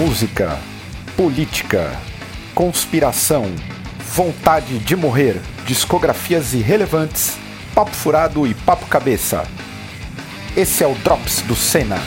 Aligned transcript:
música, 0.00 0.58
política, 1.14 1.90
conspiração, 2.54 3.44
vontade 3.98 4.78
de 4.78 4.96
morrer, 4.96 5.38
discografias 5.66 6.54
irrelevantes, 6.54 7.36
papo 7.74 7.90
furado 7.90 8.46
e 8.46 8.54
papo 8.54 8.86
cabeça. 8.86 9.46
Esse 10.56 10.82
é 10.82 10.86
o 10.86 10.94
Drops 10.94 11.42
do 11.42 11.54
Senna. 11.54 11.98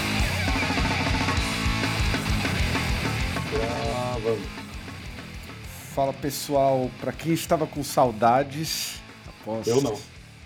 Fala 5.94 6.14
pessoal, 6.14 6.90
para 7.00 7.12
quem 7.12 7.34
estava 7.34 7.68
com 7.68 7.84
saudades, 7.84 9.04
após... 9.28 9.68
eu 9.68 9.82
não. 9.84 9.96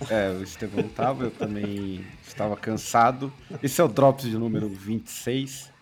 É, 0.10 0.32
o 0.32 0.44
Estevão 0.44 0.86
estava, 0.86 1.24
eu 1.24 1.32
também 1.32 2.06
estava 2.28 2.58
cansado. 2.58 3.32
Esse 3.64 3.80
é 3.80 3.84
o 3.86 3.88
Drops 3.88 4.26
de 4.26 4.38
número 4.38 4.68
26. 4.68 5.77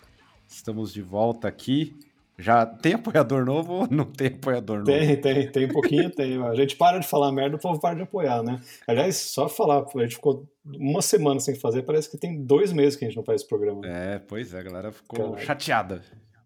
Estamos 0.48 0.92
de 0.92 1.02
volta 1.02 1.48
aqui. 1.48 1.94
Já 2.38 2.66
tem 2.66 2.94
apoiador 2.94 3.46
novo 3.46 3.72
ou 3.72 3.88
não 3.90 4.04
tem 4.04 4.28
apoiador 4.28 4.78
novo? 4.78 4.90
Tem, 4.90 5.18
tem, 5.18 5.50
tem 5.50 5.64
um 5.66 5.72
pouquinho, 5.72 6.10
tem. 6.10 6.42
A 6.42 6.54
gente 6.54 6.76
para 6.76 6.98
de 6.98 7.06
falar 7.06 7.32
merda, 7.32 7.56
o 7.56 7.58
povo 7.58 7.80
para 7.80 7.94
de 7.94 8.02
apoiar, 8.02 8.42
né? 8.42 8.60
Aliás, 8.86 9.16
só 9.16 9.48
falar, 9.48 9.86
a 9.94 10.02
gente 10.02 10.16
ficou 10.16 10.46
uma 10.64 11.00
semana 11.00 11.40
sem 11.40 11.54
fazer, 11.54 11.82
parece 11.82 12.10
que 12.10 12.18
tem 12.18 12.44
dois 12.44 12.72
meses 12.72 12.94
que 12.94 13.04
a 13.04 13.08
gente 13.08 13.16
não 13.16 13.24
faz 13.24 13.40
esse 13.40 13.48
programa. 13.48 13.80
É, 13.86 14.18
pois 14.18 14.52
é, 14.52 14.60
a 14.60 14.62
galera 14.62 14.92
ficou 14.92 15.38
chateada. 15.38 16.02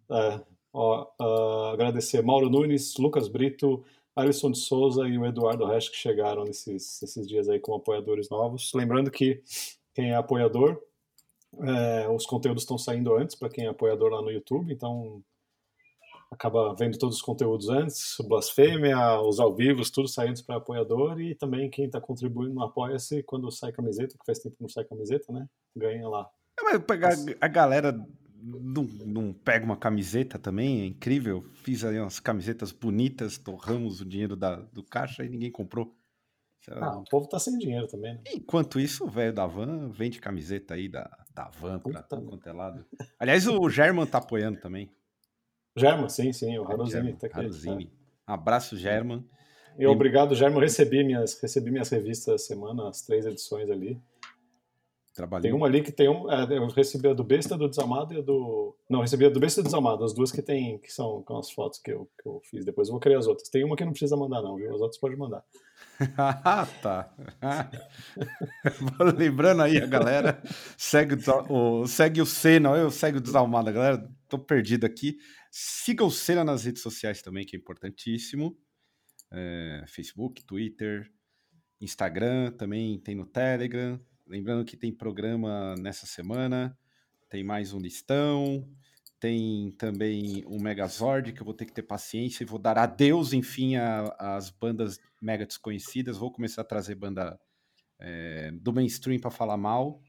É, 0.09 0.39
ó, 0.73 1.07
uh, 1.19 1.73
agradecer 1.73 2.23
Mauro 2.23 2.49
Nunes, 2.49 2.95
Lucas 2.97 3.27
Brito, 3.27 3.83
Alisson 4.15 4.51
de 4.51 4.59
Souza 4.59 5.07
e 5.07 5.17
o 5.17 5.25
Eduardo 5.25 5.65
Resch 5.65 5.89
que 5.89 5.97
chegaram 5.97 6.45
nesses, 6.45 6.99
nesses 7.01 7.27
dias 7.27 7.49
aí 7.49 7.59
como 7.59 7.77
apoiadores 7.77 8.29
novos. 8.29 8.71
Lembrando 8.73 9.11
que 9.11 9.41
quem 9.93 10.11
é 10.11 10.15
apoiador 10.15 10.81
é, 11.59 12.09
os 12.09 12.25
conteúdos 12.25 12.63
estão 12.63 12.77
saindo 12.77 13.15
antes 13.15 13.35
para 13.35 13.49
quem 13.49 13.65
é 13.65 13.69
apoiador 13.69 14.11
lá 14.11 14.21
no 14.21 14.31
YouTube, 14.31 14.73
então 14.73 15.23
acaba 16.31 16.73
vendo 16.75 16.97
todos 16.97 17.17
os 17.17 17.21
conteúdos 17.21 17.67
antes, 17.67 18.15
Blasfêmia, 18.25 19.19
os 19.21 19.39
ao 19.39 19.53
vivos, 19.53 19.91
tudo 19.91 20.07
saindo 20.07 20.41
para 20.45 20.57
apoiador 20.57 21.19
e 21.19 21.35
também 21.35 21.69
quem 21.69 21.85
está 21.85 21.99
contribuindo 21.99 22.53
no 22.53 22.63
Apoia-se 22.63 23.21
quando 23.23 23.51
sai 23.51 23.73
camiseta, 23.73 24.17
que 24.17 24.25
faz 24.25 24.39
tempo 24.39 24.55
que 24.55 24.61
não 24.61 24.69
sai 24.69 24.85
camiseta, 24.85 25.31
né? 25.33 25.45
Ganha 25.75 26.07
lá. 26.07 26.29
É, 26.57 26.63
mas 26.63 26.83
pegar 26.83 27.13
a 27.41 27.47
galera 27.49 27.93
não, 28.41 28.83
não 28.83 29.33
pega 29.33 29.65
uma 29.65 29.75
camiseta 29.75 30.39
também, 30.39 30.81
é 30.81 30.85
incrível. 30.85 31.43
Fiz 31.55 31.83
aí 31.83 31.99
umas 31.99 32.19
camisetas 32.19 32.71
bonitas, 32.71 33.37
torramos 33.37 33.99
o 33.99 34.05
dinheiro 34.05 34.35
da, 34.37 34.55
do 34.55 34.83
caixa 34.83 35.25
e 35.25 35.29
ninguém 35.29 35.51
comprou. 35.51 35.95
Ah, 36.69 36.99
o 36.99 37.03
povo 37.05 37.27
tá 37.27 37.39
sem 37.39 37.57
dinheiro 37.57 37.87
também. 37.87 38.13
Né? 38.13 38.21
Enquanto 38.33 38.79
isso, 38.79 39.03
o 39.03 39.09
velho 39.09 39.33
da 39.33 39.47
van 39.47 39.89
vende 39.89 40.19
camiseta 40.19 40.75
aí 40.75 40.87
da, 40.87 41.09
da 41.33 41.49
van 41.49 41.79
pra 41.79 42.03
tudo 42.03 42.23
quanto 42.23 42.47
é 42.47 42.51
lado. 42.51 42.85
Aliás, 43.19 43.47
o 43.47 43.69
German 43.69 44.05
tá 44.05 44.17
apoiando 44.17 44.59
também. 44.59 44.91
German, 45.75 46.09
sim, 46.09 46.33
sim, 46.33 46.57
o 46.57 46.67
Haruzini 46.67 47.13
tá 47.13 47.27
aqui. 47.27 47.39
Haruzini. 47.39 47.85
Tá. 47.85 48.33
Abraço, 48.33 48.77
German. 48.77 49.25
E 49.77 49.85
obrigado, 49.87 50.35
German. 50.35 50.59
Recebi 50.59 51.03
minhas, 51.03 51.39
recebi 51.39 51.71
minhas 51.71 51.89
revistas 51.89 52.35
essa 52.35 52.47
semana, 52.47 52.89
as 52.89 53.01
três 53.01 53.25
edições 53.25 53.69
ali. 53.69 54.01
Trabalhei. 55.13 55.49
Tem 55.49 55.57
uma 55.57 55.67
ali 55.67 55.81
que 55.81 55.91
tem 55.91 56.07
um. 56.07 56.31
É, 56.31 56.57
eu 56.57 56.67
recebi 56.67 57.09
a 57.09 57.13
do 57.13 57.23
Besta, 57.23 57.57
do 57.57 57.67
Desamado 57.67 58.13
e 58.13 58.19
a 58.19 58.21
do. 58.21 58.73
Não, 58.89 59.01
recebi 59.01 59.25
a 59.25 59.29
do 59.29 59.41
Besta 59.41 59.59
e 59.59 59.63
do 59.63 59.65
Desamado, 59.65 60.05
as 60.05 60.13
duas 60.13 60.31
que 60.31 60.41
tem, 60.41 60.79
que 60.79 60.91
são 60.91 61.21
com 61.23 61.37
as 61.37 61.51
fotos 61.51 61.79
que 61.79 61.91
eu, 61.91 62.09
que 62.21 62.29
eu 62.29 62.41
fiz. 62.49 62.63
Depois 62.63 62.87
eu 62.87 62.93
vou 62.93 62.99
criar 63.01 63.19
as 63.19 63.27
outras. 63.27 63.49
Tem 63.49 63.65
uma 63.65 63.75
que 63.75 63.83
não 63.83 63.91
precisa 63.91 64.15
mandar, 64.15 64.41
não, 64.41 64.55
viu? 64.55 64.73
As 64.73 64.79
outras 64.79 64.97
pode 64.97 65.17
mandar. 65.17 65.43
ah, 66.17 66.65
tá. 66.81 67.13
Lembrando 69.17 69.63
aí 69.63 69.77
a 69.79 69.85
galera, 69.85 70.41
segue 70.77 71.17
o, 71.49 71.85
segue 71.87 72.21
o 72.21 72.25
Senna, 72.25 72.69
eu 72.69 72.89
segue 72.89 73.17
o 73.17 73.21
Desalmado, 73.21 73.71
galera, 73.71 74.09
tô 74.29 74.39
perdido 74.39 74.85
aqui. 74.85 75.17
Siga 75.51 76.05
o 76.05 76.09
Senna 76.09 76.45
nas 76.45 76.63
redes 76.63 76.81
sociais 76.81 77.21
também, 77.21 77.45
que 77.45 77.57
é 77.57 77.59
importantíssimo. 77.59 78.57
É, 79.29 79.83
Facebook, 79.87 80.41
Twitter, 80.45 81.05
Instagram, 81.81 82.51
também 82.51 82.97
tem 82.99 83.13
no 83.13 83.25
Telegram. 83.25 83.99
Lembrando 84.31 84.63
que 84.63 84.77
tem 84.77 84.93
programa 84.93 85.75
nessa 85.75 86.05
semana, 86.05 86.77
tem 87.29 87.43
mais 87.43 87.73
um 87.73 87.79
listão. 87.81 88.65
Tem 89.19 89.71
também 89.71 90.45
um 90.47 90.57
Megazord, 90.57 91.33
que 91.33 91.41
eu 91.41 91.45
vou 91.45 91.53
ter 91.53 91.65
que 91.65 91.73
ter 91.73 91.81
paciência 91.81 92.41
e 92.41 92.47
vou 92.47 92.57
dar 92.57 92.77
adeus, 92.77 93.33
enfim, 93.33 93.75
às 93.75 94.49
bandas 94.49 95.01
mega 95.21 95.45
desconhecidas. 95.45 96.17
Vou 96.17 96.31
começar 96.31 96.61
a 96.61 96.63
trazer 96.63 96.95
banda 96.95 97.37
é, 97.99 98.51
do 98.53 98.71
mainstream 98.71 99.19
para 99.19 99.29
falar 99.29 99.57
mal. 99.57 100.01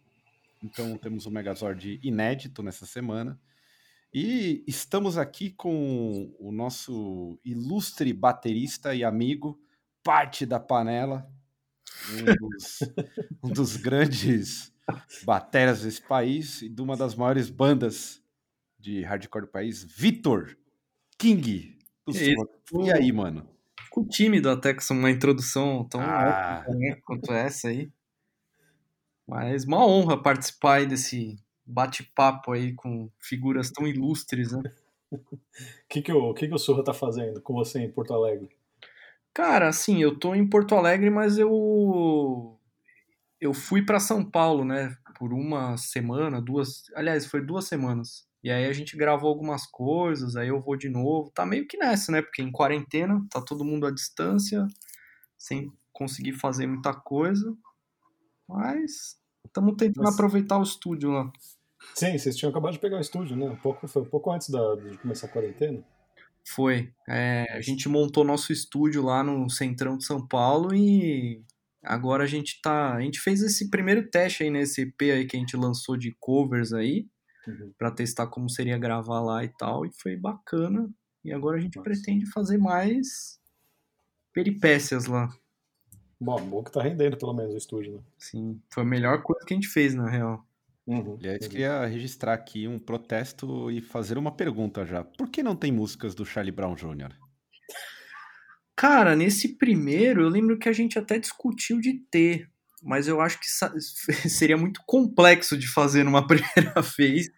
Então 0.62 0.96
temos 0.96 1.26
um 1.26 1.30
Megazord 1.32 1.98
inédito 2.00 2.62
nessa 2.62 2.86
semana. 2.86 3.40
E 4.14 4.62
estamos 4.68 5.18
aqui 5.18 5.50
com 5.50 6.32
o 6.38 6.52
nosso 6.52 7.40
ilustre 7.44 8.12
baterista 8.12 8.94
e 8.94 9.02
amigo, 9.02 9.60
parte 10.00 10.46
da 10.46 10.60
panela, 10.60 11.28
um 12.10 12.48
dos, 12.48 12.78
um 13.42 13.48
dos 13.48 13.76
grandes 13.76 14.72
bateras 15.24 15.82
desse 15.82 16.02
país 16.02 16.62
e 16.62 16.68
de 16.68 16.80
uma 16.82 16.96
das 16.96 17.14
maiores 17.14 17.48
bandas 17.48 18.22
de 18.78 19.02
hardcore 19.02 19.46
do 19.46 19.50
país, 19.50 19.84
Vitor 19.84 20.56
King. 21.18 21.78
E 22.08 22.92
aí, 22.92 23.12
mano? 23.12 23.48
Fico 23.84 24.04
tímido 24.06 24.50
até 24.50 24.74
com 24.74 24.82
uma 24.94 25.10
introdução 25.10 25.84
tão 25.88 26.00
ah. 26.00 26.64
quanto 27.04 27.32
essa 27.32 27.68
aí. 27.68 27.90
Mas 29.26 29.64
uma 29.64 29.86
honra 29.86 30.20
participar 30.20 30.78
aí 30.78 30.86
desse 30.86 31.36
bate-papo 31.64 32.52
aí 32.52 32.74
com 32.74 33.10
figuras 33.20 33.70
tão 33.70 33.86
ilustres, 33.86 34.52
né? 34.52 34.62
O 35.10 35.18
que, 35.88 36.02
que, 36.02 36.12
o, 36.12 36.34
que, 36.34 36.48
que 36.48 36.54
o 36.54 36.58
Surra 36.58 36.82
tá 36.82 36.92
fazendo 36.92 37.40
com 37.40 37.54
você 37.54 37.80
em 37.80 37.90
Porto 37.90 38.12
Alegre? 38.14 38.50
Cara, 39.34 39.68
assim, 39.68 40.02
eu 40.02 40.18
tô 40.18 40.34
em 40.34 40.48
Porto 40.48 40.74
Alegre, 40.74 41.10
mas 41.10 41.38
eu 41.38 42.58
eu 43.40 43.52
fui 43.52 43.84
para 43.84 43.98
São 43.98 44.24
Paulo, 44.24 44.64
né, 44.64 44.96
por 45.18 45.32
uma 45.32 45.76
semana, 45.76 46.40
duas, 46.40 46.84
aliás, 46.94 47.26
foi 47.26 47.44
duas 47.44 47.66
semanas. 47.66 48.24
E 48.42 48.50
aí 48.50 48.66
a 48.66 48.72
gente 48.72 48.96
gravou 48.96 49.28
algumas 49.28 49.66
coisas, 49.66 50.36
aí 50.36 50.48
eu 50.48 50.60
vou 50.60 50.76
de 50.76 50.88
novo. 50.88 51.30
Tá 51.30 51.46
meio 51.46 51.66
que 51.66 51.76
nessa, 51.76 52.10
né? 52.10 52.20
Porque 52.20 52.42
em 52.42 52.50
quarentena, 52.50 53.24
tá 53.30 53.40
todo 53.40 53.64
mundo 53.64 53.86
à 53.86 53.90
distância, 53.92 54.66
sem 55.38 55.72
conseguir 55.92 56.32
fazer 56.32 56.66
muita 56.66 56.92
coisa. 56.92 57.56
Mas 58.48 59.16
estamos 59.46 59.76
tentando 59.76 60.04
Mas... 60.04 60.14
aproveitar 60.14 60.58
o 60.58 60.62
estúdio 60.62 61.10
lá. 61.10 61.30
Sim, 61.94 62.18
vocês 62.18 62.36
tinham 62.36 62.50
acabado 62.50 62.72
de 62.72 62.80
pegar 62.80 62.96
o 62.96 63.00
estúdio, 63.00 63.36
né? 63.36 63.48
Um 63.48 63.56
pouco, 63.56 63.86
foi 63.86 64.02
um 64.02 64.08
pouco 64.08 64.32
antes 64.32 64.50
da, 64.50 64.74
de 64.74 64.98
começar 64.98 65.26
a 65.28 65.30
quarentena. 65.30 65.84
Foi. 66.44 66.92
É, 67.08 67.46
a 67.52 67.60
gente 67.60 67.88
montou 67.88 68.24
nosso 68.24 68.52
estúdio 68.52 69.02
lá 69.02 69.22
no 69.22 69.48
centrão 69.48 69.96
de 69.96 70.04
São 70.04 70.26
Paulo 70.26 70.74
e 70.74 71.42
agora 71.82 72.24
a 72.24 72.26
gente 72.26 72.60
tá. 72.60 72.94
A 72.94 73.00
gente 73.00 73.20
fez 73.20 73.42
esse 73.42 73.70
primeiro 73.70 74.08
teste 74.10 74.42
aí 74.42 74.50
nesse 74.50 74.82
EP 74.82 75.02
aí 75.02 75.26
que 75.26 75.36
a 75.36 75.40
gente 75.40 75.56
lançou 75.56 75.96
de 75.96 76.14
covers 76.18 76.72
aí 76.72 77.06
uhum. 77.46 77.72
para 77.78 77.90
testar 77.90 78.26
como 78.26 78.48
seria 78.48 78.78
gravar 78.78 79.20
lá 79.20 79.44
e 79.44 79.48
tal, 79.48 79.86
e 79.86 79.90
foi 79.92 80.16
bacana. 80.16 80.90
E 81.24 81.32
agora 81.32 81.56
a 81.56 81.60
gente 81.60 81.76
Nossa. 81.76 81.88
pretende 81.88 82.26
fazer 82.26 82.58
mais 82.58 83.40
peripécias 84.32 85.06
lá. 85.06 85.32
Bom, 86.20 86.40
bom 86.48 86.62
que 86.62 86.70
tá 86.70 86.82
rendendo 86.82 87.16
pelo 87.16 87.32
menos 87.32 87.54
o 87.54 87.58
estúdio, 87.58 87.94
né? 87.94 88.00
Sim, 88.18 88.60
foi 88.70 88.82
a 88.82 88.86
melhor 88.86 89.22
coisa 89.22 89.44
que 89.44 89.54
a 89.54 89.56
gente 89.56 89.68
fez, 89.68 89.94
na 89.94 90.08
real. 90.08 90.44
Uhum, 90.86 91.16
Aliás, 91.18 91.42
uhum. 91.42 91.48
queria 91.48 91.86
registrar 91.86 92.34
aqui 92.34 92.66
um 92.66 92.78
protesto 92.78 93.70
e 93.70 93.80
fazer 93.80 94.18
uma 94.18 94.32
pergunta 94.32 94.84
já. 94.84 95.04
Por 95.04 95.28
que 95.28 95.42
não 95.42 95.54
tem 95.54 95.70
músicas 95.70 96.14
do 96.14 96.24
Charlie 96.24 96.52
Brown 96.52 96.74
Jr.? 96.74 97.12
Cara, 98.76 99.14
nesse 99.14 99.56
primeiro, 99.56 100.22
eu 100.22 100.28
lembro 100.28 100.58
que 100.58 100.68
a 100.68 100.72
gente 100.72 100.98
até 100.98 101.18
discutiu 101.18 101.80
de 101.80 102.00
ter, 102.10 102.50
mas 102.82 103.06
eu 103.06 103.20
acho 103.20 103.38
que 103.38 103.46
seria 104.28 104.56
muito 104.56 104.80
complexo 104.84 105.56
de 105.56 105.68
fazer 105.68 106.02
numa 106.02 106.26
primeira 106.26 106.80
vez. 106.98 107.28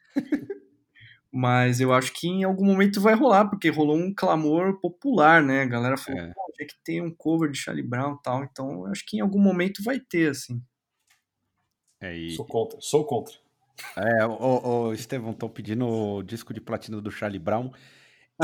mas 1.31 1.81
eu 1.81 1.93
acho 1.93 2.13
que 2.15 2.29
em 2.29 2.45
algum 2.45 2.65
momento 2.65 3.01
vai 3.01 3.15
rolar, 3.15 3.47
porque 3.51 3.69
rolou 3.69 3.97
um 3.97 4.15
clamor 4.15 4.81
popular, 4.81 5.43
né? 5.43 5.63
A 5.63 5.67
galera 5.67 5.99
falou, 5.99 6.21
é. 6.21 6.33
que 6.65 6.75
ter 6.83 7.03
um 7.03 7.15
cover 7.15 7.51
de 7.51 7.59
Charlie 7.59 7.87
Brown 7.87 8.15
e 8.15 8.23
tal, 8.23 8.43
então 8.45 8.71
eu 8.71 8.87
acho 8.87 9.05
que 9.07 9.19
em 9.19 9.21
algum 9.21 9.41
momento 9.41 9.83
vai 9.83 10.01
ter, 10.01 10.31
assim. 10.31 10.63
É, 12.05 12.17
e... 12.17 12.37
Sou 12.37 12.45
contra, 12.45 12.81
sou 12.81 13.05
contra. 13.05 13.35
É, 13.97 14.27
o, 14.27 14.89
o 14.89 14.93
Estevão, 14.93 15.31
estão 15.31 15.49
pedindo 15.49 15.87
o 15.87 16.23
disco 16.23 16.53
de 16.53 16.61
platina 16.61 17.01
do 17.01 17.11
Charlie 17.11 17.39
Brown. 17.39 17.71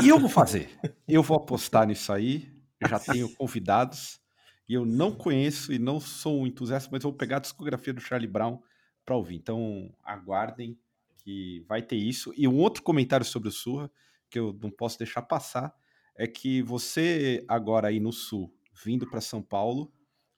E 0.01 0.09
eu 0.09 0.19
vou 0.19 0.29
fazer. 0.29 0.69
eu 1.07 1.21
vou 1.21 1.37
apostar 1.37 1.85
nisso 1.85 2.11
aí. 2.11 2.51
já 2.87 2.99
tenho 2.99 3.29
convidados 3.35 4.19
e 4.67 4.73
eu 4.73 4.85
não 4.85 5.11
conheço 5.13 5.71
e 5.71 5.77
não 5.77 5.99
sou 5.99 6.41
um 6.41 6.47
entusiasta, 6.47 6.89
mas 6.91 7.03
vou 7.03 7.13
pegar 7.13 7.37
a 7.37 7.41
discografia 7.41 7.93
do 7.93 8.01
Charlie 8.01 8.27
Brown 8.27 8.59
para 9.05 9.15
ouvir. 9.15 9.35
Então, 9.35 9.93
aguardem 10.03 10.77
que 11.17 11.63
vai 11.67 11.81
ter 11.81 11.97
isso. 11.97 12.33
E 12.35 12.47
um 12.47 12.57
outro 12.57 12.81
comentário 12.81 13.25
sobre 13.25 13.49
o 13.49 13.51
Surra, 13.51 13.91
que 14.29 14.39
eu 14.39 14.57
não 14.61 14.71
posso 14.71 14.97
deixar 14.97 15.21
passar, 15.21 15.73
é 16.15 16.25
que 16.25 16.61
você 16.63 17.45
agora 17.47 17.89
aí 17.89 17.99
no 17.99 18.11
Sul, 18.11 18.51
vindo 18.83 19.07
para 19.07 19.21
São 19.21 19.41
Paulo, 19.41 19.91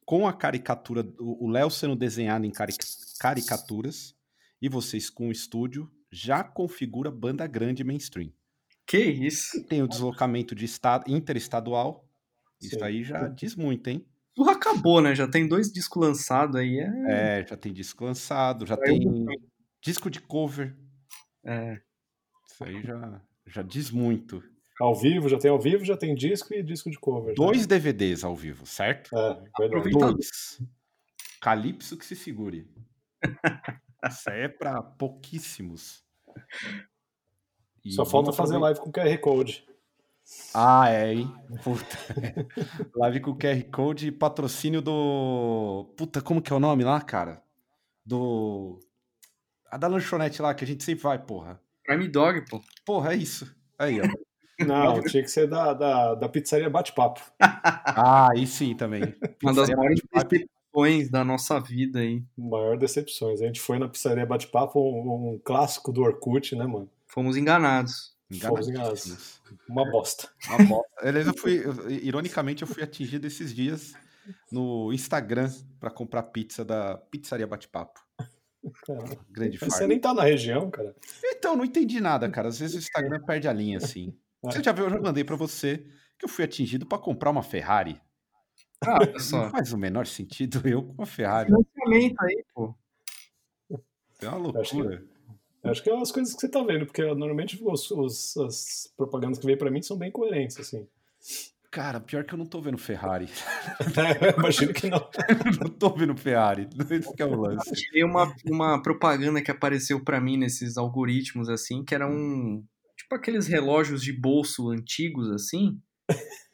com 0.05 0.27
a 0.27 0.33
caricatura, 0.33 1.05
o 1.19 1.47
Léo 1.49 1.69
sendo 1.69 1.95
desenhado 1.95 2.45
em 2.45 2.51
caricaturas, 3.19 4.15
e 4.61 4.69
vocês 4.69 5.09
com 5.09 5.27
o 5.27 5.31
estúdio, 5.31 5.91
já 6.11 6.43
configura 6.43 7.11
banda 7.11 7.45
grande 7.47 7.83
mainstream. 7.83 8.31
Que 8.85 8.99
isso? 8.99 9.57
E 9.57 9.63
tem 9.63 9.81
o 9.81 9.87
deslocamento 9.87 10.53
de 10.53 10.65
estado 10.65 11.11
interestadual. 11.11 12.07
Isso 12.61 12.77
Sim. 12.77 12.83
aí 12.83 13.03
já 13.03 13.27
diz 13.27 13.55
muito, 13.55 13.87
hein? 13.89 14.05
Tudo 14.35 14.49
acabou, 14.49 15.01
né? 15.01 15.13
Já 15.15 15.27
tem 15.27 15.47
dois 15.47 15.71
discos 15.71 16.01
lançados 16.01 16.55
aí. 16.55 16.79
É... 16.79 17.39
É, 17.39 17.47
já 17.47 17.55
tem 17.55 17.73
disco 17.73 18.03
lançado, 18.03 18.65
já 18.65 18.75
tem 18.77 18.99
disco 19.81 20.09
de 20.09 20.19
cover. 20.21 20.75
é. 21.45 21.81
Isso 22.45 22.63
aí 22.63 22.83
já, 22.83 23.21
já 23.47 23.61
diz 23.63 23.89
muito. 23.89 24.43
Ao 24.79 24.95
vivo, 24.95 25.29
já 25.29 25.37
tem 25.37 25.51
ao 25.51 25.59
vivo, 25.59 25.85
já 25.85 25.95
tem 25.95 26.15
disco 26.15 26.53
e 26.53 26.63
disco 26.63 26.89
de 26.89 26.97
cover. 26.99 27.29
já. 27.29 27.35
Dois 27.35 27.67
DVDs 27.67 28.23
ao 28.23 28.35
vivo, 28.35 28.65
certo? 28.65 29.15
É. 29.15 29.41
Aproveita- 29.65 29.99
Dois. 30.11 30.61
Calypso 31.39 31.97
que 31.97 32.05
se 32.05 32.15
segure. 32.15 32.67
Isso 34.09 34.29
aí 34.29 34.41
é 34.41 34.47
pra 34.47 34.81
pouquíssimos. 34.81 36.03
E 37.85 37.91
Só 37.91 38.05
falta 38.05 38.31
fazer 38.31 38.57
live 38.57 38.79
com 38.79 38.91
QR 38.91 39.17
Code. 39.19 39.65
Ah, 40.53 40.89
é, 40.89 41.13
hein? 41.15 41.35
Puta. 41.63 41.97
Live 42.95 43.19
com 43.19 43.37
QR 43.37 43.61
Code 43.69 44.07
e 44.07 44.11
patrocínio 44.11 44.81
do. 44.81 45.93
Puta, 45.97 46.21
como 46.21 46.41
que 46.41 46.53
é 46.53 46.55
o 46.55 46.61
nome 46.61 46.81
lá, 46.85 47.01
cara? 47.01 47.43
Do. 48.05 48.79
A 49.69 49.77
da 49.77 49.87
lanchonete 49.87 50.41
lá, 50.41 50.53
que 50.53 50.63
a 50.63 50.67
gente 50.67 50.81
sempre 50.81 51.03
vai, 51.03 51.19
porra. 51.19 51.59
Prime 51.83 52.07
Dog, 52.07 52.45
pô. 52.49 52.61
Porra, 52.85 53.13
é 53.13 53.17
isso. 53.17 53.53
Aí, 53.77 53.99
ó. 53.99 54.05
Não, 54.59 55.01
tinha 55.03 55.23
que 55.23 55.29
ser 55.29 55.47
da, 55.47 55.73
da, 55.73 56.15
da 56.15 56.29
pizzaria 56.29 56.69
Bate-Papo. 56.69 57.21
Ah, 57.39 58.29
aí 58.31 58.45
sim 58.45 58.75
também. 58.75 59.01
Uma 59.41 59.53
das 59.53 59.69
maiores 59.69 60.01
decepções 60.13 61.09
da 61.09 61.23
nossa 61.23 61.59
vida 61.59 61.99
aí. 61.99 62.23
Maior 62.37 62.77
decepções. 62.77 63.41
A 63.41 63.45
gente 63.45 63.59
foi 63.59 63.79
na 63.79 63.87
pizzaria 63.87 64.25
Bate-Papo, 64.25 64.79
um, 64.79 65.33
um 65.33 65.39
clássico 65.43 65.91
do 65.91 66.01
Orkut, 66.01 66.55
né, 66.55 66.65
mano? 66.65 66.89
Fomos 67.07 67.35
enganados. 67.37 68.13
Fomos 68.41 68.67
Enganadíssimos. 68.67 69.39
Uma 69.69 69.89
bosta. 69.91 70.27
Uma 70.47 70.65
bosta. 70.65 70.89
Aliás, 70.99 71.27
eu 71.27 71.37
fui, 71.37 71.63
eu- 71.63 71.89
ironicamente, 71.91 72.63
eu 72.63 72.67
fui 72.67 72.81
atingido 72.81 73.27
esses 73.27 73.53
dias 73.53 73.93
no 74.51 74.91
Instagram 74.91 75.51
pra 75.79 75.91
comprar 75.91 76.23
pizza 76.23 76.65
da 76.65 76.97
Pizzaria 76.97 77.45
Bate-Papo. 77.45 77.99
Cara, 78.87 79.03
Grande 79.29 79.57
Mas 79.61 79.73
você 79.73 79.79
farm. 79.79 79.89
nem 79.89 79.99
tá 79.99 80.13
na 80.13 80.23
região, 80.23 80.71
cara. 80.71 80.95
Então, 81.23 81.55
não 81.55 81.65
entendi 81.65 81.99
nada, 81.99 82.27
cara. 82.29 82.47
Às 82.47 82.57
vezes 82.57 82.75
o 82.75 82.79
Instagram 82.79 83.21
perde 83.23 83.47
a 83.47 83.53
linha, 83.53 83.77
assim. 83.77 84.15
É. 84.45 84.51
Você 84.51 84.63
já 84.63 84.71
viu, 84.71 84.85
eu 84.85 84.89
já 84.91 84.99
mandei 85.01 85.23
pra 85.23 85.35
você 85.35 85.85
que 86.19 86.25
eu 86.25 86.29
fui 86.29 86.43
atingido 86.45 86.85
pra 86.85 86.97
comprar 86.97 87.29
uma 87.31 87.43
Ferrari. 87.43 87.99
Ah, 88.85 88.97
olha 89.01 89.19
só. 89.19 89.43
Não 89.45 89.49
faz 89.51 89.71
o 89.73 89.77
menor 89.77 90.05
sentido 90.05 90.61
eu 90.67 90.83
com 90.83 90.93
uma 90.93 91.05
Ferrari. 91.05 91.47
Financiamento 91.49 92.21
aí, 92.21 92.43
pô. 92.53 92.75
É 94.21 94.27
uma 94.29 94.59
Acho 94.59 94.71
que- 94.71 94.77
loucura. 94.81 95.05
Eu 95.63 95.71
Acho 95.71 95.81
que 95.81 95.89
é 95.89 95.97
as 96.01 96.11
coisas 96.11 96.33
que 96.33 96.41
você 96.41 96.49
tá 96.49 96.61
vendo, 96.61 96.85
porque 96.85 97.01
normalmente 97.01 97.57
os, 97.63 97.89
os- 97.91 98.35
as 98.37 98.93
propagandas 98.97 99.39
que 99.39 99.45
vem 99.45 99.57
pra 99.57 99.71
mim 99.71 99.81
são 99.81 99.97
bem 99.97 100.11
coerentes, 100.11 100.59
assim. 100.59 100.85
Cara, 101.71 102.01
pior 102.01 102.23
que 102.25 102.33
eu 102.33 102.37
não 102.37 102.45
tô 102.45 102.61
vendo 102.61 102.77
Ferrari. 102.77 103.27
Imagino 104.37 104.73
que 104.73 104.89
não. 104.89 105.09
não 105.61 105.69
tô 105.69 105.89
vendo 105.91 106.15
Ferrari. 106.17 106.67
Esse 106.91 107.13
que 107.15 107.23
é 107.23 107.25
o 107.25 107.35
lance. 107.39 107.71
Tive 107.73 108.03
uma, 108.03 108.35
uma 108.45 108.81
propaganda 108.81 109.41
que 109.41 109.49
apareceu 109.49 110.03
pra 110.03 110.19
mim 110.19 110.37
nesses 110.37 110.77
algoritmos, 110.77 111.47
assim, 111.49 111.83
que 111.83 111.95
era 111.95 112.07
um. 112.07 112.63
Tipo 113.13 113.15
aqueles 113.15 113.47
relógios 113.47 114.01
de 114.01 114.11
bolso 114.11 114.69
antigos, 114.69 115.29
assim. 115.29 115.79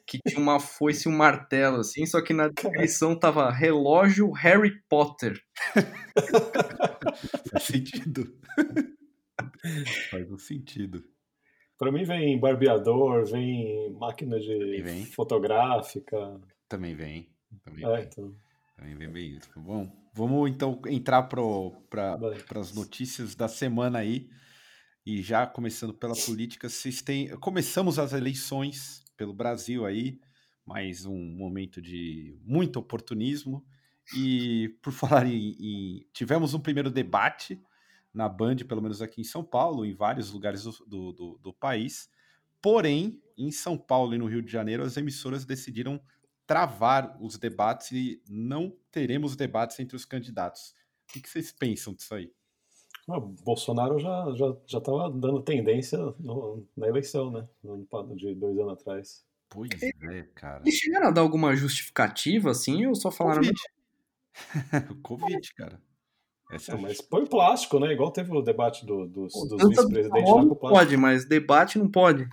Que 0.06 0.18
tinha 0.26 0.40
uma 0.40 0.60
foice 0.60 1.08
e 1.08 1.12
um 1.12 1.16
martelo, 1.16 1.78
assim, 1.78 2.04
só 2.04 2.20
que 2.20 2.34
na 2.34 2.48
descrição 2.48 3.18
tava 3.18 3.50
relógio 3.50 4.30
Harry 4.32 4.72
Potter. 4.88 5.40
Faz 7.50 7.62
sentido. 7.64 8.36
Faz 10.10 10.30
um 10.30 10.38
sentido. 10.38 11.02
Pra 11.78 11.90
mim 11.90 12.04
vem 12.04 12.38
barbeador, 12.38 13.24
vem 13.24 13.90
máquina 13.98 14.38
de 14.38 14.82
Vem. 14.82 15.06
fotográfica. 15.06 16.40
Também 16.68 16.94
vem. 16.94 17.30
Também 17.64 17.84
É, 17.86 17.96
vem. 17.96 18.04
então, 18.04 18.34
Também 18.76 18.94
vem 18.96 19.10
bem 19.10 19.36
isso. 19.36 19.48
Bom, 19.56 19.90
vamos 20.12 20.50
então 20.50 20.82
entrar 20.88 21.22
para 21.22 22.18
as 22.56 22.74
notícias 22.74 23.34
da 23.34 23.48
semana 23.48 24.00
aí. 24.00 24.28
E 25.04 25.22
já 25.22 25.46
começando 25.46 25.94
pela 25.94 26.14
política, 26.14 26.68
vocês 26.68 27.00
têm. 27.02 27.28
Começamos 27.38 27.98
as 27.98 28.12
eleições 28.12 29.02
pelo 29.16 29.32
Brasil 29.32 29.84
aí, 29.86 30.20
mais 30.64 31.04
um 31.04 31.16
momento 31.18 31.80
de 31.80 32.38
muito 32.44 32.78
oportunismo. 32.78 33.64
E 34.16 34.76
por 34.82 34.92
falar 35.22 35.26
em, 35.26 35.56
em- 35.58 36.06
Tivemos 36.12 36.54
um 36.54 36.60
primeiro 36.60 36.90
debate 36.90 37.60
na 38.12 38.28
Band, 38.28 38.56
pelo 38.68 38.82
menos 38.82 39.00
aqui 39.00 39.20
em 39.20 39.24
São 39.24 39.42
Paulo, 39.44 39.84
em 39.86 39.94
vários 39.94 40.30
lugares 40.30 40.64
do, 40.64 41.12
do, 41.12 41.38
do- 41.42 41.52
país. 41.54 42.10
Porém, 42.60 43.22
em 43.38 43.50
São 43.50 43.78
Paulo 43.78 44.14
e 44.14 44.18
no 44.18 44.26
Rio 44.26 44.42
de 44.42 44.52
Janeiro, 44.52 44.82
as 44.82 44.96
emissoras 44.96 45.44
decidiram 45.46 46.00
travar 46.46 47.16
os 47.22 47.38
debates 47.38 47.92
e 47.92 48.22
não 48.28 48.76
teremos 48.90 49.36
debates 49.36 49.78
entre 49.78 49.96
os 49.96 50.04
candidatos. 50.04 50.74
O 51.08 51.12
que, 51.12 51.20
que 51.20 51.28
vocês 51.30 51.52
pensam 51.52 51.94
disso 51.94 52.14
aí? 52.14 52.32
Ah, 53.12 53.18
O 53.18 53.34
Bolsonaro 53.44 53.98
já, 53.98 54.32
já, 54.34 54.56
já 54.66 54.80
tava 54.80 55.10
dando 55.10 55.42
tendência 55.42 55.98
no- 56.18 56.66
na 56.76 56.88
eleição, 56.88 57.30
né? 57.30 57.46
No 57.62 57.74
ano 57.74 57.86
pa- 57.86 58.02
de 58.14 58.34
dois 58.34 58.58
anos 58.58 58.72
atrás. 58.74 59.24
Pois 59.48 59.70
é, 59.82 60.22
cara. 60.34 60.62
Eles 60.64 60.74
chegaram 60.78 61.08
a 61.08 61.10
dar 61.10 61.22
alguma 61.22 61.54
justificativa, 61.56 62.50
assim, 62.50 62.86
ou 62.86 62.94
só 62.94 63.10
falaram. 63.10 63.42
Covid. 63.42 63.60
Covid, 65.02 65.54
cara. 65.54 65.80
Essa 66.52 66.72
é 66.72 66.76
mas 66.76 67.00
põe 67.00 67.22
o 67.22 67.28
plástico, 67.28 67.78
né? 67.78 67.92
Igual 67.92 68.10
teve 68.12 68.32
o 68.32 68.42
debate 68.42 68.84
do- 68.84 69.06
dos, 69.06 69.32
"Pô, 69.32 69.46
dos 69.46 69.68
vice-presidentes 69.68 70.30
lá 70.30 70.36
com 70.36 70.42
não 70.46 70.52
o 70.52 70.56
plástico. 70.56 70.84
pode, 70.84 70.96
mas 70.96 71.24
debate 71.24 71.78
não 71.78 71.88
pode. 71.88 72.28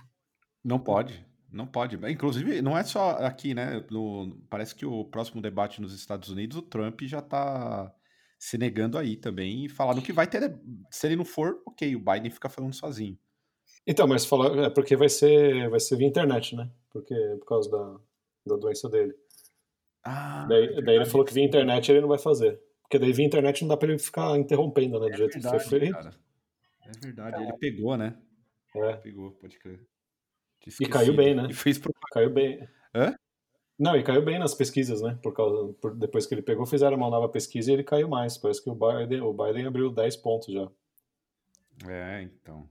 Não 0.64 0.78
pode, 0.78 1.24
não 1.52 1.66
pode. 1.66 1.96
Inclusive, 2.10 2.60
não 2.60 2.76
é 2.76 2.82
só 2.82 3.10
aqui, 3.18 3.54
né? 3.54 3.84
No- 3.90 4.36
parece 4.50 4.74
que 4.74 4.84
o 4.84 5.04
próximo 5.04 5.40
debate 5.40 5.80
nos 5.80 5.94
Estados 5.94 6.28
Unidos, 6.30 6.56
o 6.56 6.62
Trump 6.62 7.00
já 7.02 7.22
tá 7.22 7.92
se 8.38 8.56
negando 8.56 8.96
aí 8.98 9.16
também 9.16 9.64
e 9.64 9.68
falando 9.68 10.02
que 10.02 10.12
vai 10.12 10.26
ter. 10.26 10.58
Se 10.90 11.06
ele 11.06 11.16
não 11.16 11.24
for, 11.24 11.60
ok, 11.66 11.94
o 11.96 12.00
Biden 12.00 12.30
fica 12.30 12.48
falando 12.48 12.74
sozinho. 12.74 13.18
Então, 13.86 14.06
mas 14.06 14.24
fala, 14.24 14.66
é 14.66 14.70
porque 14.70 14.96
vai 14.96 15.08
ser, 15.08 15.68
vai 15.70 15.80
ser 15.80 15.96
via 15.96 16.06
internet, 16.06 16.54
né? 16.54 16.70
Porque 16.90 17.14
por 17.38 17.46
causa 17.46 17.70
da, 17.70 17.96
da 18.46 18.56
doença 18.56 18.88
dele. 18.88 19.14
Ah, 20.04 20.46
Daí, 20.48 20.64
é 20.78 20.82
daí 20.82 20.96
ele 20.96 21.04
falou 21.06 21.24
que 21.26 21.34
via 21.34 21.44
internet 21.44 21.90
ele 21.90 22.00
não 22.00 22.08
vai 22.08 22.18
fazer. 22.18 22.60
Porque 22.82 22.98
daí 22.98 23.12
via 23.12 23.26
internet 23.26 23.60
não 23.62 23.68
dá 23.68 23.76
pra 23.76 23.88
ele 23.88 23.98
ficar 23.98 24.36
interrompendo, 24.38 24.98
né? 25.00 25.08
Do 25.08 25.12
É 25.12 25.16
jeito 25.16 25.32
que 25.32 25.40
verdade, 25.40 25.68
foi 25.68 25.78
feito. 25.80 25.92
cara. 25.92 26.10
É 26.86 26.92
verdade, 27.02 27.42
ele 27.42 27.52
pegou, 27.58 27.96
né? 27.96 28.16
É, 28.74 28.96
Pegou, 28.96 29.32
pode 29.32 29.58
crer. 29.58 29.86
E 30.80 30.86
caiu 30.86 31.14
bem, 31.14 31.34
né? 31.34 31.48
E 31.50 31.54
fez 31.54 31.78
pro... 31.78 31.92
caiu 32.12 32.30
bem. 32.30 32.66
Hã? 32.94 33.14
Não, 33.78 33.96
e 33.96 34.02
caiu 34.02 34.24
bem 34.24 34.38
nas 34.38 34.54
pesquisas, 34.54 35.00
né? 35.00 35.16
Por 35.22 35.32
causa, 35.32 35.72
por- 35.74 35.94
depois 35.94 36.26
que 36.26 36.34
ele 36.34 36.42
pegou, 36.42 36.66
fizeram 36.66 36.96
uma 36.96 37.08
nova 37.10 37.28
pesquisa 37.28 37.70
e 37.70 37.74
ele 37.74 37.84
caiu 37.84 38.08
mais. 38.08 38.36
Parece 38.36 38.62
que 38.62 38.68
o 38.68 38.74
Biden, 38.74 39.20
o 39.20 39.32
Biden 39.32 39.66
abriu 39.66 39.90
10 39.90 40.16
pontos 40.16 40.52
já. 40.52 40.68
É, 41.86 42.22
então. 42.22 42.68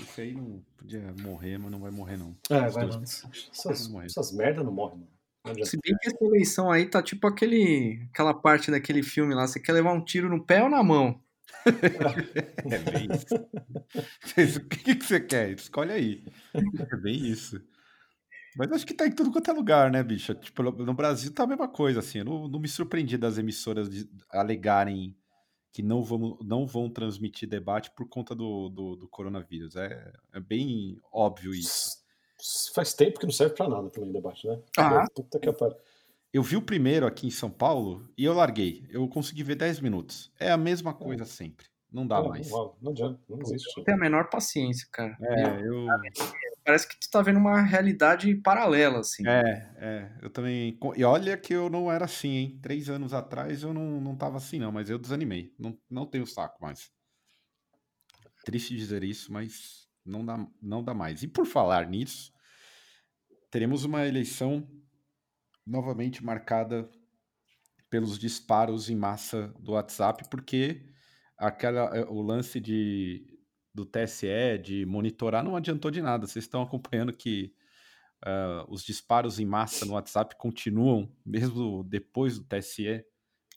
Esse 0.00 0.22
aí 0.22 0.32
não 0.34 0.64
podia 0.76 1.14
morrer, 1.20 1.58
mas 1.58 1.70
não 1.70 1.78
vai 1.78 1.90
morrer, 1.90 2.16
não. 2.16 2.36
É, 2.50 2.66
Os 2.66 2.74
vai 2.74 2.88
dois. 2.88 3.22
lá. 3.22 3.30
Essas, 3.52 3.94
essas 4.04 4.32
merda 4.32 4.64
não 4.64 4.72
morrem, 4.72 4.98
mano. 4.98 5.10
Não 5.44 5.52
adianta. 5.52 5.70
Se 5.70 5.78
bem 5.80 5.96
que 6.00 6.08
essa 6.08 6.24
eleição 6.24 6.70
aí 6.72 6.86
tá 6.86 7.00
tipo 7.02 7.26
aquele, 7.26 8.02
aquela 8.10 8.34
parte 8.34 8.70
daquele 8.70 9.02
filme 9.02 9.34
lá, 9.34 9.46
você 9.46 9.60
quer 9.60 9.72
levar 9.74 9.92
um 9.92 10.04
tiro 10.04 10.28
no 10.28 10.42
pé 10.44 10.62
ou 10.62 10.68
na 10.70 10.82
mão? 10.82 11.20
É 12.72 12.78
bem 12.78 13.08
isso. 13.14 14.58
o 14.58 14.68
que, 14.68 14.96
que 14.96 15.04
você 15.04 15.20
quer? 15.20 15.50
Escolhe 15.50 15.92
aí. 15.92 16.24
É 16.90 16.96
bem 16.96 17.14
isso. 17.26 17.60
Mas 18.56 18.72
acho 18.72 18.86
que 18.86 18.94
tá 18.94 19.06
em 19.06 19.12
tudo 19.12 19.30
quanto 19.30 19.50
é 19.50 19.54
lugar, 19.54 19.90
né, 19.90 20.02
bicho? 20.02 20.34
Tipo, 20.34 20.62
no 20.62 20.94
Brasil 20.94 21.32
tá 21.32 21.42
a 21.44 21.46
mesma 21.46 21.68
coisa, 21.68 22.00
assim. 22.00 22.18
Eu 22.18 22.24
não, 22.24 22.48
não 22.48 22.58
me 22.58 22.68
surpreendi 22.68 23.18
das 23.18 23.36
emissoras 23.38 23.88
de- 23.88 24.08
alegarem 24.30 25.14
que 25.72 25.82
não 25.82 26.02
vão, 26.02 26.38
não 26.42 26.66
vão 26.66 26.88
transmitir 26.88 27.46
debate 27.48 27.90
por 27.90 28.08
conta 28.08 28.34
do, 28.34 28.70
do, 28.70 28.96
do 28.96 29.08
coronavírus. 29.08 29.76
É, 29.76 30.10
é 30.32 30.40
bem 30.40 30.98
óbvio 31.12 31.52
isso. 31.54 31.98
Faz 32.74 32.94
tempo 32.94 33.18
que 33.20 33.26
não 33.26 33.32
serve 33.32 33.54
pra 33.54 33.68
nada 33.68 33.90
também 33.90 34.08
o 34.08 34.12
debate, 34.12 34.46
né? 34.46 34.58
Ah. 34.78 35.06
Puta 35.14 35.38
que 35.38 35.52
pariu. 35.52 35.76
Eu 36.32 36.42
vi 36.42 36.56
o 36.56 36.62
primeiro 36.62 37.06
aqui 37.06 37.26
em 37.26 37.30
São 37.30 37.50
Paulo 37.50 38.08
e 38.16 38.24
eu 38.24 38.32
larguei. 38.34 38.86
Eu 38.90 39.06
consegui 39.08 39.42
ver 39.42 39.54
10 39.56 39.80
minutos. 39.80 40.30
É 40.38 40.50
a 40.50 40.56
mesma 40.56 40.92
coisa 40.94 41.24
sempre. 41.24 41.66
Não 41.90 42.06
dá 42.06 42.20
Não, 42.20 42.28
mais. 42.28 42.50
não, 42.50 42.74
não 42.82 42.92
adianta, 42.92 43.20
não 43.28 43.38
existe. 43.40 43.76
Não 43.76 43.84
tem 43.84 43.94
a 43.94 43.98
menor 43.98 44.28
paciência, 44.28 44.86
cara. 44.92 45.16
É, 45.20 45.60
eu. 45.66 45.86
Parece 46.66 46.88
que 46.88 46.98
tu 46.98 47.08
tá 47.08 47.22
vendo 47.22 47.38
uma 47.38 47.62
realidade 47.62 48.34
paralela, 48.34 48.98
assim. 48.98 49.22
É, 49.24 49.72
é, 49.76 50.18
eu 50.20 50.28
também. 50.28 50.76
E 50.96 51.04
olha 51.04 51.36
que 51.36 51.54
eu 51.54 51.70
não 51.70 51.90
era 51.90 52.06
assim, 52.06 52.30
hein? 52.30 52.58
Três 52.60 52.90
anos 52.90 53.14
atrás 53.14 53.62
eu 53.62 53.72
não, 53.72 54.00
não 54.00 54.16
tava 54.16 54.38
assim, 54.38 54.58
não, 54.58 54.72
mas 54.72 54.90
eu 54.90 54.98
desanimei. 54.98 55.54
Não, 55.56 55.78
não 55.88 56.04
tenho 56.04 56.26
saco 56.26 56.60
mais. 56.60 56.90
Triste 58.44 58.76
dizer 58.76 59.04
isso, 59.04 59.32
mas 59.32 59.88
não 60.04 60.26
dá, 60.26 60.44
não 60.60 60.82
dá 60.82 60.92
mais. 60.92 61.22
E 61.22 61.28
por 61.28 61.46
falar 61.46 61.88
nisso, 61.88 62.32
teremos 63.48 63.84
uma 63.84 64.04
eleição 64.04 64.68
novamente 65.64 66.24
marcada 66.24 66.90
pelos 67.88 68.18
disparos 68.18 68.90
em 68.90 68.96
massa 68.96 69.54
do 69.60 69.72
WhatsApp, 69.72 70.28
porque 70.28 70.84
aquela, 71.38 71.96
é, 71.96 72.04
o 72.06 72.20
lance 72.20 72.58
de 72.58 73.24
do 73.76 73.84
TSE 73.84 74.58
de 74.62 74.86
monitorar 74.86 75.44
não 75.44 75.54
adiantou 75.54 75.90
de 75.90 76.00
nada. 76.00 76.26
Vocês 76.26 76.46
estão 76.46 76.62
acompanhando 76.62 77.12
que 77.12 77.52
uh, 78.24 78.64
os 78.72 78.82
disparos 78.82 79.38
em 79.38 79.44
massa 79.44 79.84
no 79.84 79.92
WhatsApp 79.92 80.34
continuam, 80.38 81.12
mesmo 81.24 81.84
depois 81.84 82.38
do 82.38 82.44
TSE. 82.44 83.04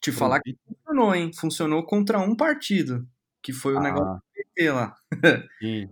Te 0.02 0.12
falar 0.12 0.40
que 0.40 0.54
funcionou, 0.66 1.14
hein? 1.14 1.30
Funcionou 1.32 1.82
contra 1.84 2.18
um 2.18 2.36
partido, 2.36 3.08
que 3.42 3.52
foi 3.52 3.74
o 3.74 3.78
ah. 3.78 3.82
negócio 3.82 4.14
do 4.14 4.22
PT 4.34 4.70
lá. 4.70 4.94
Sim. 5.58 5.88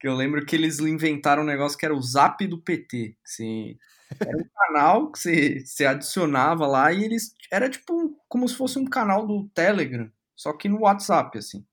que 0.00 0.08
eu 0.08 0.14
lembro 0.14 0.44
que 0.44 0.56
eles 0.56 0.80
inventaram 0.80 1.44
um 1.44 1.46
negócio 1.46 1.78
que 1.78 1.86
era 1.86 1.94
o 1.94 2.02
Zap 2.02 2.44
do 2.48 2.58
PT. 2.58 3.16
Assim, 3.24 3.78
era 4.18 4.36
um 4.36 4.48
canal 4.56 5.12
que 5.12 5.18
você, 5.20 5.64
você 5.64 5.86
adicionava 5.86 6.66
lá 6.66 6.92
e 6.92 7.04
eles. 7.04 7.34
Era 7.52 7.70
tipo 7.70 7.92
um, 7.94 8.16
como 8.28 8.48
se 8.48 8.56
fosse 8.56 8.80
um 8.80 8.84
canal 8.84 9.24
do 9.24 9.48
Telegram, 9.54 10.10
só 10.34 10.52
que 10.52 10.68
no 10.68 10.80
WhatsApp, 10.80 11.38
assim. 11.38 11.64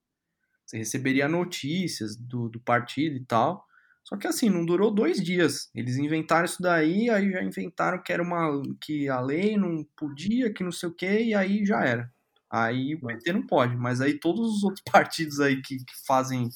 Você 0.68 0.76
receberia 0.76 1.26
notícias 1.26 2.14
do, 2.14 2.50
do 2.50 2.60
partido 2.60 3.16
e 3.16 3.24
tal. 3.24 3.66
Só 4.04 4.18
que 4.18 4.26
assim, 4.26 4.50
não 4.50 4.66
durou 4.66 4.90
dois 4.90 5.22
dias. 5.22 5.70
Eles 5.74 5.96
inventaram 5.96 6.44
isso 6.44 6.60
daí, 6.60 7.08
aí 7.08 7.32
já 7.32 7.42
inventaram 7.42 8.02
que 8.02 8.12
era 8.12 8.22
uma. 8.22 8.62
que 8.78 9.08
a 9.08 9.18
lei 9.18 9.56
não 9.56 9.82
podia, 9.96 10.52
que 10.52 10.62
não 10.62 10.70
sei 10.70 10.90
o 10.90 10.94
quê, 10.94 11.24
e 11.24 11.34
aí 11.34 11.64
já 11.64 11.82
era. 11.82 12.12
Aí 12.50 12.94
o 12.94 13.00
PT 13.00 13.32
não 13.32 13.46
pode, 13.46 13.76
mas 13.76 14.02
aí 14.02 14.18
todos 14.18 14.56
os 14.56 14.62
outros 14.62 14.82
partidos 14.92 15.40
aí 15.40 15.60
que, 15.62 15.78
que 15.78 16.06
fazem 16.06 16.50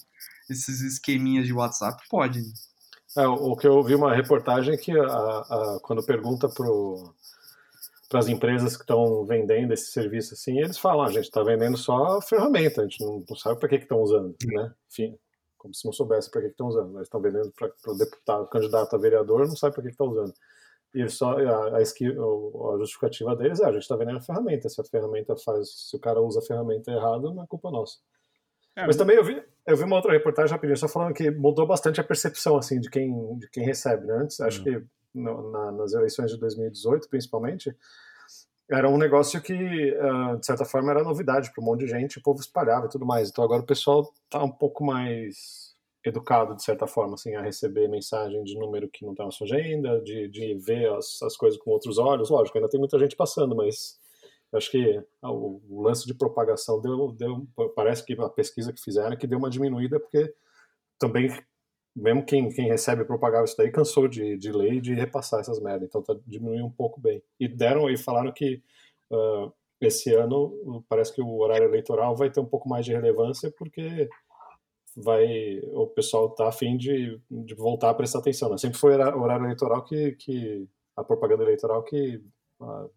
esses 0.48 0.82
esqueminhas 0.82 1.46
de 1.46 1.52
WhatsApp 1.54 2.02
pode. 2.10 2.42
É, 3.16 3.26
o 3.26 3.56
que 3.56 3.66
eu 3.66 3.82
vi 3.82 3.94
uma 3.94 4.14
reportagem 4.14 4.76
que 4.76 4.92
a, 4.92 5.04
a, 5.04 5.78
quando 5.82 6.02
pergunta 6.02 6.48
para 8.12 8.20
as 8.20 8.28
empresas 8.28 8.76
que 8.76 8.82
estão 8.82 9.24
vendendo 9.24 9.72
esse 9.72 9.90
serviço 9.90 10.34
assim, 10.34 10.58
eles 10.58 10.76
falam, 10.76 11.04
ah, 11.04 11.06
a 11.06 11.10
gente 11.10 11.24
está 11.24 11.42
vendendo 11.42 11.78
só 11.78 12.18
a 12.18 12.20
ferramenta, 12.20 12.82
a 12.82 12.84
gente 12.84 13.02
não, 13.02 13.24
não 13.26 13.36
sabe 13.36 13.58
para 13.58 13.70
que 13.70 13.76
estão 13.76 14.02
usando, 14.02 14.36
né? 14.44 14.70
Enfim, 14.90 15.18
como 15.56 15.72
se 15.72 15.86
não 15.86 15.94
soubesse 15.94 16.30
para 16.30 16.42
que 16.42 16.48
estão 16.48 16.66
usando. 16.66 16.94
Eles 16.96 17.06
estão 17.06 17.22
vendendo 17.22 17.50
para 17.52 17.70
o 17.86 17.96
deputado, 17.96 18.46
candidato 18.48 18.94
a 18.94 18.98
vereador, 18.98 19.48
não 19.48 19.56
sabe 19.56 19.74
para 19.74 19.84
que 19.84 19.88
estão 19.88 20.08
usando. 20.08 20.34
E 20.94 21.08
só 21.08 21.38
a, 21.38 21.68
a, 21.68 21.76
a 21.78 22.78
justificativa 22.78 23.34
deles 23.34 23.60
é: 23.60 23.64
a 23.64 23.72
gente 23.72 23.80
está 23.80 23.96
vendendo 23.96 24.18
a 24.18 24.20
ferramenta. 24.20 24.68
Se 24.68 24.78
a 24.78 24.84
ferramenta 24.84 25.34
faz, 25.34 25.88
se 25.88 25.96
o 25.96 25.98
cara 25.98 26.20
usa 26.20 26.40
a 26.40 26.42
ferramenta 26.42 26.92
errada, 26.92 27.32
não 27.32 27.42
é 27.42 27.46
culpa 27.46 27.70
nossa. 27.70 27.96
É, 28.76 28.86
mas 28.86 28.96
também 28.96 29.16
eu 29.16 29.24
vi, 29.24 29.42
eu 29.66 29.76
vi 29.76 29.84
uma 29.84 29.96
outra 29.96 30.12
reportagem 30.12 30.52
rapidinho, 30.52 30.76
só 30.76 30.86
falando 30.88 31.14
que 31.14 31.30
mudou 31.30 31.66
bastante 31.66 31.98
a 31.98 32.04
percepção 32.04 32.58
assim 32.58 32.78
de 32.78 32.90
quem, 32.90 33.38
de 33.38 33.48
quem 33.48 33.64
recebe. 33.64 34.06
Né? 34.06 34.14
Antes, 34.18 34.38
acho 34.38 34.60
hum. 34.60 34.64
que 34.64 34.84
no, 35.14 35.50
na, 35.50 35.72
nas 35.72 35.92
eleições 35.92 36.30
de 36.30 36.38
2018, 36.38 37.08
principalmente, 37.08 37.76
era 38.70 38.88
um 38.88 38.96
negócio 38.96 39.40
que, 39.42 39.52
uh, 39.52 40.38
de 40.38 40.46
certa 40.46 40.64
forma, 40.64 40.90
era 40.90 41.02
novidade 41.02 41.52
para 41.52 41.62
um 41.62 41.66
monte 41.66 41.80
de 41.80 41.88
gente, 41.88 42.18
o 42.18 42.22
povo 42.22 42.40
espalhava 42.40 42.86
e 42.86 42.88
tudo 42.88 43.04
mais. 43.04 43.28
Então 43.28 43.44
agora 43.44 43.62
o 43.62 43.66
pessoal 43.66 44.12
está 44.24 44.42
um 44.42 44.50
pouco 44.50 44.84
mais 44.84 45.72
educado, 46.04 46.56
de 46.56 46.64
certa 46.64 46.86
forma, 46.86 47.14
assim, 47.14 47.34
a 47.34 47.42
receber 47.42 47.88
mensagem 47.88 48.42
de 48.42 48.58
número 48.58 48.88
que 48.88 49.04
não 49.04 49.12
está 49.12 49.24
na 49.24 49.30
sua 49.30 49.46
agenda, 49.46 50.00
de, 50.00 50.28
de 50.28 50.54
ver 50.54 50.90
as, 50.92 51.22
as 51.22 51.36
coisas 51.36 51.60
com 51.60 51.70
outros 51.70 51.98
olhos. 51.98 52.30
Lógico, 52.30 52.58
ainda 52.58 52.68
tem 52.68 52.80
muita 52.80 52.98
gente 52.98 53.14
passando, 53.14 53.54
mas 53.54 54.00
acho 54.52 54.70
que 54.70 55.02
o, 55.22 55.60
o 55.68 55.82
lance 55.82 56.06
de 56.06 56.14
propagação 56.14 56.80
deu, 56.80 57.12
deu, 57.12 57.46
parece 57.74 58.04
que 58.04 58.14
a 58.20 58.28
pesquisa 58.28 58.72
que 58.72 58.82
fizeram 58.82 59.12
é 59.12 59.16
que 59.16 59.26
deu 59.26 59.38
uma 59.38 59.50
diminuída, 59.50 60.00
porque 60.00 60.34
também 60.98 61.30
mesmo 61.94 62.24
quem, 62.24 62.48
quem 62.50 62.68
recebe 62.68 63.04
propagava 63.04 63.44
isso 63.44 63.56
daí 63.56 63.70
cansou 63.70 64.08
de, 64.08 64.36
de 64.36 64.50
ler 64.50 64.74
e 64.74 64.80
de 64.80 64.94
repassar 64.94 65.40
essas 65.40 65.60
merdas, 65.60 65.88
então 65.88 66.02
tá 66.02 66.14
diminuindo 66.26 66.66
um 66.66 66.70
pouco 66.70 67.00
bem. 67.00 67.22
E 67.38 67.46
deram 67.46 67.88
e 67.90 67.96
falaram 67.96 68.32
que 68.32 68.62
uh, 69.10 69.52
esse 69.80 70.14
ano 70.14 70.84
parece 70.88 71.12
que 71.14 71.20
o 71.20 71.38
horário 71.38 71.66
eleitoral 71.66 72.16
vai 72.16 72.30
ter 72.30 72.40
um 72.40 72.46
pouco 72.46 72.68
mais 72.68 72.84
de 72.84 72.92
relevância 72.92 73.52
porque 73.58 74.08
vai 74.96 75.60
o 75.72 75.86
pessoal 75.86 76.30
tá 76.30 76.48
afim 76.48 76.76
de, 76.76 77.20
de 77.30 77.54
voltar 77.54 77.90
a 77.90 77.94
prestar 77.94 78.20
atenção. 78.20 78.50
Né? 78.50 78.58
Sempre 78.58 78.78
foi 78.78 78.96
o 78.96 79.20
horário 79.20 79.44
eleitoral 79.44 79.84
que, 79.84 80.12
que 80.12 80.68
a 80.96 81.04
propaganda 81.04 81.42
eleitoral 81.42 81.82
que 81.82 82.22
uh, 82.60 82.90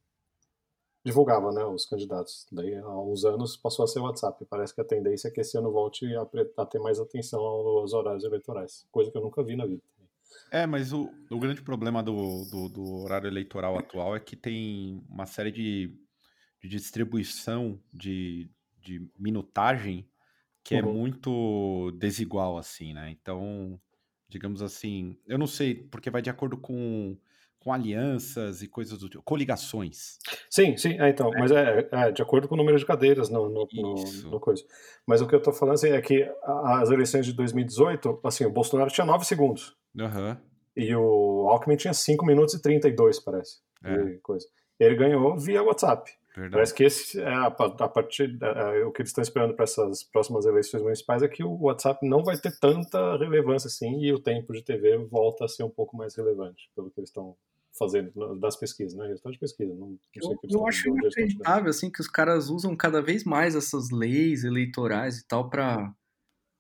divulgava 1.06 1.52
né, 1.52 1.64
os 1.64 1.86
candidatos. 1.86 2.48
Daí, 2.52 2.76
há 2.76 3.00
uns 3.00 3.24
anos, 3.24 3.56
passou 3.56 3.86
a 3.86 3.88
ser 3.88 4.00
WhatsApp. 4.00 4.44
Parece 4.50 4.74
que 4.74 4.82
a 4.82 4.86
tendência 4.86 5.28
é 5.28 5.32
que 5.32 5.40
esse 5.40 5.56
ano 5.56 5.72
volte 5.72 6.04
a, 6.16 6.28
a 6.58 6.66
ter 6.66 6.80
mais 6.80 7.00
atenção 7.00 7.40
aos 7.40 7.94
horários 7.94 8.24
eleitorais, 8.24 8.88
coisa 8.92 9.12
que 9.12 9.18
eu 9.18 9.22
nunca 9.22 9.44
vi 9.44 9.56
na 9.56 9.68
vida. 9.68 9.82
É, 10.52 10.66
mas 10.66 10.92
o, 10.92 11.10
o 11.30 11.40
grande 11.40 11.62
problema 11.62 12.02
do, 12.02 12.46
do, 12.46 12.70
do, 12.70 12.96
horário 13.04 13.28
eleitoral 13.28 13.78
atual 13.78 14.16
é 14.16 14.20
que 14.20 14.36
tem 14.36 15.04
uma 15.08 15.26
série 15.26 15.52
de, 15.52 15.96
de 16.62 16.70
distribuição 16.70 17.80
de, 17.94 18.50
de 18.82 19.08
minutagem 19.18 20.10
que 20.64 20.76
é 20.76 20.82
uhum. 20.82 20.90
é 20.90 20.94
muito 20.94 21.92
desigual, 22.00 22.58
assim, 22.58 22.94
né? 22.94 23.12
Então, 23.12 23.80
digamos 24.28 24.64
assim, 24.64 25.16
eu 25.28 25.38
não 25.38 25.46
sei, 25.46 25.76
porque 25.76 26.10
vai 26.10 26.24
de 26.24 26.30
acordo 26.32 26.58
com 26.58 27.16
com 27.66 27.74
alianças 27.74 28.62
e 28.62 28.68
coisas 28.68 29.00
do 29.00 29.10
tipo, 29.10 29.24
coligações. 29.24 30.20
Sim, 30.48 30.78
sim, 30.78 31.02
é, 31.02 31.10
então, 31.10 31.34
é. 31.34 31.40
mas 31.40 31.52
é, 31.52 31.90
é, 31.92 32.12
de 32.12 32.22
acordo 32.22 32.48
com 32.48 32.54
o 32.54 32.58
número 32.60 32.78
de 32.78 32.86
cadeiras 32.86 33.28
no, 33.28 33.50
no, 33.50 33.68
no, 33.74 33.96
no 34.30 34.40
coisa. 34.40 34.64
Mas 35.04 35.20
o 35.20 35.28
que 35.28 35.34
eu 35.34 35.42
tô 35.42 35.52
falando 35.52 35.74
assim, 35.74 35.90
é 35.90 36.00
que 36.00 36.32
as 36.44 36.92
eleições 36.92 37.26
de 37.26 37.34
2018, 37.34 38.20
assim, 38.24 38.46
o 38.46 38.52
Bolsonaro 38.52 38.92
tinha 38.92 39.04
9 39.04 39.26
segundos. 39.26 39.76
Uhum. 39.98 40.38
E 40.78 40.96
o 40.96 41.48
Alckmin 41.50 41.76
tinha 41.76 41.94
5 41.94 42.24
minutos 42.24 42.54
e 42.54 42.62
32, 42.62 43.20
parece. 43.20 43.62
É. 43.84 44.20
Coisa. 44.22 44.46
Ele 44.80 44.96
ganhou 44.96 45.36
via 45.36 45.64
WhatsApp. 45.64 46.12
Verdade. 46.36 46.52
Parece 46.52 46.74
que 46.76 46.84
esse 46.84 47.20
é 47.20 47.34
a, 47.34 47.48
a 47.48 47.88
partir 47.88 48.38
o 48.86 48.92
que 48.92 49.02
eles 49.02 49.10
estão 49.10 49.24
esperando 49.24 49.56
para 49.56 49.64
essas 49.64 50.04
próximas 50.04 50.46
eleições 50.46 50.84
municipais 50.84 51.24
é 51.24 51.28
que 51.28 51.44
o 51.44 51.64
WhatsApp 51.64 52.06
não 52.08 52.24
vai 52.24 52.38
ter 52.38 52.52
tanta 52.60 53.18
relevância 53.18 53.70
assim 53.70 54.02
e 54.02 54.14
o 54.14 54.20
tempo 54.20 54.54
de 54.54 54.62
TV 54.62 54.98
volta 54.98 55.46
a 55.46 55.48
ser 55.48 55.64
um 55.64 55.70
pouco 55.70 55.96
mais 55.98 56.14
relevante, 56.14 56.70
pelo 56.76 56.92
que 56.92 57.00
eles 57.00 57.10
estão 57.10 57.36
fazendo 57.78 58.12
das 58.40 58.56
pesquisas, 58.56 58.98
né? 58.98 59.08
Resultado 59.08 59.34
de 59.34 59.40
pesquisa. 59.40 59.74
Não, 59.74 59.90
não 59.90 60.00
eu, 60.16 60.40
eu 60.50 60.68
acho 60.68 60.88
inacreditável 60.90 61.70
assim 61.70 61.92
que 61.92 62.02
os 62.02 62.08
caras 62.08 62.50
usam 62.50 62.76
cada 62.76 63.02
vez 63.02 63.24
mais 63.24 63.56
essas 63.56 63.90
leis 63.92 64.44
eleitorais 64.44 65.20
e 65.20 65.28
tal 65.28 65.50
para 65.50 65.94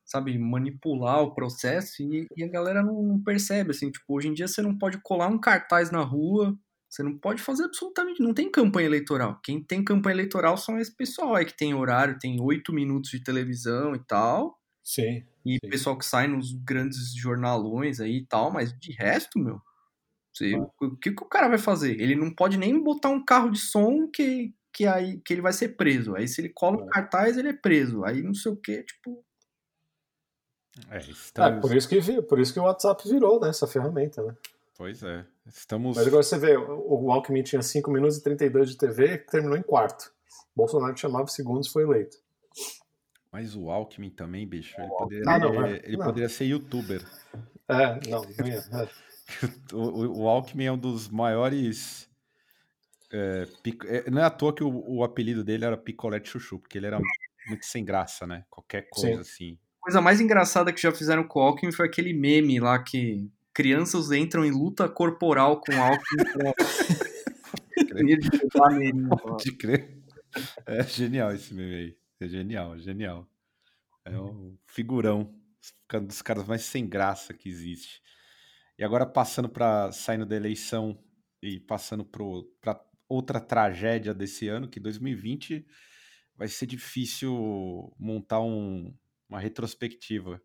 sabe 0.05 0.37
manipular 0.37 1.23
o 1.23 1.33
processo 1.33 2.03
e, 2.03 2.27
e 2.37 2.43
a 2.43 2.47
galera 2.47 2.83
não, 2.83 3.01
não, 3.01 3.23
percebe 3.23 3.71
assim 3.71 3.89
tipo 3.89 4.05
hoje 4.09 4.27
em 4.27 4.33
dia 4.33 4.47
você 4.47 4.61
não 4.61 4.77
pode 4.77 4.99
colar 5.01 5.27
um 5.27 5.39
cartaz 5.39 5.89
na 5.89 6.01
rua 6.01 6.55
você 6.87 7.01
não 7.01 7.17
pode 7.17 7.41
fazer 7.41 7.63
absolutamente 7.63 8.21
não 8.21 8.31
tem 8.31 8.51
campanha 8.51 8.85
eleitoral 8.85 9.39
quem 9.43 9.63
tem 9.63 9.83
campanha 9.83 10.13
eleitoral 10.13 10.57
são 10.57 10.77
esse 10.77 10.95
pessoal 10.95 11.33
aí 11.33 11.43
que 11.43 11.57
tem 11.57 11.73
horário 11.73 12.19
tem 12.19 12.39
oito 12.39 12.71
minutos 12.71 13.09
de 13.09 13.23
televisão 13.23 13.95
e 13.95 13.99
tal 13.99 14.59
sim 14.83 15.25
e 15.43 15.53
sim. 15.53 15.69
pessoal 15.71 15.97
que 15.97 16.05
sai 16.05 16.27
nos 16.27 16.53
grandes 16.53 17.11
jornalões 17.15 17.99
aí 17.99 18.17
e 18.17 18.25
tal 18.27 18.51
mas 18.51 18.77
de 18.77 18.93
resto 18.93 19.39
meu 19.39 19.59
o 20.81 20.97
que, 20.97 21.11
que 21.11 21.23
o 21.23 21.27
cara 21.27 21.47
vai 21.47 21.57
fazer? 21.57 21.99
Ele 21.99 22.15
não 22.15 22.33
pode 22.33 22.57
nem 22.57 22.81
botar 22.81 23.09
um 23.09 23.23
carro 23.23 23.49
de 23.49 23.59
som 23.59 24.07
que, 24.07 24.53
que, 24.73 24.85
aí, 24.85 25.17
que 25.19 25.33
ele 25.33 25.41
vai 25.41 25.53
ser 25.53 25.69
preso. 25.69 26.15
Aí 26.15 26.27
se 26.27 26.41
ele 26.41 26.49
cola 26.49 26.77
o 26.77 26.87
é. 26.87 26.89
cartaz, 26.89 27.37
ele 27.37 27.49
é 27.49 27.53
preso. 27.53 28.03
Aí 28.03 28.21
não 28.21 28.33
sei 28.33 28.51
o 28.51 28.57
que, 28.57 28.83
tipo. 28.83 29.23
É, 30.89 30.97
estamos... 30.97 31.57
é, 31.57 31.61
por, 31.61 31.75
isso 31.75 31.87
que, 31.87 32.21
por 32.23 32.39
isso 32.39 32.53
que 32.53 32.59
o 32.59 32.63
WhatsApp 32.63 33.07
virou 33.07 33.39
né, 33.39 33.49
essa 33.49 33.65
ferramenta, 33.65 34.21
né? 34.21 34.35
Pois 34.77 35.01
é. 35.03 35.25
Estamos... 35.47 35.95
Mas 35.95 36.05
agora 36.05 36.21
você 36.21 36.37
vê, 36.37 36.57
o 36.57 37.11
Alckmin 37.11 37.43
tinha 37.43 37.61
5 37.61 37.89
minutos 37.89 38.17
e 38.17 38.23
32 38.23 38.71
de 38.71 38.77
TV 38.77 39.19
terminou 39.19 39.57
em 39.57 39.61
quarto. 39.61 40.11
Bolsonaro 40.53 40.93
tinha 40.93 41.09
9 41.09 41.31
segundos 41.31 41.69
foi 41.69 41.83
eleito. 41.83 42.17
Mas 43.31 43.55
o 43.55 43.69
Alckmin 43.69 44.09
também, 44.09 44.47
bicho, 44.47 44.79
ele 44.79 44.89
poderia, 44.89 45.23
ah, 45.27 45.39
não, 45.39 45.65
ele, 45.65 45.81
ele 45.83 45.97
poderia 45.97 46.29
ser 46.29 46.45
youtuber. 46.45 47.01
É, 47.67 47.99
não, 48.09 48.21
não 48.21 48.47
ia. 48.47 48.59
É. 48.59 49.04
o, 49.73 50.23
o 50.23 50.27
Alckmin 50.27 50.65
é 50.65 50.71
um 50.71 50.77
dos 50.77 51.09
maiores. 51.09 52.09
É, 53.11 53.47
pico, 53.63 53.85
é, 53.87 54.09
não 54.09 54.21
é 54.21 54.25
à 54.25 54.29
toa 54.29 54.53
que 54.53 54.63
o, 54.63 54.83
o, 54.87 55.03
apelido 55.03 55.43
dele 55.43 55.65
era 55.65 55.77
Picolé 55.77 56.19
de 56.19 56.29
Chuchu, 56.29 56.59
porque 56.59 56.77
ele 56.77 56.87
era 56.87 56.99
muito 57.47 57.65
sem 57.65 57.85
graça, 57.85 58.25
né? 58.27 58.45
Qualquer 58.49 58.89
coisa 58.89 59.23
Sim. 59.23 59.29
assim. 59.29 59.59
A 59.81 59.85
coisa 59.85 60.01
mais 60.01 60.19
engraçada 60.19 60.73
que 60.73 60.81
já 60.81 60.91
fizeram 60.91 61.23
com 61.27 61.39
o 61.39 61.43
Alckmin 61.43 61.71
foi 61.71 61.85
aquele 61.85 62.13
meme 62.13 62.59
lá 62.59 62.79
que 62.79 63.29
crianças 63.53 64.11
entram 64.11 64.43
em 64.43 64.51
luta 64.51 64.89
corporal 64.89 65.61
com 65.61 65.71
o 65.73 65.81
Alckmin. 65.81 66.23
Pode 69.21 69.51
crer. 69.53 70.03
É 70.65 70.83
genial 70.83 71.33
esse 71.33 71.53
meme 71.53 71.75
aí. 71.75 71.97
É 72.19 72.27
genial, 72.27 72.75
é 72.75 72.79
genial. 72.79 73.29
É 74.03 74.17
um 74.17 74.57
figurão. 74.65 75.33
Um 75.93 76.05
dos 76.05 76.21
caras 76.21 76.45
mais 76.47 76.63
sem 76.63 76.87
graça 76.87 77.33
que 77.33 77.49
existe. 77.49 78.01
E 78.77 78.83
agora 78.83 79.05
passando 79.05 79.47
para 79.47 79.91
saindo 79.91 80.25
da 80.25 80.35
eleição 80.35 81.01
e 81.41 81.59
passando 81.59 82.03
para 82.03 82.81
outra 83.07 83.39
tragédia 83.39 84.13
desse 84.13 84.47
ano, 84.47 84.67
que 84.67 84.79
2020 84.79 85.65
vai 86.35 86.47
ser 86.47 86.65
difícil 86.65 87.93
montar 87.97 88.41
um, 88.41 88.93
uma 89.29 89.39
retrospectiva. 89.39 90.41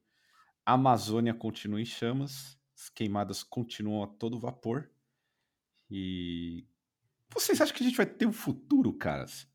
A 0.65 0.75
Amazônia 0.75 1.35
continua 1.35 1.81
em 1.81 1.85
chamas, 1.85 2.59
as 2.75 2.89
queimadas 2.89 3.43
continuam 3.43 4.05
a 4.05 4.07
todo 4.07 4.39
vapor. 4.39 4.91
E 5.91 6.65
vocês 7.33 7.61
acham 7.61 7.75
que 7.75 7.83
a 7.83 7.87
gente 7.87 7.97
vai 7.97 8.07
ter 8.07 8.27
um 8.27 8.33
futuro, 8.33 8.93
caras? 8.93 9.49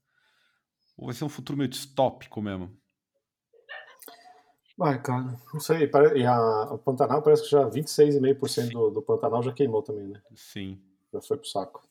Ou 0.98 1.06
vai 1.06 1.16
ser 1.16 1.24
um 1.24 1.30
futuro 1.30 1.58
meio 1.58 1.70
distópico 1.70 2.42
mesmo? 2.42 2.78
Vai, 4.78 5.02
cara, 5.02 5.40
não 5.54 5.60
sei. 5.60 5.90
E 6.16 6.26
a, 6.26 6.74
o 6.74 6.78
Pantanal 6.78 7.22
parece 7.22 7.44
que 7.44 7.50
já 7.50 7.70
26,5% 7.70 8.72
do, 8.72 8.90
do 8.90 9.02
Pantanal 9.02 9.42
já 9.42 9.54
queimou 9.54 9.82
também, 9.82 10.08
né? 10.08 10.22
Sim. 10.36 10.82
Já 11.14 11.22
foi 11.22 11.38
pro 11.38 11.48
saco. 11.48 11.88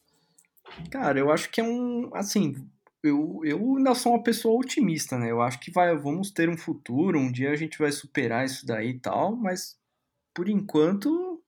Cara, 0.91 1.19
eu 1.19 1.31
acho 1.31 1.51
que 1.51 1.61
é 1.61 1.65
um. 1.65 2.11
Assim, 2.15 2.69
eu, 3.03 3.41
eu 3.45 3.77
ainda 3.77 3.95
sou 3.95 4.13
uma 4.13 4.23
pessoa 4.23 4.59
otimista, 4.59 5.19
né? 5.19 5.31
Eu 5.31 5.41
acho 5.41 5.61
que 5.61 5.71
vai, 5.71 5.97
vamos 5.97 6.31
ter 6.31 6.49
um 6.49 6.57
futuro, 6.57 7.19
um 7.19 7.33
dia 7.33 7.51
a 7.51 7.57
gente 7.57 7.79
vai 7.79 7.93
superar 7.93 8.45
isso 8.45 8.67
daí 8.67 8.91
e 8.91 8.99
tal, 8.99 9.35
mas 9.35 9.79
por 10.35 10.49
enquanto 10.49 11.43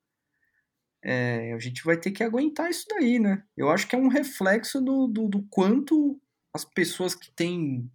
é, 1.02 1.52
a 1.52 1.59
gente 1.59 1.85
vai 1.85 1.97
ter 1.97 2.12
que 2.12 2.23
aguentar 2.23 2.71
isso 2.71 2.87
daí, 2.88 3.19
né? 3.19 3.43
Eu 3.57 3.71
acho 3.71 3.87
que 3.87 3.95
é 3.95 3.99
um 3.99 4.09
reflexo 4.09 4.81
do, 4.81 5.07
do, 5.07 5.28
do 5.28 5.43
quanto 5.50 6.21
as 6.52 6.64
pessoas 6.64 7.14
que 7.14 7.31
têm 7.31 7.90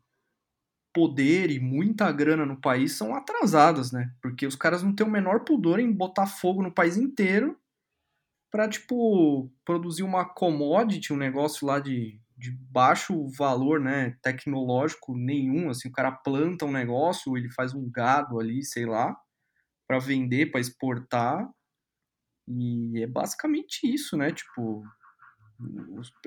poder 0.93 1.49
e 1.51 1.59
muita 1.59 2.11
grana 2.11 2.45
no 2.45 2.59
país 2.59 2.93
são 2.93 3.15
atrasadas, 3.15 3.91
né? 3.91 4.13
Porque 4.21 4.45
os 4.45 4.55
caras 4.55 4.83
não 4.83 4.93
têm 4.93 5.05
o 5.05 5.09
menor 5.09 5.41
pudor 5.41 5.79
em 5.79 5.91
botar 5.91 6.27
fogo 6.27 6.61
no 6.61 6.71
país 6.71 6.97
inteiro 6.97 7.57
para 8.51 8.67
tipo 8.67 9.49
produzir 9.65 10.03
uma 10.03 10.25
commodity, 10.25 11.13
um 11.13 11.17
negócio 11.17 11.65
lá 11.65 11.79
de, 11.79 12.19
de 12.37 12.51
baixo 12.51 13.27
valor, 13.29 13.79
né, 13.79 14.17
tecnológico 14.21 15.15
nenhum, 15.15 15.69
assim, 15.69 15.87
o 15.87 15.91
cara 15.91 16.11
planta 16.11 16.65
um 16.65 16.71
negócio, 16.71 17.37
ele 17.37 17.49
faz 17.49 17.73
um 17.73 17.89
gado 17.89 18.39
ali, 18.39 18.63
sei 18.63 18.85
lá, 18.85 19.15
para 19.87 19.99
vender, 19.99 20.51
para 20.51 20.59
exportar. 20.59 21.49
E 22.47 23.01
é 23.01 23.07
basicamente 23.07 23.81
isso, 23.83 24.17
né? 24.17 24.31
Tipo, 24.31 24.83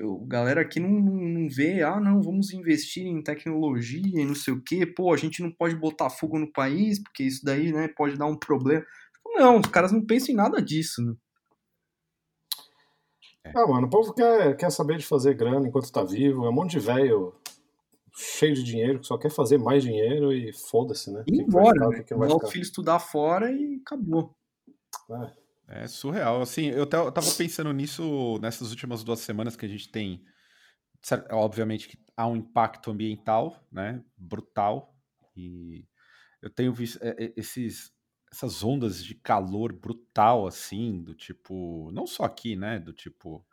o 0.01 0.25
galera 0.25 0.61
aqui 0.61 0.79
não, 0.79 0.89
não 0.89 1.49
vê, 1.49 1.81
ah, 1.81 1.99
não, 1.99 2.21
vamos 2.21 2.51
investir 2.51 3.05
em 3.05 3.21
tecnologia 3.21 4.01
e 4.21 4.25
não 4.25 4.35
sei 4.35 4.53
o 4.53 4.61
quê, 4.61 4.85
pô, 4.85 5.13
a 5.13 5.17
gente 5.17 5.41
não 5.41 5.51
pode 5.51 5.75
botar 5.75 6.09
fogo 6.09 6.39
no 6.39 6.51
país, 6.51 7.01
porque 7.01 7.23
isso 7.23 7.43
daí, 7.43 7.71
né, 7.71 7.87
pode 7.87 8.17
dar 8.17 8.27
um 8.27 8.37
problema. 8.37 8.85
Não, 9.25 9.59
os 9.59 9.67
caras 9.67 9.91
não 9.91 10.05
pensam 10.05 10.33
em 10.33 10.37
nada 10.37 10.61
disso, 10.61 11.01
né? 11.01 11.13
Ah, 13.55 13.67
mano, 13.67 13.87
o 13.87 13.89
povo 13.89 14.13
quer, 14.13 14.55
quer 14.57 14.71
saber 14.71 14.97
de 14.97 15.05
fazer 15.05 15.35
grana 15.35 15.67
enquanto 15.67 15.91
tá 15.91 16.03
vivo, 16.03 16.45
é 16.45 16.49
um 16.49 16.53
monte 16.53 16.71
de 16.71 16.79
velho 16.79 17.33
cheio 18.15 18.55
de 18.55 18.63
dinheiro 18.63 18.99
que 18.99 19.07
só 19.07 19.17
quer 19.17 19.29
fazer 19.29 19.57
mais 19.57 19.83
dinheiro 19.83 20.31
e 20.31 20.53
foda-se, 20.53 21.11
né? 21.11 21.23
E 21.27 21.41
embora, 21.41 21.89
que 21.89 22.03
que 22.03 22.15
né? 22.15 22.27
o 22.27 22.47
filho 22.47 22.63
estudar 22.63 22.99
fora 22.99 23.51
e 23.51 23.81
acabou. 23.85 24.33
É. 25.11 25.44
É 25.67 25.87
surreal. 25.87 26.41
Assim, 26.41 26.67
eu 26.67 26.85
tava 26.85 27.11
pensando 27.37 27.73
nisso 27.73 28.39
nessas 28.39 28.69
últimas 28.69 29.03
duas 29.03 29.19
semanas 29.19 29.55
que 29.55 29.65
a 29.65 29.69
gente 29.69 29.89
tem. 29.89 30.23
Obviamente 31.31 31.87
que 31.87 31.97
há 32.15 32.27
um 32.27 32.35
impacto 32.35 32.91
ambiental, 32.91 33.67
né? 33.71 34.03
Brutal. 34.17 34.95
E 35.35 35.87
eu 36.41 36.49
tenho 36.49 36.73
visto 36.73 36.99
é, 37.01 37.15
é, 37.17 37.33
esses, 37.35 37.91
essas 38.31 38.63
ondas 38.63 39.03
de 39.03 39.15
calor 39.15 39.73
brutal, 39.73 40.47
assim, 40.47 41.01
do 41.01 41.15
tipo. 41.15 41.91
Não 41.91 42.05
só 42.05 42.23
aqui, 42.23 42.55
né? 42.55 42.79
Do 42.79 42.93
tipo. 42.93 43.45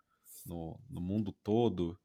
No, 0.45 0.79
no 0.91 1.01
mundo 1.01 1.33
todo. 1.43 1.99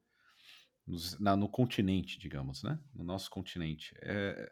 Na, 1.19 1.35
no 1.35 1.49
continente, 1.49 2.17
digamos, 2.17 2.63
né? 2.63 2.79
No 2.93 3.03
nosso 3.03 3.29
continente. 3.29 3.93
É, 4.01 4.49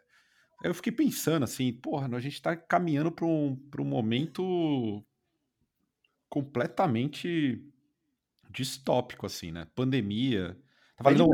eu 0.62 0.74
fiquei 0.74 0.92
pensando 0.92 1.44
assim, 1.44 1.72
porra, 1.72 2.14
a 2.14 2.20
gente 2.20 2.40
tá 2.42 2.54
caminhando 2.54 3.10
para 3.10 3.26
um, 3.26 3.58
um 3.78 3.84
momento 3.84 5.02
completamente 6.28 7.62
distópico, 8.50 9.26
assim, 9.26 9.52
né? 9.52 9.66
Pandemia. 9.74 10.58
Tava 10.96 11.10
lendo, 11.10 11.28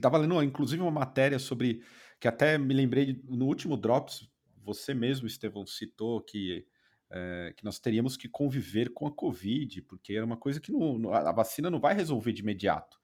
tava 0.00 0.18
lendo, 0.18 0.42
inclusive, 0.42 0.82
uma 0.82 0.90
matéria 0.90 1.38
sobre. 1.38 1.82
Que 2.18 2.28
até 2.28 2.58
me 2.58 2.74
lembrei 2.74 3.22
no 3.24 3.46
último 3.46 3.76
Drops, 3.76 4.28
você 4.62 4.92
mesmo, 4.92 5.26
Estevão, 5.26 5.66
citou 5.66 6.20
que, 6.20 6.66
é, 7.10 7.54
que 7.56 7.64
nós 7.64 7.78
teríamos 7.78 8.16
que 8.16 8.28
conviver 8.28 8.92
com 8.92 9.06
a 9.06 9.10
Covid, 9.10 9.82
porque 9.82 10.12
era 10.12 10.26
uma 10.26 10.36
coisa 10.36 10.60
que 10.60 10.70
não, 10.70 11.12
a 11.12 11.32
vacina 11.32 11.70
não 11.70 11.80
vai 11.80 11.94
resolver 11.94 12.32
de 12.32 12.42
imediato. 12.42 13.00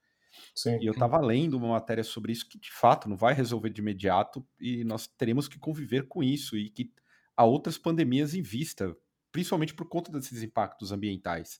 Sim. 0.53 0.77
E 0.79 0.85
eu 0.85 0.93
estava 0.93 1.19
lendo 1.19 1.57
uma 1.57 1.69
matéria 1.69 2.03
sobre 2.03 2.31
isso 2.31 2.47
que, 2.47 2.59
de 2.59 2.71
fato, 2.71 3.09
não 3.09 3.17
vai 3.17 3.33
resolver 3.33 3.69
de 3.69 3.81
imediato 3.81 4.45
e 4.59 4.83
nós 4.83 5.07
teremos 5.07 5.47
que 5.47 5.57
conviver 5.57 6.07
com 6.07 6.23
isso 6.23 6.55
e 6.55 6.69
que 6.69 6.91
há 7.35 7.43
outras 7.43 7.77
pandemias 7.77 8.33
em 8.33 8.41
vista, 8.41 8.95
principalmente 9.37 9.75
por 9.75 9.87
conta 9.87 10.11
desses 10.11 10.41
impactos 10.41 10.91
ambientais. 10.91 11.59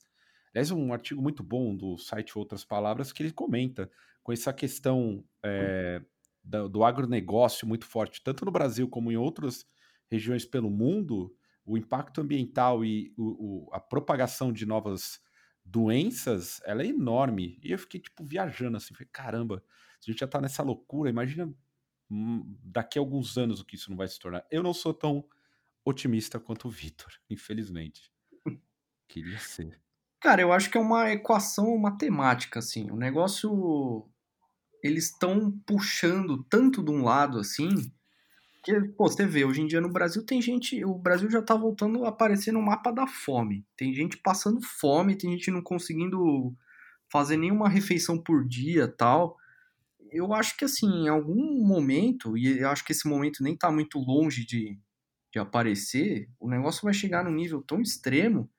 Aliás, 0.52 0.72
um 0.72 0.92
artigo 0.92 1.22
muito 1.22 1.44
bom 1.44 1.76
do 1.76 1.96
site 1.96 2.36
Outras 2.36 2.64
Palavras 2.64 3.12
que 3.12 3.22
ele 3.22 3.30
comenta 3.30 3.88
com 4.20 4.32
essa 4.32 4.52
questão 4.52 5.24
é, 5.44 6.02
do, 6.42 6.68
do 6.68 6.82
agronegócio 6.82 7.68
muito 7.68 7.86
forte, 7.86 8.20
tanto 8.20 8.44
no 8.44 8.50
Brasil 8.50 8.88
como 8.88 9.12
em 9.12 9.16
outras 9.16 9.64
regiões 10.10 10.44
pelo 10.44 10.68
mundo, 10.68 11.32
o 11.64 11.78
impacto 11.78 12.20
ambiental 12.20 12.84
e 12.84 13.14
o, 13.16 13.68
o, 13.68 13.72
a 13.72 13.78
propagação 13.78 14.52
de 14.52 14.66
novas 14.66 15.20
doenças, 15.64 16.60
ela 16.64 16.82
é 16.82 16.86
enorme. 16.86 17.60
E 17.62 17.70
eu 17.70 17.78
fiquei, 17.78 18.00
tipo, 18.00 18.24
viajando 18.24 18.76
assim, 18.76 18.92
falei, 18.92 19.08
caramba, 19.12 19.62
se 20.00 20.10
a 20.10 20.12
gente 20.12 20.18
já 20.18 20.26
tá 20.26 20.40
nessa 20.40 20.64
loucura, 20.64 21.10
imagina 21.10 21.48
hum, 22.10 22.56
daqui 22.60 22.98
a 22.98 23.02
alguns 23.02 23.38
anos 23.38 23.60
o 23.60 23.64
que 23.64 23.76
isso 23.76 23.88
não 23.88 23.96
vai 23.96 24.08
se 24.08 24.18
tornar. 24.18 24.44
Eu 24.50 24.64
não 24.64 24.74
sou 24.74 24.92
tão 24.92 25.24
otimista 25.88 26.38
quanto 26.38 26.68
o 26.68 26.70
Vitor, 26.70 27.12
infelizmente. 27.28 28.12
Queria 29.08 29.38
ser. 29.38 29.80
Cara, 30.20 30.42
eu 30.42 30.52
acho 30.52 30.70
que 30.70 30.76
é 30.76 30.80
uma 30.80 31.10
equação 31.12 31.76
matemática, 31.78 32.58
assim. 32.58 32.90
O 32.90 32.96
negócio. 32.96 34.08
Eles 34.82 35.06
estão 35.06 35.50
puxando 35.66 36.44
tanto 36.44 36.82
de 36.82 36.90
um 36.90 37.02
lado, 37.02 37.38
assim. 37.38 37.68
Que, 38.62 38.80
pô, 38.80 39.08
você 39.08 39.26
vê, 39.26 39.44
hoje 39.44 39.62
em 39.62 39.66
dia 39.66 39.80
no 39.80 39.90
Brasil 39.90 40.24
tem 40.24 40.42
gente. 40.42 40.84
O 40.84 40.94
Brasil 40.94 41.30
já 41.30 41.40
tá 41.40 41.54
voltando 41.54 42.04
a 42.04 42.08
aparecer 42.08 42.52
no 42.52 42.62
mapa 42.62 42.90
da 42.90 43.06
fome. 43.06 43.64
Tem 43.76 43.94
gente 43.94 44.16
passando 44.18 44.60
fome, 44.60 45.16
tem 45.16 45.30
gente 45.32 45.50
não 45.50 45.62
conseguindo 45.62 46.54
fazer 47.10 47.36
nenhuma 47.36 47.68
refeição 47.68 48.22
por 48.22 48.46
dia 48.46 48.88
tal. 48.88 49.36
Eu 50.10 50.32
acho 50.32 50.56
que, 50.56 50.64
assim, 50.64 51.04
em 51.04 51.08
algum 51.08 51.66
momento, 51.66 52.36
e 52.36 52.58
eu 52.58 52.68
acho 52.68 52.84
que 52.84 52.92
esse 52.92 53.06
momento 53.08 53.42
nem 53.42 53.56
tá 53.56 53.70
muito 53.70 53.98
longe 53.98 54.44
de, 54.44 54.78
de 55.32 55.38
aparecer, 55.38 56.30
o 56.38 56.48
negócio 56.48 56.82
vai 56.82 56.94
chegar 56.94 57.24
num 57.24 57.34
nível 57.34 57.62
tão 57.62 57.80
extremo 57.80 58.50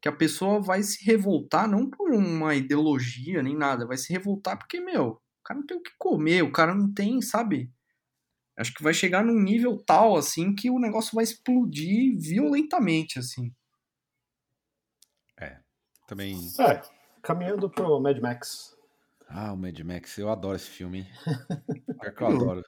que 0.00 0.08
a 0.08 0.12
pessoa 0.12 0.60
vai 0.60 0.82
se 0.82 1.04
revoltar 1.04 1.68
não 1.68 1.88
por 1.88 2.12
uma 2.12 2.54
ideologia 2.54 3.42
nem 3.42 3.56
nada, 3.56 3.86
vai 3.86 3.96
se 3.96 4.12
revoltar 4.12 4.58
porque, 4.58 4.80
meu, 4.80 5.08
o 5.08 5.42
cara 5.44 5.60
não 5.60 5.66
tem 5.66 5.76
o 5.76 5.82
que 5.82 5.92
comer, 5.98 6.42
o 6.42 6.52
cara 6.52 6.74
não 6.74 6.92
tem, 6.92 7.20
sabe? 7.22 7.72
Acho 8.56 8.72
que 8.72 8.82
vai 8.82 8.94
chegar 8.94 9.24
num 9.24 9.38
nível 9.38 9.76
tal, 9.84 10.16
assim, 10.16 10.54
que 10.54 10.70
o 10.70 10.78
negócio 10.78 11.14
vai 11.14 11.24
explodir 11.24 12.18
violentamente, 12.18 13.18
assim. 13.18 13.54
É, 15.38 15.58
também... 16.06 16.36
É, 16.60 16.82
caminhando 17.22 17.68
pro 17.68 18.00
Mad 18.00 18.18
Max. 18.18 18.74
Ah, 19.28 19.52
o 19.52 19.56
Mad 19.56 19.78
Max, 19.80 20.16
eu 20.16 20.30
adoro 20.30 20.56
esse 20.56 20.70
filme, 20.70 21.00
hein? 21.00 21.06
É 22.02 22.10
que 22.10 22.22
eu 22.22 22.26
adoro. 22.28 22.62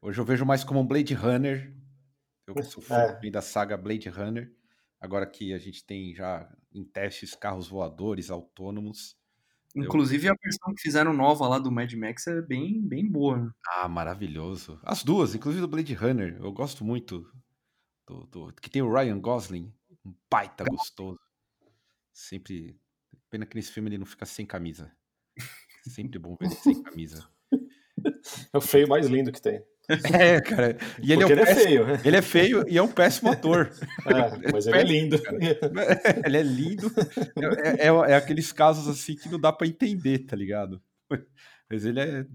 Hoje 0.00 0.20
eu 0.20 0.24
vejo 0.24 0.46
mais 0.46 0.62
como 0.62 0.80
um 0.80 0.86
Blade 0.86 1.14
Runner 1.14 1.74
eu 2.46 2.62
sou 2.62 2.82
fã 2.82 3.18
é. 3.22 3.30
da 3.30 3.40
saga 3.40 3.76
Blade 3.76 4.08
Runner. 4.08 4.52
Agora 5.00 5.26
que 5.26 5.52
a 5.52 5.58
gente 5.58 5.84
tem 5.84 6.14
já 6.14 6.50
em 6.72 6.84
testes 6.84 7.34
carros 7.34 7.68
voadores 7.68 8.30
autônomos. 8.30 9.16
Inclusive 9.76 10.28
eu... 10.28 10.32
a 10.32 10.36
versão 10.42 10.74
que 10.74 10.82
fizeram 10.82 11.12
nova 11.12 11.48
lá 11.48 11.58
do 11.58 11.70
Mad 11.70 11.92
Max 11.94 12.26
é 12.26 12.40
bem, 12.40 12.80
bem 12.80 13.06
boa. 13.06 13.38
Né? 13.38 13.50
Ah, 13.66 13.88
maravilhoso. 13.88 14.78
As 14.82 15.02
duas, 15.02 15.34
inclusive 15.34 15.60
do 15.60 15.68
Blade 15.68 15.94
Runner. 15.94 16.38
Eu 16.40 16.52
gosto 16.52 16.84
muito 16.84 17.30
do, 18.06 18.26
do 18.26 18.52
que 18.54 18.70
tem 18.70 18.82
o 18.82 18.92
Ryan 18.92 19.20
Gosling, 19.20 19.72
um 20.04 20.14
baita 20.30 20.64
gostoso. 20.64 21.18
Sempre. 22.12 22.78
Pena 23.28 23.44
que 23.44 23.56
nesse 23.56 23.72
filme 23.72 23.88
ele 23.88 23.98
não 23.98 24.06
fica 24.06 24.24
sem 24.24 24.46
camisa. 24.46 24.92
Sempre 25.88 26.18
bom 26.18 26.36
ver 26.36 26.46
ele 26.46 26.54
sem 26.54 26.82
camisa. 26.82 27.28
É 28.52 28.58
o 28.58 28.60
feio 28.60 28.88
mais 28.88 29.06
lindo 29.06 29.30
que 29.32 29.40
tem. 29.40 29.64
É, 30.18 30.40
cara. 30.40 30.76
E 31.02 31.12
ele, 31.12 31.22
é, 31.22 31.26
um 31.26 31.30
ele 31.30 31.44
péssimo, 31.44 31.60
é 31.60 31.64
feio. 31.64 31.86
Né? 31.86 32.02
Ele 32.04 32.16
é 32.16 32.22
feio 32.22 32.68
e 32.68 32.78
é 32.78 32.82
um 32.82 32.88
péssimo 32.88 33.30
ator. 33.30 33.70
É, 34.06 34.48
mas 34.52 34.66
ele 34.66 34.78
é 34.78 34.82
lindo. 34.82 35.16
Ele 36.24 36.36
é 36.36 36.42
lindo. 36.42 36.90
É, 37.76 37.88
é, 37.88 38.12
é, 38.12 38.16
aqueles 38.16 38.52
casos 38.52 38.88
assim 38.88 39.14
que 39.14 39.28
não 39.28 39.38
dá 39.38 39.52
para 39.52 39.66
entender, 39.66 40.20
tá 40.20 40.36
ligado? 40.36 40.82
Mas 41.70 41.84
ele 41.84 42.00
é. 42.00 42.26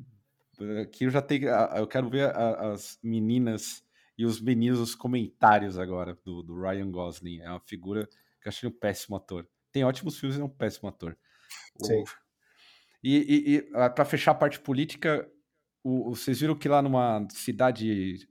Aqui 0.82 1.06
eu 1.06 1.10
já 1.10 1.22
tenho. 1.22 1.48
Eu 1.48 1.88
quero 1.88 2.10
ver 2.10 2.36
as 2.36 3.00
meninas 3.02 3.84
e 4.18 4.26
os 4.26 4.42
meninos, 4.42 4.80
os 4.80 4.96
comentários 4.96 5.78
agora 5.78 6.18
do, 6.26 6.44
do 6.44 6.60
Ryan 6.60 6.92
Gosling. 6.92 7.40
É 7.42 7.50
uma 7.50 7.62
figura 7.62 8.06
que 8.42 8.48
eu 8.48 8.50
achei 8.50 8.70
um 8.70 8.72
péssimo 8.72 9.16
ator. 9.16 9.48
Tem 9.72 9.84
ótimos 9.84 10.20
filmes 10.20 10.38
e 10.38 10.42
é 10.42 10.44
um 10.44 10.50
péssimo 10.50 10.90
ator. 10.90 11.18
Sim. 11.82 12.04
E, 13.04 13.18
e, 13.18 13.56
e 13.56 13.62
para 13.92 14.04
fechar 14.06 14.32
a 14.32 14.36
parte 14.36 14.60
política, 14.60 15.26
o, 15.84 16.16
vocês 16.16 16.40
viram 16.40 16.56
que 16.56 16.68
lá 16.68 16.82
numa 16.82 17.28
cidade 17.30 18.28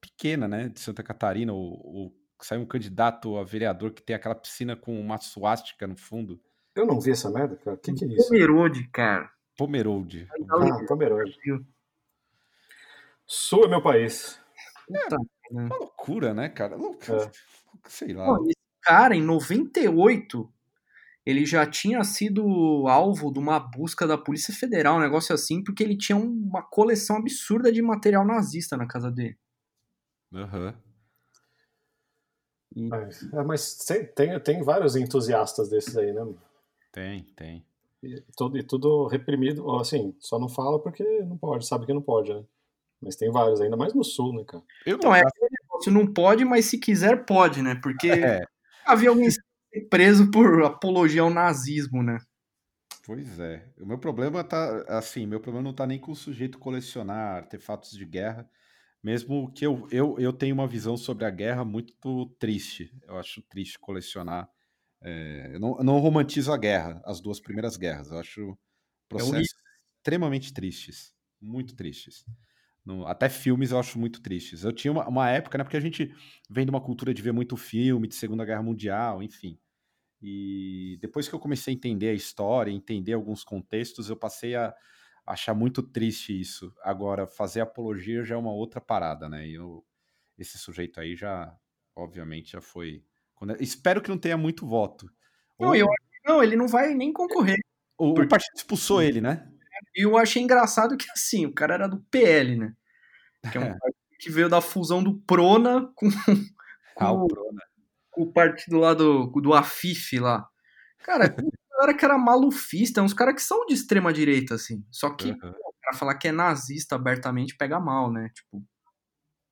pequena, 0.00 0.48
né, 0.48 0.68
de 0.68 0.80
Santa 0.80 1.02
Catarina, 1.02 1.52
o, 1.52 1.56
o, 1.56 2.12
saiu 2.40 2.62
um 2.62 2.66
candidato 2.66 3.36
a 3.36 3.44
vereador 3.44 3.92
que 3.92 4.02
tem 4.02 4.16
aquela 4.16 4.34
piscina 4.34 4.76
com 4.76 4.98
uma 4.98 5.18
suástica 5.18 5.86
no 5.86 5.96
fundo. 5.96 6.40
Eu 6.74 6.86
não 6.86 7.00
vi 7.00 7.10
essa 7.10 7.30
merda, 7.30 7.56
cara. 7.56 7.76
O 7.76 7.80
que, 7.80 7.92
que 7.92 8.04
é 8.04 8.08
isso? 8.08 8.28
Pomerode, 8.28 8.88
cara. 8.88 9.30
Pomerode. 9.56 10.28
Ah, 10.30 10.86
Pomerode. 10.86 11.36
Sul 13.26 13.64
é 13.64 13.68
meu 13.68 13.82
país. 13.82 14.40
Puta 14.86 15.16
Né? 15.18 15.24
Uma 15.50 15.76
loucura, 15.76 16.34
né, 16.34 16.48
cara? 16.48 16.76
Loucura. 16.76 17.24
É. 17.24 17.30
Sei 17.88 18.12
lá. 18.12 18.26
Pô, 18.26 18.44
esse 18.44 18.56
cara, 18.80 19.14
em 19.14 19.22
98, 19.22 20.52
ele 21.24 21.44
já 21.44 21.66
tinha 21.66 22.02
sido 22.02 22.86
alvo 22.88 23.32
de 23.32 23.38
uma 23.38 23.58
busca 23.58 24.06
da 24.06 24.16
Polícia 24.16 24.54
Federal, 24.54 24.96
um 24.96 25.00
negócio 25.00 25.34
assim, 25.34 25.62
porque 25.62 25.82
ele 25.82 25.96
tinha 25.96 26.16
uma 26.16 26.62
coleção 26.62 27.16
absurda 27.16 27.70
de 27.70 27.82
material 27.82 28.26
nazista 28.26 28.76
na 28.76 28.86
casa 28.86 29.10
dele. 29.10 29.38
Aham. 30.32 30.74
Uhum. 32.74 32.90
É, 32.94 33.42
mas 33.44 33.76
tem, 34.14 34.38
tem 34.40 34.62
vários 34.62 34.94
entusiastas 34.94 35.68
desses 35.68 35.96
aí, 35.96 36.12
né? 36.12 36.24
Tem, 36.92 37.24
tem. 37.36 37.64
E 38.02 38.22
tudo, 38.36 38.56
e 38.56 38.62
tudo 38.62 39.06
reprimido, 39.06 39.70
assim, 39.76 40.14
só 40.18 40.38
não 40.38 40.48
fala 40.48 40.80
porque 40.80 41.02
não 41.22 41.36
pode, 41.36 41.66
sabe 41.66 41.84
que 41.84 41.92
não 41.92 42.00
pode, 42.00 42.32
né? 42.32 42.42
Mas 43.00 43.16
tem 43.16 43.30
vários, 43.30 43.60
ainda 43.60 43.76
mais 43.76 43.92
no 43.92 44.04
sul, 44.04 44.32
né, 44.34 44.44
cara? 44.44 44.62
Eu 44.86 44.98
não, 44.98 45.14
é 45.14 45.22
negócio, 45.50 45.92
não 45.92 46.06
pode, 46.06 46.44
mas 46.44 46.66
se 46.66 46.78
quiser 46.78 47.24
pode, 47.24 47.62
né? 47.62 47.74
Porque 47.82 48.10
é. 48.10 48.42
havia 48.86 49.10
alguém 49.10 49.28
preso 49.88 50.30
por 50.30 50.62
apologia 50.64 51.22
ao 51.22 51.30
nazismo, 51.30 52.02
né? 52.02 52.18
Pois 53.04 53.38
é. 53.38 53.72
O 53.80 53.86
meu 53.86 53.98
problema 53.98 54.44
tá, 54.44 54.84
assim, 54.88 55.26
meu 55.26 55.40
problema 55.40 55.68
não 55.68 55.74
tá 55.74 55.86
nem 55.86 55.98
com 55.98 56.12
o 56.12 56.16
sujeito 56.16 56.58
colecionar 56.58 57.36
artefatos 57.36 57.92
de 57.92 58.04
guerra, 58.04 58.48
mesmo 59.02 59.50
que 59.52 59.66
eu, 59.66 59.88
eu, 59.90 60.18
eu 60.18 60.32
tenho 60.32 60.54
uma 60.54 60.66
visão 60.66 60.96
sobre 60.96 61.24
a 61.24 61.30
guerra 61.30 61.64
muito 61.64 62.26
triste. 62.38 62.94
Eu 63.06 63.18
acho 63.18 63.42
triste 63.42 63.78
colecionar 63.78 64.48
é, 65.02 65.54
eu, 65.54 65.60
não, 65.60 65.78
eu, 65.78 65.84
não, 65.84 65.98
romantizo 65.98 66.52
a 66.52 66.58
guerra, 66.58 67.00
as 67.04 67.20
duas 67.20 67.40
primeiras 67.40 67.76
guerras. 67.76 68.10
Eu 68.10 68.18
acho 68.18 68.50
é 68.50 68.54
processos 69.08 69.36
é 69.36 69.96
extremamente 69.98 70.52
tristes. 70.52 71.14
Muito 71.40 71.74
tristes. 71.74 72.24
No, 72.90 73.06
até 73.06 73.28
filmes 73.28 73.70
eu 73.70 73.78
acho 73.78 73.98
muito 73.98 74.20
tristes. 74.20 74.64
Eu 74.64 74.72
tinha 74.72 74.90
uma, 74.90 75.06
uma, 75.08 75.30
época, 75.30 75.56
né? 75.56 75.64
Porque 75.64 75.76
a 75.76 75.80
gente 75.80 76.12
vem 76.48 76.64
de 76.64 76.70
uma 76.70 76.80
cultura 76.80 77.14
de 77.14 77.22
ver 77.22 77.32
muito 77.32 77.56
filme 77.56 78.08
de 78.08 78.14
Segunda 78.16 78.44
Guerra 78.44 78.62
Mundial, 78.62 79.22
enfim. 79.22 79.58
E 80.20 80.98
depois 81.00 81.28
que 81.28 81.34
eu 81.34 81.38
comecei 81.38 81.72
a 81.72 81.76
entender 81.76 82.08
a 82.08 82.14
história, 82.14 82.70
entender 82.70 83.12
alguns 83.12 83.44
contextos, 83.44 84.10
eu 84.10 84.16
passei 84.16 84.56
a 84.56 84.74
achar 85.26 85.54
muito 85.54 85.82
triste 85.82 86.38
isso. 86.38 86.74
Agora, 86.82 87.26
fazer 87.26 87.60
apologia 87.60 88.24
já 88.24 88.34
é 88.34 88.38
uma 88.38 88.52
outra 88.52 88.80
parada, 88.80 89.28
né? 89.28 89.46
E 89.46 89.54
eu, 89.54 89.84
esse 90.36 90.58
sujeito 90.58 91.00
aí 91.00 91.14
já, 91.14 91.56
obviamente, 91.94 92.52
já 92.52 92.60
foi 92.60 93.04
quando, 93.40 93.56
espero 93.62 94.02
que 94.02 94.10
não 94.10 94.18
tenha 94.18 94.36
muito 94.36 94.66
voto. 94.66 95.10
Não, 95.58 95.68
Ou... 95.68 95.76
eu, 95.76 95.86
não 96.26 96.42
ele 96.42 96.56
não 96.56 96.68
vai 96.68 96.92
nem 96.92 97.10
concorrer. 97.10 97.58
O, 97.96 98.12
porque... 98.12 98.26
o 98.26 98.28
partido 98.28 98.56
expulsou 98.56 99.00
ele, 99.00 99.20
né? 99.20 99.50
E 99.96 100.04
eu 100.04 100.18
achei 100.18 100.42
engraçado 100.42 100.96
que 100.96 101.10
assim, 101.10 101.46
o 101.46 101.54
cara 101.54 101.74
era 101.74 101.88
do 101.88 102.00
PL, 102.10 102.56
né? 102.56 102.76
Que 103.50 103.58
é 103.58 103.60
um 103.60 103.78
partido 103.78 104.00
que 104.18 104.30
veio 104.30 104.48
da 104.48 104.60
fusão 104.60 105.02
do 105.02 105.18
Prona 105.20 105.90
com, 105.94 106.08
com, 106.94 107.04
ah, 107.04 107.12
o, 107.12 107.26
Prona. 107.26 107.62
com 108.10 108.22
o 108.22 108.32
partido 108.32 108.78
lá 108.78 108.92
do, 108.92 109.26
do 109.26 109.54
Afif 109.54 110.18
lá. 110.18 110.46
Cara, 110.98 111.34
galera 111.80 111.96
que 111.96 112.04
era 112.04 112.18
malufista, 112.18 113.02
uns 113.02 113.14
caras 113.14 113.34
que 113.34 113.42
são 113.42 113.64
de 113.66 113.74
extrema 113.74 114.12
direita, 114.12 114.54
assim. 114.54 114.84
Só 114.90 115.10
que, 115.10 115.30
uhum. 115.30 115.38
pra 115.38 115.94
falar 115.94 116.16
que 116.16 116.28
é 116.28 116.32
nazista 116.32 116.94
abertamente, 116.94 117.56
pega 117.56 117.80
mal, 117.80 118.12
né? 118.12 118.28
Tipo. 118.34 118.62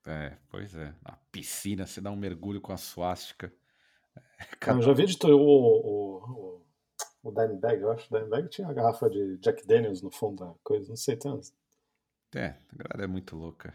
É, 0.06 0.36
pois 0.48 0.74
é. 0.74 0.94
Na 1.02 1.18
piscina, 1.32 1.86
você 1.86 2.00
dá 2.00 2.10
um 2.10 2.16
mergulho 2.16 2.60
com 2.60 2.72
a 2.72 2.76
suástica. 2.76 3.52
eu 4.66 4.82
já 4.82 4.92
vi 4.92 5.06
de 5.06 5.16
o, 5.26 5.38
o, 5.38 6.62
o, 7.22 7.28
o 7.28 7.32
Dimebag, 7.32 7.80
eu 7.80 7.90
acho. 7.90 8.14
O 8.14 8.18
Dimebag 8.18 8.48
tinha 8.48 8.68
a 8.68 8.72
garrafa 8.72 9.08
de 9.08 9.38
Jack 9.38 9.66
Daniels 9.66 10.02
no 10.02 10.10
fundo 10.10 10.44
da 10.44 10.54
coisa, 10.62 10.88
não 10.88 10.96
sei 10.96 11.16
tanto. 11.16 11.48
É, 12.34 12.46
a 12.46 12.76
galera 12.76 13.04
é 13.04 13.06
muito 13.06 13.36
louca. 13.36 13.74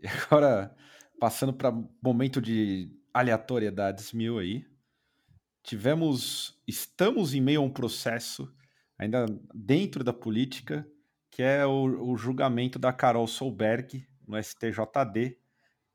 E 0.00 0.06
agora, 0.06 0.74
passando 1.18 1.52
para 1.52 1.72
momento 2.00 2.40
de 2.40 2.96
aleatoriedades 3.12 4.12
mil 4.12 4.38
aí. 4.38 4.64
Tivemos, 5.62 6.56
estamos 6.66 7.34
em 7.34 7.40
meio 7.40 7.60
a 7.60 7.64
um 7.64 7.70
processo, 7.70 8.54
ainda 8.98 9.26
dentro 9.52 10.04
da 10.04 10.12
política, 10.12 10.88
que 11.30 11.42
é 11.42 11.66
o, 11.66 12.12
o 12.12 12.16
julgamento 12.16 12.78
da 12.78 12.92
Carol 12.92 13.26
Solberg 13.26 14.06
no 14.26 14.42
STJD, 14.42 15.36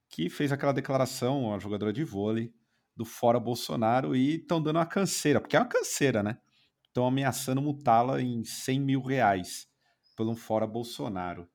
que 0.10 0.30
fez 0.30 0.52
aquela 0.52 0.74
declaração, 0.74 1.54
a 1.54 1.60
jogadora 1.60 1.94
de 1.94 2.04
vôlei, 2.04 2.54
do 2.96 3.06
fora 3.06 3.39
Bolsonaro 3.39 4.16
e 4.16 4.36
estão 4.36 4.62
dando 4.62 4.78
uma 4.78 4.86
canseira, 4.86 5.42
porque 5.42 5.56
é 5.56 5.60
uma 5.60 5.68
canseira, 5.68 6.22
né? 6.22 6.38
Estão 6.86 7.08
ameaçando 7.08 7.62
multá-la 7.62 8.22
em 8.22 8.44
100 8.44 8.80
mil 8.80 9.02
reais 9.02 9.68
por 10.15 10.28
um 10.28 10.36
fora 10.36 10.67
Bolsonaro. 10.67 11.47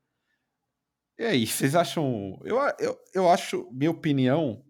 E 1.19 1.25
aí, 1.25 1.47
vocês 1.47 1.75
acham. 1.75 2.39
Eu, 2.45 2.59
eu, 2.79 2.99
eu 3.15 3.31
acho, 3.31 3.69
minha 3.73 3.91
opinião, 3.91 4.65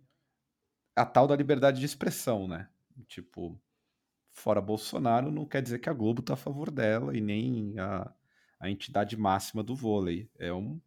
a 0.96 1.04
tal 1.04 1.26
da 1.26 1.36
liberdade 1.36 1.80
de 1.80 1.86
expressão, 1.86 2.48
né? 2.48 2.68
Tipo, 3.06 3.60
fora 4.32 4.60
Bolsonaro 4.60 5.30
não 5.30 5.46
quer 5.46 5.62
dizer 5.62 5.78
que 5.78 5.88
a 5.88 5.92
Globo 5.92 6.22
tá 6.22 6.34
a 6.34 6.36
favor 6.36 6.70
dela 6.70 7.16
e 7.16 7.20
nem 7.20 7.78
a, 7.78 8.12
a 8.58 8.70
entidade 8.70 9.16
máxima 9.16 9.62
do 9.62 9.74
vôlei. 9.74 10.30
É 10.38 10.52
um. 10.52 10.80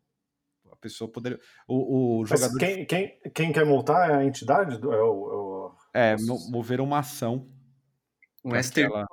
A 0.72 0.76
pessoa 0.76 1.10
poderia. 1.12 1.40
O, 1.68 2.20
o 2.20 2.26
jogador. 2.26 2.58
Quem, 2.58 2.86
quem, 2.86 3.20
quem 3.34 3.52
quer 3.52 3.66
multar 3.66 4.10
é 4.10 4.16
a 4.16 4.26
entidade? 4.26 4.76
É 4.76 4.88
o, 4.88 4.92
é 4.92 5.04
o 5.04 5.52
é, 5.94 6.16
moveram 6.50 6.86
uma 6.86 7.00
ação. 7.00 7.50
Um 8.44 8.62
ST... 8.62 8.82
ela, 8.82 9.06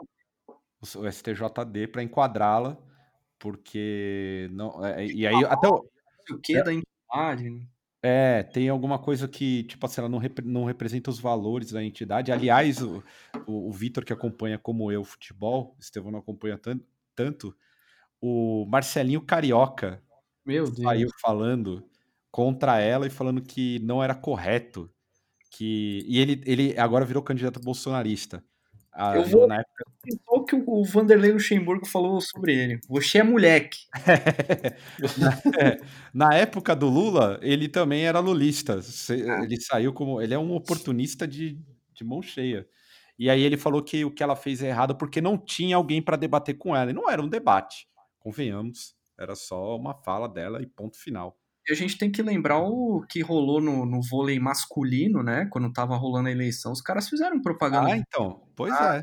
o 0.80 1.10
STJD 1.10 1.88
para 1.90 2.02
enquadrá-la, 2.02 2.78
porque 3.38 4.48
não. 4.52 4.84
É, 4.84 5.06
e 5.06 5.26
aí 5.26 5.44
até 5.44 5.68
o. 5.68 5.84
O 6.30 6.38
que 6.38 6.56
é, 6.56 6.62
da 6.62 6.72
entidade, 6.72 7.48
né? 7.48 7.66
É, 8.02 8.42
tem 8.42 8.68
alguma 8.68 8.98
coisa 8.98 9.26
que, 9.26 9.64
tipo 9.64 9.84
assim, 9.84 10.00
ela 10.00 10.08
não, 10.08 10.18
rep 10.18 10.40
não 10.42 10.64
representa 10.64 11.10
os 11.10 11.18
valores 11.18 11.72
da 11.72 11.82
entidade. 11.82 12.30
Aliás, 12.30 12.80
o, 12.80 13.02
o, 13.46 13.68
o 13.68 13.72
Vitor, 13.72 14.04
que 14.04 14.12
acompanha 14.12 14.58
como 14.58 14.92
eu 14.92 15.02
futebol, 15.02 15.76
Estevão 15.80 16.12
não 16.12 16.20
acompanha 16.20 16.58
tanto, 16.58 16.84
tanto 17.14 17.56
o 18.20 18.66
Marcelinho 18.66 19.20
Carioca 19.20 20.02
Meu 20.44 20.64
Deus. 20.64 20.78
saiu 20.78 21.08
falando 21.20 21.88
contra 22.30 22.78
ela 22.78 23.06
e 23.06 23.10
falando 23.10 23.42
que 23.42 23.78
não 23.80 24.02
era 24.02 24.14
correto 24.14 24.90
que 25.50 26.04
e 26.06 26.18
ele, 26.18 26.42
ele 26.46 26.78
agora 26.78 27.04
virou 27.04 27.22
candidato 27.22 27.60
bolsonarista. 27.60 28.44
A, 28.92 29.16
eu 29.16 29.24
vou 29.24 29.46
na 29.46 29.60
época... 29.60 29.84
o 30.26 30.44
que 30.44 30.56
o 30.56 30.84
Vanderlei 30.84 31.30
Luxemburgo 31.30 31.86
falou 31.86 32.20
sobre 32.20 32.54
ele. 32.54 32.80
Você 32.88 33.18
é 33.18 33.22
moleque. 33.22 33.78
na, 35.18 35.78
na, 36.28 36.34
época 36.34 36.74
do 36.74 36.88
Lula, 36.88 37.38
ele 37.42 37.68
também 37.68 38.06
era 38.06 38.18
lulista. 38.18 38.80
Ah. 38.80 39.44
Ele 39.44 39.60
saiu 39.60 39.92
como. 39.92 40.20
Ele 40.20 40.34
é 40.34 40.38
um 40.38 40.52
oportunista 40.54 41.28
de, 41.28 41.58
de 41.94 42.04
mão 42.04 42.20
cheia. 42.20 42.66
E 43.18 43.28
aí 43.28 43.42
ele 43.42 43.56
falou 43.56 43.82
que 43.82 44.04
o 44.04 44.10
que 44.10 44.22
ela 44.22 44.36
fez 44.36 44.62
é 44.62 44.68
errado 44.68 44.94
porque 44.96 45.20
não 45.20 45.36
tinha 45.36 45.76
alguém 45.76 46.00
para 46.00 46.16
debater 46.16 46.56
com 46.56 46.74
ela. 46.74 46.90
E 46.90 46.94
não 46.94 47.10
era 47.10 47.22
um 47.22 47.28
debate, 47.28 47.88
convenhamos. 48.18 48.94
Era 49.18 49.34
só 49.34 49.76
uma 49.76 49.94
fala 49.94 50.28
dela 50.28 50.62
e 50.62 50.66
ponto 50.66 50.96
final. 50.96 51.36
E 51.68 51.72
a 51.72 51.74
gente 51.74 51.98
tem 51.98 52.10
que 52.10 52.22
lembrar 52.22 52.60
o 52.60 53.04
que 53.06 53.20
rolou 53.20 53.60
no, 53.60 53.84
no 53.84 54.00
vôlei 54.00 54.40
masculino, 54.40 55.22
né? 55.22 55.46
Quando 55.50 55.70
tava 55.70 55.96
rolando 55.96 56.28
a 56.28 56.32
eleição, 56.32 56.72
os 56.72 56.80
caras 56.80 57.08
fizeram 57.08 57.42
propaganda. 57.42 57.92
Ah, 57.92 57.96
então. 57.96 58.48
Pois 58.56 58.72
ah, 58.72 58.96
é. 58.96 59.02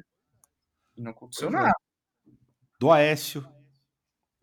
E 0.97 1.01
não 1.01 1.12
aconteceu 1.12 1.49
pois 1.49 1.62
é. 1.62 1.63
nada. 1.63 1.75
É. 1.78 2.32
Do 2.80 2.91
Aécio 2.91 3.47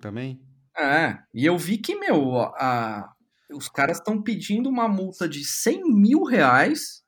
também. 0.00 0.40
É, 0.78 1.18
e 1.34 1.44
eu 1.44 1.58
vi 1.58 1.78
que, 1.78 1.96
meu, 1.96 2.40
a, 2.40 3.12
os 3.52 3.68
caras 3.68 3.98
estão 3.98 4.22
pedindo 4.22 4.68
uma 4.68 4.88
multa 4.88 5.28
de 5.28 5.44
100 5.44 5.82
mil 5.92 6.22
reais 6.22 7.02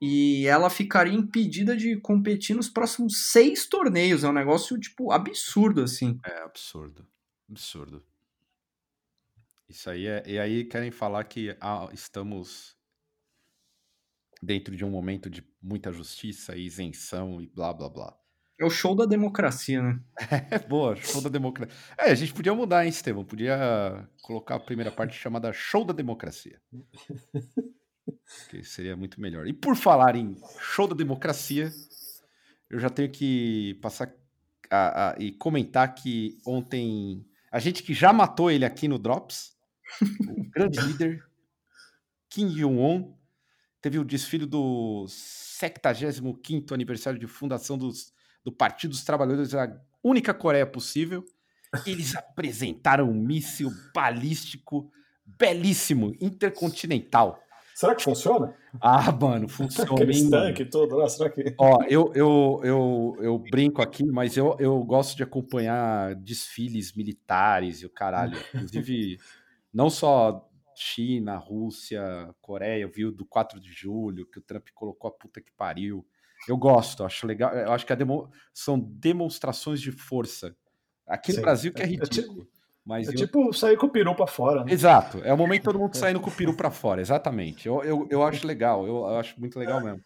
e 0.00 0.46
ela 0.46 0.70
ficaria 0.70 1.12
impedida 1.12 1.76
de 1.76 1.98
competir 2.00 2.54
nos 2.54 2.68
próximos 2.68 3.30
seis 3.30 3.66
torneios. 3.66 4.24
É 4.24 4.28
um 4.28 4.32
negócio, 4.32 4.78
tipo, 4.78 5.10
absurdo, 5.10 5.82
assim. 5.82 6.20
É 6.24 6.42
absurdo. 6.42 7.06
Absurdo. 7.50 8.04
Isso 9.68 9.90
aí 9.90 10.06
é. 10.06 10.22
E 10.26 10.38
aí 10.38 10.64
querem 10.64 10.90
falar 10.90 11.24
que 11.24 11.56
ah, 11.60 11.88
estamos 11.92 12.76
dentro 14.42 14.74
de 14.74 14.84
um 14.84 14.90
momento 14.90 15.28
de 15.28 15.46
muita 15.60 15.92
justiça 15.92 16.56
e 16.56 16.64
isenção 16.64 17.40
e 17.40 17.46
blá 17.46 17.72
blá 17.72 17.88
blá. 17.88 18.16
É 18.60 18.64
o 18.64 18.70
show 18.70 18.94
da 18.94 19.04
democracia, 19.04 19.80
né? 19.80 20.00
É, 20.50 20.58
boa, 20.58 20.96
show 20.96 21.20
da 21.20 21.28
democracia. 21.28 21.74
É, 21.96 22.10
a 22.10 22.14
gente 22.14 22.34
podia 22.34 22.52
mudar, 22.52 22.84
hein, 22.84 22.90
Estevão? 22.90 23.24
Podia 23.24 24.08
colocar 24.22 24.56
a 24.56 24.60
primeira 24.60 24.90
parte 24.90 25.16
chamada 25.16 25.52
Show 25.52 25.84
da 25.84 25.92
Democracia. 25.92 26.60
que 28.50 28.64
seria 28.64 28.96
muito 28.96 29.20
melhor. 29.20 29.46
E 29.46 29.52
por 29.52 29.76
falar 29.76 30.16
em 30.16 30.36
show 30.60 30.88
da 30.88 30.94
democracia, 30.96 31.70
eu 32.68 32.80
já 32.80 32.90
tenho 32.90 33.10
que 33.10 33.78
passar 33.80 34.12
a, 34.68 35.10
a, 35.10 35.16
e 35.18 35.30
comentar 35.32 35.94
que 35.94 36.36
ontem 36.44 37.24
a 37.52 37.60
gente 37.60 37.82
que 37.82 37.94
já 37.94 38.12
matou 38.12 38.50
ele 38.50 38.64
aqui 38.64 38.88
no 38.88 38.98
Drops, 38.98 39.56
o 40.28 40.50
grande 40.50 40.80
líder, 40.80 41.24
Kim 42.28 42.48
Jong-un, 42.48 43.14
teve 43.80 43.98
o 43.98 44.04
desfile 44.04 44.46
do 44.46 45.04
75º 45.06 46.72
aniversário 46.72 47.18
de 47.18 47.26
fundação 47.26 47.78
dos, 47.78 48.12
do 48.44 48.52
Partido 48.52 48.90
dos 48.90 49.04
Trabalhadores 49.04 49.50
da 49.50 49.80
única 50.02 50.34
Coreia 50.34 50.66
possível. 50.66 51.24
Eles 51.86 52.16
apresentaram 52.16 53.10
um 53.10 53.14
míssil 53.14 53.70
balístico 53.94 54.90
belíssimo, 55.24 56.14
intercontinental. 56.20 57.38
Será 57.74 57.94
que 57.94 58.02
funciona? 58.02 58.52
Ah, 58.80 59.12
mano, 59.12 59.46
funciona. 59.46 59.92
Aquele 59.92 60.28
tanque 60.28 60.64
todo 60.64 60.96
lá, 60.96 61.08
será 61.08 61.30
que. 61.30 61.54
Ó, 61.56 61.78
eu, 61.88 62.10
eu, 62.12 62.60
eu, 62.64 63.16
eu 63.20 63.38
brinco 63.38 63.80
aqui, 63.80 64.04
mas 64.04 64.36
eu, 64.36 64.56
eu 64.58 64.82
gosto 64.82 65.16
de 65.16 65.22
acompanhar 65.22 66.16
desfiles 66.16 66.92
militares 66.92 67.80
e 67.82 67.86
o 67.86 67.90
caralho. 67.90 68.36
Inclusive, 68.52 69.18
não 69.72 69.90
só 69.90 70.48
China, 70.74 71.36
Rússia, 71.36 72.34
Coreia, 72.40 72.82
eu 72.82 72.90
vi 72.90 73.04
o 73.04 73.12
do 73.12 73.26
4 73.26 73.60
de 73.60 73.72
julho, 73.72 74.26
que 74.26 74.38
o 74.38 74.42
Trump 74.42 74.68
colocou 74.74 75.08
a 75.08 75.12
puta 75.12 75.40
que 75.40 75.52
pariu. 75.52 76.06
Eu 76.46 76.56
gosto, 76.56 77.04
acho 77.04 77.26
legal. 77.26 77.52
Eu 77.52 77.72
acho 77.72 77.84
que 77.84 77.96
demo... 77.96 78.30
são 78.54 78.78
demonstrações 78.78 79.80
de 79.80 79.90
força. 79.90 80.54
Aqui 81.06 81.32
Sim. 81.32 81.38
no 81.38 81.42
Brasil 81.42 81.72
que 81.72 81.82
é 81.82 81.86
ridículo. 81.86 82.48
Mas 82.84 83.08
é 83.08 83.10
eu... 83.10 83.16
tipo 83.16 83.52
sair 83.52 83.76
com 83.76 83.86
o 83.86 83.90
peru 83.90 84.14
para 84.14 84.26
fora. 84.26 84.64
Né? 84.64 84.72
Exato. 84.72 85.18
É 85.24 85.32
o 85.32 85.36
momento 85.36 85.64
todo 85.64 85.78
mundo 85.78 85.94
saindo 85.98 86.20
com 86.20 86.30
o 86.30 86.34
peru 86.34 86.54
para 86.54 86.70
fora. 86.70 87.00
Exatamente. 87.00 87.66
Eu, 87.66 87.82
eu, 87.82 88.06
eu 88.08 88.22
acho 88.22 88.46
legal. 88.46 88.86
Eu, 88.86 88.96
eu, 88.96 89.16
acho 89.18 89.38
muito 89.38 89.58
legal 89.58 89.82
mesmo. 89.82 90.00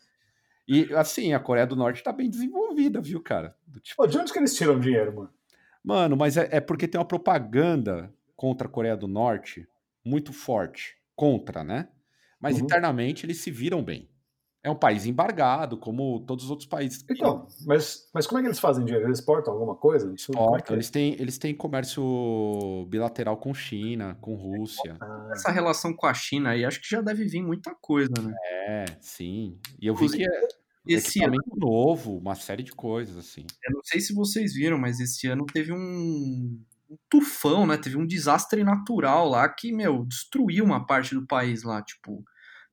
E 0.66 0.92
assim, 0.94 1.35
a 1.35 1.40
Coreia 1.40 1.66
do 1.66 1.77
Norte 1.77 2.03
tá 2.03 2.12
bem 2.12 2.31
desenvolvida, 2.31 3.01
viu, 3.01 3.20
cara? 3.20 3.55
Tipo... 3.83 4.03
Pô, 4.03 4.07
de 4.07 4.16
onde 4.16 4.33
que 4.33 4.38
eles 4.38 4.57
tiram 4.57 4.81
dinheiro, 4.81 5.14
mano? 5.14 5.31
Mano, 5.85 6.16
mas 6.16 6.37
é, 6.37 6.48
é 6.51 6.61
porque 6.61 6.88
tem 6.88 6.98
uma 6.98 7.07
propaganda 7.07 8.12
contra 8.37 8.66
a 8.66 8.71
Coreia 8.71 8.97
do 8.97 9.09
Norte 9.09 9.66
muito 10.05 10.33
forte. 10.33 10.97
Contra, 11.14 11.62
né? 11.62 11.88
Mas 12.40 12.59
uhum. 12.59 12.64
internamente 12.64 13.25
eles 13.25 13.38
se 13.38 13.51
viram 13.51 13.83
bem. 13.83 14.09
É 14.64 14.71
um 14.71 14.77
país 14.77 15.07
embargado, 15.07 15.77
como 15.77 16.21
todos 16.21 16.45
os 16.45 16.51
outros 16.51 16.68
países. 16.68 17.05
Então, 17.11 17.49
mas, 17.66 18.09
mas 18.14 18.29
como 18.29 18.38
é 18.38 18.42
que 18.42 18.49
eles 18.49 18.61
fazem 18.61 18.85
dinheiro? 18.85 19.09
Eles 19.09 19.18
exportam 19.18 19.53
alguma 19.53 19.75
coisa? 19.75 20.09
É 20.09 20.14
exportam. 20.14 20.75
É 20.75 20.77
é? 20.77 20.77
eles, 20.77 20.90
têm, 20.90 21.12
eles 21.18 21.37
têm 21.37 21.53
comércio 21.53 22.87
bilateral 22.88 23.37
com 23.37 23.53
China, 23.53 24.16
com 24.21 24.35
Rússia. 24.35 24.97
Ah. 25.01 25.31
Essa 25.33 25.51
relação 25.51 25.92
com 25.92 26.07
a 26.07 26.14
China 26.14 26.51
aí, 26.51 26.64
acho 26.64 26.81
que 26.81 26.88
já 26.88 27.01
deve 27.01 27.25
vir 27.25 27.42
muita 27.42 27.75
coisa, 27.75 28.14
né? 28.23 28.33
É, 28.68 28.85
sim. 29.01 29.59
E 29.81 29.88
eu 29.88 29.97
vi 29.97 30.09
que 30.09 30.25
é 30.25 30.49
esse 30.87 31.25
ano 31.25 31.38
novo, 31.57 32.18
uma 32.18 32.37
série 32.37 32.62
de 32.62 32.73
coisas, 32.73 33.16
assim. 33.16 33.45
Eu 33.64 33.75
não 33.75 33.83
sei 33.83 34.01
se 34.01 34.14
vocês 34.14 34.55
viram, 34.55 34.79
mas 34.79 35.01
esse 35.01 35.27
ano 35.27 35.45
teve 35.45 35.73
um, 35.73 36.61
um 36.92 36.98
tufão, 37.09 37.66
né? 37.66 37.76
Teve 37.76 37.96
um 37.96 38.07
desastre 38.07 38.62
natural 38.64 39.28
lá 39.28 39.48
que, 39.48 39.72
meu, 39.72 40.05
destruiu 40.05 40.64
uma 40.64 40.87
parte 40.87 41.14
do 41.14 41.26
país 41.26 41.62
lá, 41.62 41.83
tipo 41.83 42.24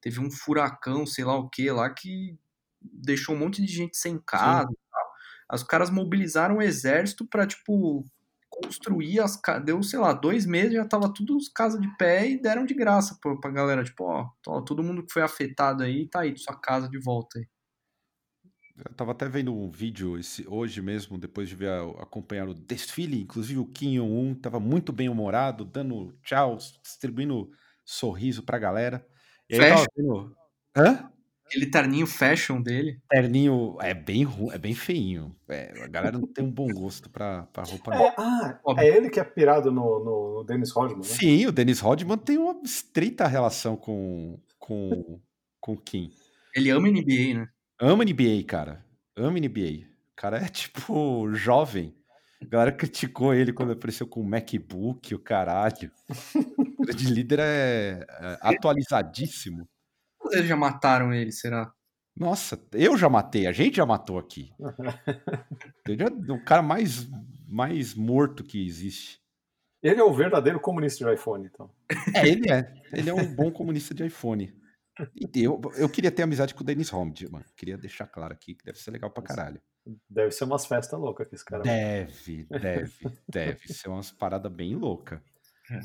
teve 0.01 0.19
um 0.19 0.31
furacão, 0.31 1.05
sei 1.05 1.25
lá 1.25 1.35
o 1.37 1.49
que 1.49 1.69
lá, 1.69 1.89
que 1.89 2.37
deixou 2.81 3.35
um 3.35 3.39
monte 3.39 3.61
de 3.61 3.67
gente 3.67 3.97
sem 3.97 4.17
casa. 4.17 4.69
Os 5.51 5.63
caras 5.63 5.89
mobilizaram 5.89 6.57
o 6.57 6.61
exército 6.61 7.27
para 7.27 7.45
tipo, 7.45 8.05
construir 8.49 9.19
as 9.19 9.39
Deu, 9.65 9.81
sei 9.83 9.99
lá, 9.99 10.13
dois 10.13 10.45
meses, 10.45 10.73
já 10.73 10.85
tava 10.85 11.11
tudo 11.13 11.37
as 11.37 11.49
casas 11.49 11.81
de 11.81 11.87
pé 11.97 12.29
e 12.29 12.41
deram 12.41 12.65
de 12.65 12.73
graça 12.73 13.17
pra, 13.21 13.35
pra 13.35 13.51
galera. 13.51 13.83
Tipo, 13.83 14.05
ó, 14.05 14.61
todo 14.61 14.83
mundo 14.83 15.05
que 15.05 15.11
foi 15.11 15.21
afetado 15.23 15.83
aí, 15.83 16.07
tá 16.07 16.21
aí, 16.21 16.37
sua 16.37 16.55
casa 16.59 16.87
de 16.87 16.99
volta 16.99 17.39
aí. 17.39 17.47
Eu 18.85 18.93
tava 18.95 19.11
até 19.11 19.27
vendo 19.27 19.53
um 19.53 19.69
vídeo 19.69 20.17
esse, 20.17 20.45
hoje 20.47 20.81
mesmo, 20.81 21.17
depois 21.17 21.49
de 21.49 21.55
ver 21.55 21.71
acompanhar 21.99 22.47
o 22.47 22.53
desfile, 22.53 23.21
inclusive 23.21 23.59
o 23.59 23.65
Kim 23.65 23.95
Jong-un 23.97 24.33
tava 24.33 24.59
muito 24.59 24.93
bem 24.93 25.09
humorado, 25.09 25.65
dando 25.65 26.13
tchau, 26.23 26.57
distribuindo 26.81 27.51
sorriso 27.83 28.43
pra 28.43 28.57
galera. 28.57 29.05
E 29.49 29.55
aí 29.55 29.71
fashion. 29.71 29.85
Vendo... 29.97 30.35
Hã? 30.77 31.11
Aquele 31.45 31.65
terninho 31.65 32.05
fashion 32.05 32.61
dele. 32.61 33.01
Terninho 33.09 33.75
é 33.81 33.91
bem 33.91 34.27
é 34.51 34.57
bem 34.59 34.75
feinho. 34.75 35.35
É, 35.47 35.73
a 35.83 35.87
galera 35.87 36.19
não 36.19 36.27
tem 36.27 36.45
um 36.45 36.51
bom 36.51 36.67
gosto 36.67 37.09
pra, 37.09 37.47
pra 37.51 37.63
roupa. 37.63 37.95
É, 37.95 38.13
ah, 38.19 38.59
é 38.77 38.87
ele 38.87 39.09
que 39.09 39.19
é 39.19 39.23
pirado 39.23 39.71
no, 39.71 40.03
no 40.03 40.43
Dennis 40.43 40.71
Rodman, 40.71 40.99
né? 40.99 41.03
Sim, 41.03 41.47
o 41.47 41.51
Dennis 41.51 41.79
Rodman 41.79 42.19
tem 42.19 42.37
uma 42.37 42.61
estreita 42.63 43.25
relação 43.25 43.75
com, 43.75 44.39
com, 44.59 45.19
com 45.59 45.75
Kim. 45.75 46.11
Ele 46.55 46.69
ama 46.69 46.87
NBA, 46.87 47.39
né? 47.39 47.49
Ama 47.79 48.03
NBA, 48.03 48.43
cara. 48.45 48.85
Ama 49.15 49.39
NBA. 49.39 49.87
O 50.11 50.15
cara 50.15 50.37
é 50.37 50.47
tipo 50.49 51.31
jovem. 51.33 51.95
A 52.41 52.45
galera 52.45 52.71
criticou 52.71 53.33
ele 53.33 53.51
quando 53.51 53.73
apareceu 53.73 54.07
com 54.07 54.21
o 54.21 54.25
MacBook, 54.25 55.13
o 55.13 55.19
caralho. 55.19 55.91
O 56.77 56.85
grande 56.85 57.05
líder 57.13 57.39
é, 57.39 58.05
é 58.09 58.37
atualizadíssimo. 58.41 59.67
Eles 60.31 60.47
já 60.47 60.55
mataram 60.55 61.13
ele, 61.13 61.31
será? 61.31 61.73
Nossa, 62.15 62.61
eu 62.73 62.97
já 62.97 63.07
matei, 63.07 63.47
a 63.47 63.51
gente 63.51 63.77
já 63.77 63.85
matou 63.85 64.17
aqui. 64.19 64.51
Ele 65.87 66.03
é 66.03 66.33
o 66.33 66.43
cara 66.43 66.61
mais, 66.61 67.07
mais 67.47 67.93
morto 67.93 68.43
que 68.43 68.65
existe. 68.65 69.19
Ele 69.81 70.01
é 70.01 70.03
o 70.03 70.13
verdadeiro 70.13 70.59
comunista 70.59 71.05
de 71.05 71.13
iPhone, 71.13 71.45
então. 71.45 71.69
É, 72.13 72.27
ele 72.27 72.51
é. 72.51 72.73
Ele 72.91 73.09
é 73.09 73.13
um 73.13 73.25
bom 73.25 73.49
comunista 73.49 73.93
de 73.93 74.05
iPhone. 74.05 74.53
Eu, 75.33 75.61
eu 75.77 75.89
queria 75.89 76.11
ter 76.11 76.23
amizade 76.23 76.53
com 76.53 76.61
o 76.61 76.65
Dennis 76.65 76.89
Rodman. 76.89 77.43
Queria 77.55 77.77
deixar 77.77 78.07
claro 78.07 78.33
aqui 78.33 78.55
que 78.55 78.65
deve 78.65 78.77
ser 78.79 78.91
legal 78.91 79.09
pra 79.09 79.23
caralho. 79.23 79.61
Deve 80.09 80.31
ser 80.31 80.43
umas 80.43 80.65
festas 80.65 80.99
loucas 80.99 81.27
que 81.27 81.35
esse 81.35 81.45
cara 81.45 81.63
Deve, 81.63 82.45
deve, 82.45 82.91
deve 83.27 83.73
ser 83.73 83.89
umas 83.89 84.11
paradas 84.11 84.51
bem 84.51 84.75
loucas. 84.75 85.19
É. 85.71 85.79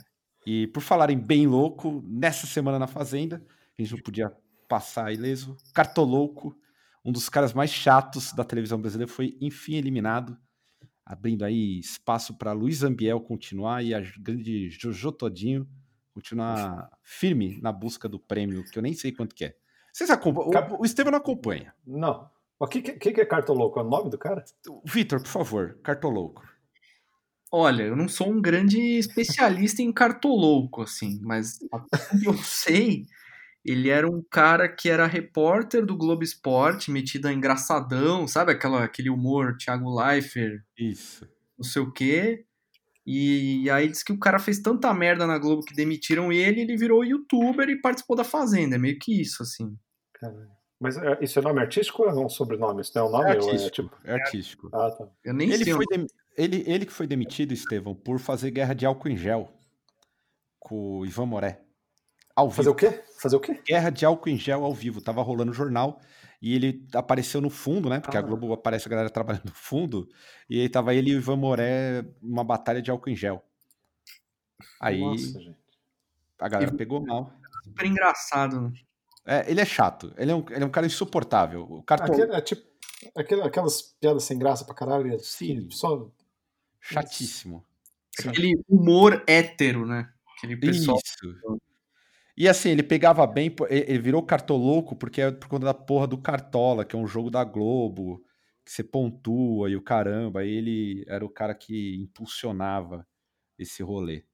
E 0.47 0.67
por 0.69 0.81
falar 0.81 1.11
em 1.11 1.19
bem 1.19 1.47
louco, 1.47 2.03
nessa 2.07 2.47
semana 2.47 2.79
na 2.79 2.87
Fazenda, 2.87 3.43
a 3.79 3.83
gente 3.83 3.95
não 3.95 4.03
podia 4.03 4.33
passar 4.69 5.13
ileso. 5.13 5.57
Cartolouco, 5.73 6.57
um 7.05 7.13
dos 7.13 7.29
caras 7.29 7.53
mais 7.53 7.71
chatos 7.71 8.33
da 8.33 8.45
televisão 8.45 8.81
brasileira, 8.81 9.11
foi 9.11 9.37
enfim 9.41 9.77
eliminado, 9.77 10.37
abrindo 11.05 11.45
aí 11.45 11.79
espaço 11.79 12.37
para 12.37 12.53
Luiz 12.53 12.83
Ambiel 12.83 13.21
continuar 13.21 13.83
e 13.83 13.95
a 13.95 14.01
grande 14.19 14.69
Jojo 14.71 15.13
Todinho 15.13 15.69
continuar 16.15 16.89
firme 17.03 17.59
na 17.61 17.73
busca 17.73 18.09
do 18.09 18.19
prêmio, 18.19 18.65
que 18.65 18.79
eu 18.79 18.83
nem 18.83 18.95
sei 18.95 19.13
quanto 19.13 19.35
que 19.35 19.47
é. 19.47 19.57
Vocês 19.93 20.09
acompanham? 20.09 20.77
O, 20.77 20.83
o 20.83 20.85
Estevam 20.85 21.11
não 21.11 21.19
acompanha. 21.19 21.75
Não. 21.87 22.31
O 22.59 22.67
que, 22.67 22.81
que, 22.81 23.13
que 23.13 23.21
é 23.21 23.27
Cartolouco? 23.27 23.79
É 23.79 23.83
o 23.83 23.89
nome 23.89 24.09
do 24.09 24.17
cara? 24.17 24.45
Vitor, 24.85 25.21
por 25.21 25.29
favor, 25.29 25.79
Cartolouco. 25.83 26.43
Olha, 27.53 27.83
eu 27.83 27.95
não 27.95 28.09
sou 28.09 28.31
um 28.31 28.41
grande 28.41 28.81
especialista 28.99 29.81
em 29.81 29.93
cartolouco, 29.93 30.83
assim, 30.83 31.21
mas 31.23 31.59
eu 32.25 32.35
sei, 32.39 33.07
ele 33.65 33.89
era 33.91 34.11
um 34.11 34.21
cara 34.29 34.69
que 34.69 34.89
era 34.89 35.07
repórter 35.07 35.87
do 35.87 35.97
Globo 35.97 36.25
Esporte, 36.25 36.91
metido 36.91 37.29
a 37.29 37.33
engraçadão, 37.33 38.27
sabe? 38.27 38.51
Aquela, 38.51 38.83
aquele 38.83 39.09
humor 39.09 39.57
Thiago 39.57 39.95
Leifert. 39.95 40.63
Isso. 40.77 41.29
Não 41.57 41.65
sei 41.65 41.81
o 41.81 41.93
quê. 41.93 42.45
E 43.07 43.69
aí 43.69 43.89
diz 43.89 44.03
que 44.03 44.13
o 44.13 44.19
cara 44.19 44.39
fez 44.39 44.61
tanta 44.61 44.93
merda 44.95 45.27
na 45.27 45.39
Globo 45.39 45.63
que 45.63 45.75
demitiram 45.75 46.33
ele, 46.33 46.63
ele 46.63 46.77
virou 46.77 47.05
youtuber 47.05 47.69
e 47.69 47.81
participou 47.81 48.17
da 48.17 48.25
Fazenda. 48.25 48.77
É 48.77 48.79
meio 48.79 48.99
que 48.99 49.21
isso, 49.21 49.43
assim. 49.43 49.77
Caramba. 50.15 50.55
Mas 50.81 50.97
é, 50.97 51.19
isso 51.21 51.39
é 51.39 51.43
nome 51.43 51.61
artístico 51.61 52.03
ou 52.03 52.09
é 52.09 52.15
um 52.15 52.29
sobrenome? 52.29 52.83
Isso 52.83 52.93
não 52.95 53.05
é 53.05 53.09
um 53.09 53.13
nome? 53.13 53.25
É 53.25 53.31
artístico. 53.31 53.65
É, 53.65 53.71
tipo... 53.71 53.91
é 54.05 54.13
artístico. 54.13 54.71
Ah, 54.73 54.91
tá. 54.91 55.09
Eu 55.25 55.35
nem 55.35 55.51
ele, 55.51 55.65
sei 55.65 55.73
foi 55.73 55.87
dem... 55.87 56.07
ele, 56.37 56.65
ele 56.67 56.87
que 56.87 56.93
foi 56.93 57.07
demitido, 57.07 57.53
Estevão, 57.53 57.95
por 57.95 58.19
fazer 58.19 58.51
guerra 58.51 58.75
de 58.75 58.85
álcool 58.85 59.09
em 59.09 59.17
gel 59.17 59.51
com 60.59 60.99
o 60.99 61.07
Ivan 61.07 61.27
Moré. 61.27 61.61
Ao 62.35 62.49
vivo. 62.49 62.57
Fazer 62.57 62.69
o 62.71 62.75
quê? 62.75 63.03
Fazer 63.21 63.37
o 63.37 63.41
quê? 63.41 63.63
Guerra 63.67 63.91
de 63.91 64.05
álcool 64.05 64.31
em 64.31 64.39
gel 64.39 64.65
ao 64.65 64.75
vivo. 64.75 65.01
Tava 65.01 65.23
rolando 65.23 65.53
o 65.53 65.55
jornal 65.55 66.01
e 66.45 66.55
ele 66.55 66.87
apareceu 66.93 67.41
no 67.41 67.49
fundo, 67.49 67.89
né? 67.89 68.01
Porque 68.01 68.19
ah. 68.19 68.21
a 68.21 68.23
Globo 68.23 68.53
aparece 68.53 68.87
a 68.87 68.91
galera 68.91 69.09
trabalhando 69.09 69.47
no 69.47 69.55
fundo. 69.55 70.07
E 70.47 70.61
aí 70.61 70.69
tava 70.69 70.95
ele 70.95 71.11
e 71.11 71.15
o 71.15 71.17
Ivan 71.17 71.37
Moré 71.37 72.05
numa 72.21 72.45
batalha 72.45 72.83
de 72.83 72.91
álcool 72.91 73.09
em 73.09 73.17
gel. 73.17 73.43
Aí 74.79 75.01
Nossa, 75.01 75.57
a 76.39 76.47
galera 76.47 76.75
e... 76.75 76.77
pegou 76.77 77.01
mal. 77.01 77.33
Super 77.65 77.87
engraçado, 77.87 78.61
né? 78.61 78.73
É, 79.25 79.51
ele 79.51 79.63
é 79.63 79.65
chato. 79.65 80.13
Ele 80.19 80.33
é 80.33 80.35
um, 80.35 80.45
ele 80.51 80.65
é 80.65 80.67
um 80.67 80.71
cara 80.71 80.87
insuportável. 80.87 81.63
O 81.63 81.83
cartão... 81.83 82.15
Aquele, 82.15 82.35
é 82.35 82.41
tipo 82.43 82.63
aquele, 83.17 83.41
aquelas 83.41 83.81
piadas 83.99 84.25
sem 84.25 84.39
graça 84.39 84.67
pra 84.67 84.75
caralho. 84.75 85.19
Sim. 85.21 85.71
Só... 85.71 86.11
Chatíssimo. 86.79 87.65
Aquele 88.19 88.63
humor 88.69 89.25
hétero, 89.27 89.87
né? 89.87 90.13
Aquele 90.37 90.59
pessoal. 90.59 90.99
Isso. 91.03 91.59
E 92.37 92.49
assim, 92.49 92.71
ele 92.71 92.83
pegava 92.83 93.27
bem, 93.27 93.55
ele 93.69 93.99
virou 93.99 94.23
cartolouco 94.23 94.97
porque 94.97 95.21
é 95.21 95.31
por 95.31 95.49
conta 95.49 95.67
da 95.67 95.75
porra 95.75 96.07
do 96.07 96.19
Cartola, 96.19 96.85
que 96.85 96.97
é 96.97 96.99
um 96.99 97.07
jogo 97.07 97.31
da 97.31 97.45
Globo, 97.45 98.25
que 98.65 98.73
você 98.73 98.83
pontua 98.83 99.71
e 99.71 99.77
o 99.77 99.83
caramba. 99.83 100.45
ele 100.45 101.05
era 101.07 101.25
o 101.25 101.29
cara 101.29 101.55
que 101.55 101.97
impulsionava 101.97 103.07
esse 103.59 103.83
rolê. 103.83 104.25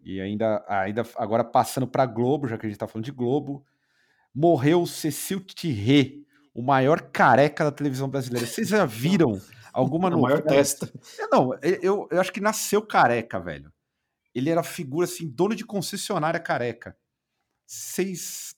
E 0.00 0.20
ainda, 0.20 0.64
ainda 0.68 1.02
agora 1.16 1.42
passando 1.42 1.86
para 1.86 2.06
Globo, 2.06 2.46
já 2.46 2.58
que 2.58 2.66
a 2.66 2.68
gente 2.68 2.78
tá 2.78 2.86
falando 2.86 3.06
de 3.06 3.12
Globo, 3.12 3.64
morreu 4.34 4.86
Cecil 4.86 5.40
Thierry, 5.40 6.26
o 6.54 6.62
maior 6.62 7.00
careca 7.10 7.64
da 7.64 7.72
televisão 7.72 8.08
brasileira. 8.08 8.46
Vocês 8.46 8.68
já 8.68 8.84
viram 8.84 9.40
alguma 9.72 10.10
novela? 10.10 10.40
maior 10.40 10.42
testa. 10.42 10.92
É, 11.18 11.26
não, 11.28 11.54
eu, 11.62 12.06
eu 12.10 12.20
acho 12.20 12.32
que 12.32 12.40
nasceu 12.40 12.82
careca, 12.82 13.40
velho. 13.40 13.72
Ele 14.38 14.50
era 14.50 14.62
figura 14.62 15.04
assim, 15.04 15.28
dono 15.28 15.54
de 15.54 15.64
concessionária 15.64 16.40
careca. 16.40 16.96
Vocês 17.66 18.54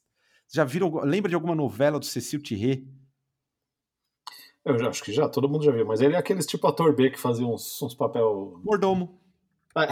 já 0.53 0.65
viram? 0.65 0.95
Lembra 1.01 1.29
de 1.29 1.35
alguma 1.35 1.55
novela 1.55 1.99
do 1.99 2.07
Cecil 2.07 2.43
Thierry? 2.43 2.89
Eu 4.65 4.79
já, 4.79 4.89
acho 4.89 5.03
que 5.03 5.13
já, 5.13 5.29
todo 5.29 5.49
mundo 5.49 5.65
já 5.65 5.73
viu, 5.73 5.87
mas 5.87 6.01
ele 6.01 6.15
é 6.15 6.19
aquele 6.19 6.43
tipo 6.43 6.67
ator 6.67 6.95
B 6.95 7.11
que 7.11 7.19
fazia 7.19 7.47
uns, 7.47 7.81
uns 7.81 7.95
papel. 7.95 8.61
Mordomo. 8.63 9.21
É. 9.77 9.89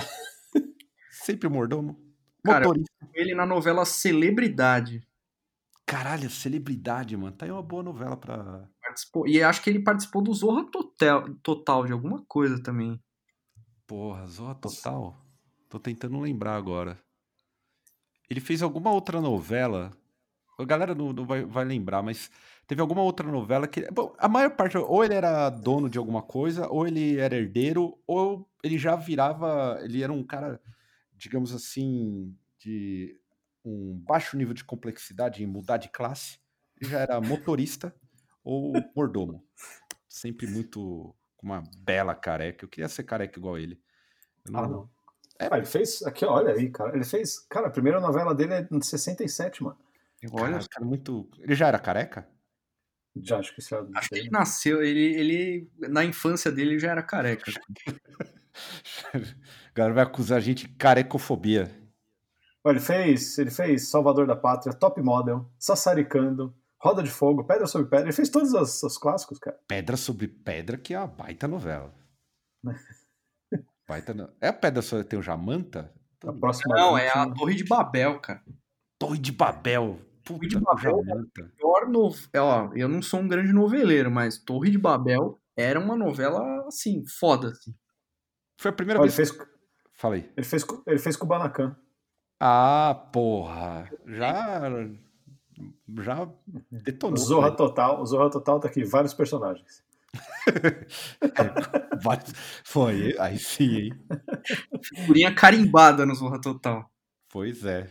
Sempre 1.11 1.49
mordomo. 1.49 1.99
Cara, 2.45 2.67
ele 3.15 3.35
na 3.35 3.47
novela 3.47 3.85
Celebridade. 3.85 5.07
Caralho, 5.85 6.29
celebridade, 6.29 7.17
mano. 7.17 7.35
Tá 7.35 7.47
aí 7.47 7.51
uma 7.51 7.63
boa 7.63 7.83
novela 7.83 8.15
pra. 8.15 8.69
Participou. 8.81 9.27
E 9.27 9.43
acho 9.43 9.63
que 9.63 9.71
ele 9.71 9.83
participou 9.83 10.23
do 10.23 10.35
Zorra 10.35 10.71
Total, 10.71 11.35
total 11.43 11.87
de 11.87 11.93
alguma 11.93 12.23
coisa 12.27 12.63
também. 12.63 13.03
Porra, 13.87 14.27
Zorra 14.27 14.55
Total? 14.57 15.19
Tô 15.69 15.79
tentando 15.79 16.19
lembrar 16.19 16.57
agora. 16.57 16.99
Ele 18.29 18.41
fez 18.41 18.63
alguma 18.63 18.91
outra 18.91 19.21
novela. 19.21 19.93
A 20.59 20.65
galera 20.65 20.95
não, 20.95 21.13
não 21.13 21.25
vai, 21.25 21.45
vai 21.45 21.65
lembrar, 21.65 22.03
mas 22.03 22.31
teve 22.67 22.81
alguma 22.81 23.03
outra 23.03 23.31
novela 23.31 23.69
que. 23.69 23.91
Bom, 23.91 24.15
a 24.19 24.29
maior 24.29 24.51
parte, 24.57 24.77
ou 24.77 25.05
ele 25.05 25.15
era 25.15 25.49
dono 25.51 25.89
de 25.89 25.99
alguma 25.99 26.23
coisa, 26.23 26.69
ou 26.69 26.87
ele 26.87 27.19
era 27.19 27.37
herdeiro, 27.37 27.99
ou 28.07 28.49
ele 28.63 28.79
já 28.79 28.97
virava. 28.97 29.79
Ele 29.83 30.03
era 30.03 30.13
um 30.13 30.25
cara, 30.25 30.61
digamos 31.15 31.55
assim, 31.55 32.37
de 32.59 33.19
um 33.65 33.99
baixo 33.99 34.37
nível 34.37 34.55
de 34.55 34.65
complexidade 34.65 35.43
em 35.43 35.47
mudar 35.47 35.77
de 35.77 35.89
classe. 35.89 36.39
Ele 36.81 36.91
já 36.91 37.01
era 37.01 37.21
motorista 37.21 37.95
ou 38.43 38.73
mordomo. 38.97 39.45
Sempre 40.09 40.47
muito 40.47 41.15
com 41.37 41.47
uma 41.47 41.63
bela 41.79 42.15
careca. 42.15 42.65
Eu 42.65 42.69
queria 42.69 42.89
ser 42.89 43.05
careca 43.05 43.39
igual 43.39 43.59
ele. 43.59 43.81
Eu 44.45 44.53
não... 44.53 44.61
Ah, 44.61 44.69
não. 44.69 44.98
É, 45.39 45.47
ele 45.57 45.67
fez. 45.67 46.03
Aqui, 46.03 46.25
olha 46.25 46.53
aí, 46.53 46.69
cara. 46.71 46.95
Ele 46.95 47.05
fez. 47.05 47.39
Cara, 47.49 47.69
a 47.69 47.71
primeira 47.71 48.01
novela 48.01 48.35
dele 48.35 48.55
é 48.55 48.63
de 48.63 48.85
67, 48.85 49.63
mano. 49.63 49.79
Olha, 50.33 50.59
cara, 50.69 50.85
muito. 50.85 51.29
Ele 51.39 51.55
já 51.55 51.69
era 51.69 51.79
careca? 51.79 52.29
Já, 53.17 53.39
acho 53.39 53.55
que 53.55 53.61
isso 53.61 53.75
é 53.75 53.85
Acho 53.95 54.09
que 54.09 54.17
ele 54.17 54.31
nasceu, 54.31 54.83
ele, 54.83 55.15
ele. 55.15 55.71
Na 55.89 56.05
infância 56.05 56.51
dele 56.51 56.79
já 56.79 56.91
era 56.91 57.03
careca. 57.03 57.51
o 59.15 59.75
cara 59.75 59.93
vai 59.93 60.03
acusar 60.03 60.39
a 60.39 60.41
gente 60.41 60.67
de 60.67 60.75
carecofobia. 60.75 61.71
Ele 62.67 62.81
fez, 62.81 63.39
ele 63.39 63.51
fez 63.51 63.89
Salvador 63.89 64.27
da 64.27 64.37
Pátria, 64.37 64.75
Top 64.75 65.01
Model, 65.01 65.51
Sassaricando, 65.59 66.55
Roda 66.79 67.03
de 67.03 67.11
Fogo, 67.11 67.45
Pedra 67.45 67.67
sobre 67.67 67.89
Pedra. 67.89 68.07
Ele 68.07 68.13
fez 68.13 68.29
todos 68.29 68.53
os, 68.53 68.83
os 68.83 68.99
clássicos, 68.99 69.39
cara. 69.39 69.59
Pedra 69.67 69.97
sobre 69.97 70.29
Pedra, 70.29 70.77
que 70.77 70.93
é 70.93 70.99
uma 70.99 71.07
baita 71.07 71.49
novela. 71.49 71.95
baita. 73.89 74.35
É 74.41 74.49
a 74.49 74.53
Pedra 74.53 74.83
sobre 74.83 75.05
tem 75.05 75.19
o 75.19 75.23
Jamanta? 75.23 75.91
A 76.25 76.33
próxima 76.33 76.77
Não, 76.77 76.99
é 76.99 77.09
a 77.09 77.29
Torre 77.31 77.55
de 77.55 77.65
Babel, 77.65 78.21
cara. 78.21 78.43
Torre 78.99 79.19
de 79.19 79.33
Babel. 79.33 79.99
Puta, 80.25 80.41
Torre 80.41 80.49
de 80.49 80.61
Babel 80.61 81.03
é 81.09 81.43
pior 81.57 81.89
no... 81.89 82.15
É, 82.33 82.41
ó, 82.41 82.71
eu 82.75 82.89
não 82.89 83.01
sou 83.01 83.21
um 83.21 83.29
grande 83.29 83.53
noveleiro, 83.53 84.11
mas 84.11 84.37
Torre 84.37 84.71
de 84.71 84.79
Babel 84.79 85.41
era 85.57 85.81
uma 85.81 85.97
novela, 85.97 86.67
assim, 86.67 87.05
foda. 87.07 87.49
Assim. 87.49 87.75
Foi 88.59 88.71
a 88.71 88.75
primeira 88.75 89.01
Olha, 89.01 89.11
vez. 89.11 89.31
Ele 89.31 89.39
fez... 89.39 89.49
Falei. 89.95 90.33
Ele 90.37 90.47
fez, 90.47 90.67
ele 90.87 90.99
fez 90.99 91.17
Kubanacan. 91.17 91.77
Ah, 92.39 93.09
porra. 93.13 93.91
Já. 94.07 94.61
Já 96.01 96.29
detonou. 96.71 97.17
Zorra 97.17 97.51
Total. 97.51 98.05
Zorra 98.07 98.31
Total 98.31 98.61
tá 98.61 98.69
aqui, 98.69 98.85
vários 98.85 99.15
personagens. 99.15 99.83
Foi, 102.65 103.17
aí 103.19 103.39
sim, 103.39 103.77
hein? 103.77 103.93
Figurinha 104.83 105.35
carimbada 105.35 106.07
no 106.07 106.15
Zorra 106.15 106.41
Total. 106.41 106.91
Pois 107.29 107.65
é. 107.65 107.89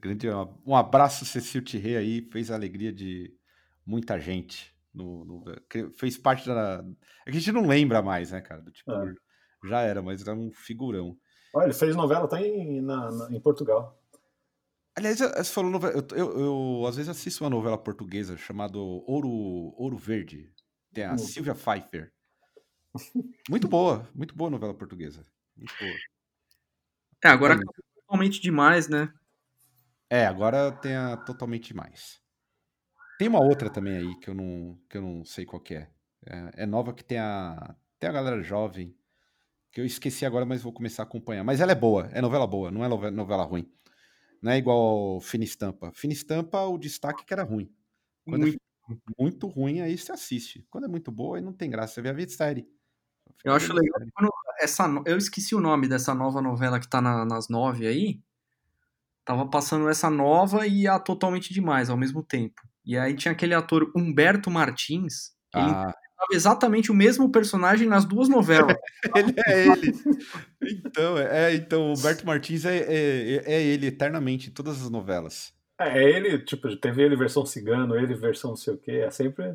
Grande, 0.00 0.28
um 0.66 0.76
abraço, 0.76 1.24
Cecil 1.24 1.62
Tirré 1.62 1.96
aí, 1.96 2.28
fez 2.30 2.50
a 2.50 2.54
alegria 2.54 2.92
de 2.92 3.34
muita 3.84 4.18
gente. 4.18 4.72
No, 4.94 5.24
no, 5.24 5.44
fez 5.96 6.18
parte 6.18 6.46
da. 6.46 6.84
É 7.26 7.30
que 7.30 7.36
a 7.38 7.40
gente 7.40 7.52
não 7.52 7.66
lembra 7.66 8.02
mais, 8.02 8.30
né, 8.30 8.40
cara? 8.40 8.60
Do 8.60 8.70
tipo, 8.70 8.92
é. 8.92 9.14
já 9.64 9.80
era, 9.80 10.02
mas 10.02 10.20
era 10.22 10.34
um 10.34 10.52
figurão. 10.52 11.16
Olha, 11.54 11.66
ele 11.66 11.74
fez 11.74 11.96
novela 11.96 12.24
até 12.24 12.46
em, 12.46 12.80
na, 12.80 13.10
na, 13.10 13.28
em 13.30 13.40
Portugal. 13.40 13.98
Aliás, 14.94 15.18
você 15.18 15.44
falou 15.44 15.70
novela, 15.70 15.94
eu, 15.94 16.18
eu, 16.18 16.40
eu, 16.40 16.86
às 16.86 16.96
vezes 16.96 17.08
assisto 17.08 17.42
uma 17.42 17.50
novela 17.50 17.78
portuguesa 17.78 18.36
chamada 18.36 18.78
Ouro, 18.78 19.74
Ouro 19.76 19.96
Verde. 19.96 20.52
Tem 20.92 21.04
a. 21.04 21.16
Silvia 21.16 21.54
Pfeiffer. 21.54 22.12
Muito 23.48 23.68
boa, 23.68 24.08
muito 24.14 24.34
boa 24.34 24.50
novela 24.50 24.74
portuguesa. 24.74 25.24
Muito 25.56 25.72
boa. 25.78 25.94
É, 27.24 27.28
agora 27.28 27.54
é 27.54 28.00
totalmente 28.00 28.40
demais, 28.40 28.88
né? 28.88 29.12
É, 30.10 30.26
agora 30.26 30.70
tem 30.72 30.94
a 30.94 31.16
totalmente 31.16 31.68
demais. 31.68 32.20
Tem 33.18 33.28
uma 33.28 33.42
outra 33.42 33.70
também 33.70 33.96
aí 33.96 34.18
que 34.18 34.28
eu 34.28 34.34
não, 34.34 34.78
que 34.88 34.98
eu 34.98 35.02
não 35.02 35.24
sei 35.24 35.46
qual 35.46 35.62
é. 35.70 35.88
é. 36.26 36.50
É 36.54 36.66
nova 36.66 36.92
que 36.92 37.04
tem 37.04 37.18
a, 37.18 37.74
tem 37.98 38.10
a 38.10 38.12
galera 38.12 38.42
jovem 38.42 38.94
que 39.70 39.80
eu 39.80 39.86
esqueci 39.86 40.26
agora, 40.26 40.44
mas 40.44 40.62
vou 40.62 40.72
começar 40.72 41.02
a 41.02 41.06
acompanhar. 41.06 41.42
Mas 41.42 41.60
ela 41.60 41.72
é 41.72 41.74
boa, 41.74 42.10
é 42.12 42.20
novela 42.20 42.46
boa, 42.46 42.70
não 42.70 42.84
é 42.84 43.10
novela 43.10 43.44
ruim. 43.44 43.70
Não 44.42 44.52
é 44.52 44.58
igual 44.58 45.20
Fina 45.20 45.44
Estampa. 45.44 45.92
Fina 45.94 46.12
Estampa, 46.12 46.60
o 46.66 46.76
destaque 46.76 47.22
é 47.22 47.24
que 47.24 47.32
era 47.32 47.44
ruim. 47.44 47.72
Quando 48.24 48.42
muito. 48.42 48.61
É 48.92 49.22
muito 49.22 49.46
ruim, 49.46 49.80
aí 49.80 49.96
você 49.96 50.12
assiste. 50.12 50.66
Quando 50.70 50.84
é 50.84 50.88
muito 50.88 51.10
boa, 51.10 51.36
aí 51.36 51.42
não 51.42 51.52
tem 51.52 51.70
graça. 51.70 51.94
Você 51.94 52.02
vê 52.02 52.10
a 52.10 52.14
vida 52.14 52.32
série. 52.32 52.66
Eu 53.44 53.52
acho 53.54 53.72
legal 53.72 54.00
essa, 54.60 54.86
eu 55.06 55.18
esqueci 55.18 55.54
o 55.54 55.60
nome 55.60 55.88
dessa 55.88 56.14
nova 56.14 56.40
novela 56.40 56.78
que 56.78 56.88
tá 56.88 57.00
na, 57.00 57.24
nas 57.24 57.48
nove 57.48 57.86
aí. 57.86 58.20
Tava 59.24 59.48
passando 59.48 59.88
essa 59.88 60.08
nova 60.08 60.66
e 60.66 60.86
a 60.86 60.98
totalmente 60.98 61.52
demais 61.52 61.90
ao 61.90 61.96
mesmo 61.96 62.22
tempo. 62.22 62.62
E 62.84 62.96
aí 62.96 63.14
tinha 63.14 63.32
aquele 63.32 63.54
ator 63.54 63.90
Humberto 63.96 64.50
Martins. 64.50 65.32
Ele 65.54 65.70
ah 65.70 65.92
exatamente 66.30 66.92
o 66.92 66.94
mesmo 66.94 67.30
personagem 67.30 67.88
nas 67.88 68.04
duas 68.04 68.28
novelas. 68.28 68.76
ele 69.16 69.34
é 69.46 69.66
ele. 69.66 69.92
Então, 70.62 71.18
é, 71.18 71.54
então 71.54 71.90
o 71.90 71.94
Humberto 71.94 72.26
Martins 72.26 72.64
é, 72.64 72.76
é, 72.76 73.42
é, 73.44 73.62
ele 73.62 73.86
eternamente 73.86 74.50
em 74.50 74.52
todas 74.52 74.82
as 74.82 74.90
novelas. 74.90 75.52
É, 75.88 76.02
é 76.02 76.10
ele, 76.10 76.38
tipo, 76.38 76.74
teve 76.76 77.02
ele 77.02 77.16
versão 77.16 77.44
cigano, 77.46 77.96
ele 77.96 78.14
versão 78.14 78.50
não 78.50 78.56
sei 78.56 78.74
o 78.74 78.78
quê, 78.78 79.02
é 79.06 79.10
sempre. 79.10 79.54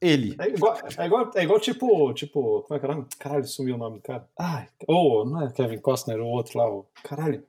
Ele. 0.00 0.34
É 0.38 0.48
igual, 0.48 0.76
é 0.98 1.06
igual, 1.06 1.30
é 1.34 1.42
igual 1.44 1.60
tipo, 1.60 2.12
tipo, 2.12 2.62
como 2.62 2.76
é 2.76 2.80
que 2.80 2.86
é 2.86 2.88
o 2.88 2.92
nome? 2.92 3.06
Caralho, 3.18 3.44
sumiu 3.44 3.74
o 3.76 3.78
nome 3.78 3.96
do 3.98 4.02
cara. 4.02 4.28
Ai, 4.38 4.68
ou, 4.88 5.22
oh, 5.22 5.24
não 5.24 5.46
é 5.46 5.52
Kevin 5.52 5.78
Costner, 5.78 6.20
o 6.20 6.26
outro 6.26 6.58
lá, 6.58 6.68
o. 6.68 6.86
Caralho. 7.04 7.44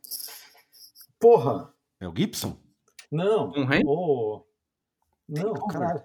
Porra! 1.19 1.73
É 1.99 2.07
o 2.07 2.13
Gibson? 2.15 2.57
Não. 3.12 3.51
Um 3.55 3.65
rei? 3.65 3.81
Oh. 3.86 4.43
Não, 5.27 5.53
caralho. 5.67 6.01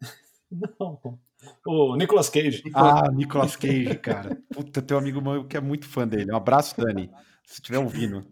Não. 0.50 1.18
O 1.66 1.96
Nicolas 1.96 2.28
Cage. 2.28 2.62
Ah, 2.74 3.10
Nicolas 3.12 3.56
Cage, 3.56 3.96
cara. 3.98 4.36
Puta, 4.52 4.82
teu 4.82 4.98
amigo 4.98 5.20
meu 5.20 5.44
que 5.44 5.56
é 5.56 5.60
muito 5.60 5.86
fã 5.86 6.06
dele. 6.06 6.32
Um 6.32 6.36
abraço, 6.36 6.74
Dani. 6.80 7.10
Se 7.44 7.54
estiver 7.54 7.78
ouvindo. 7.78 8.24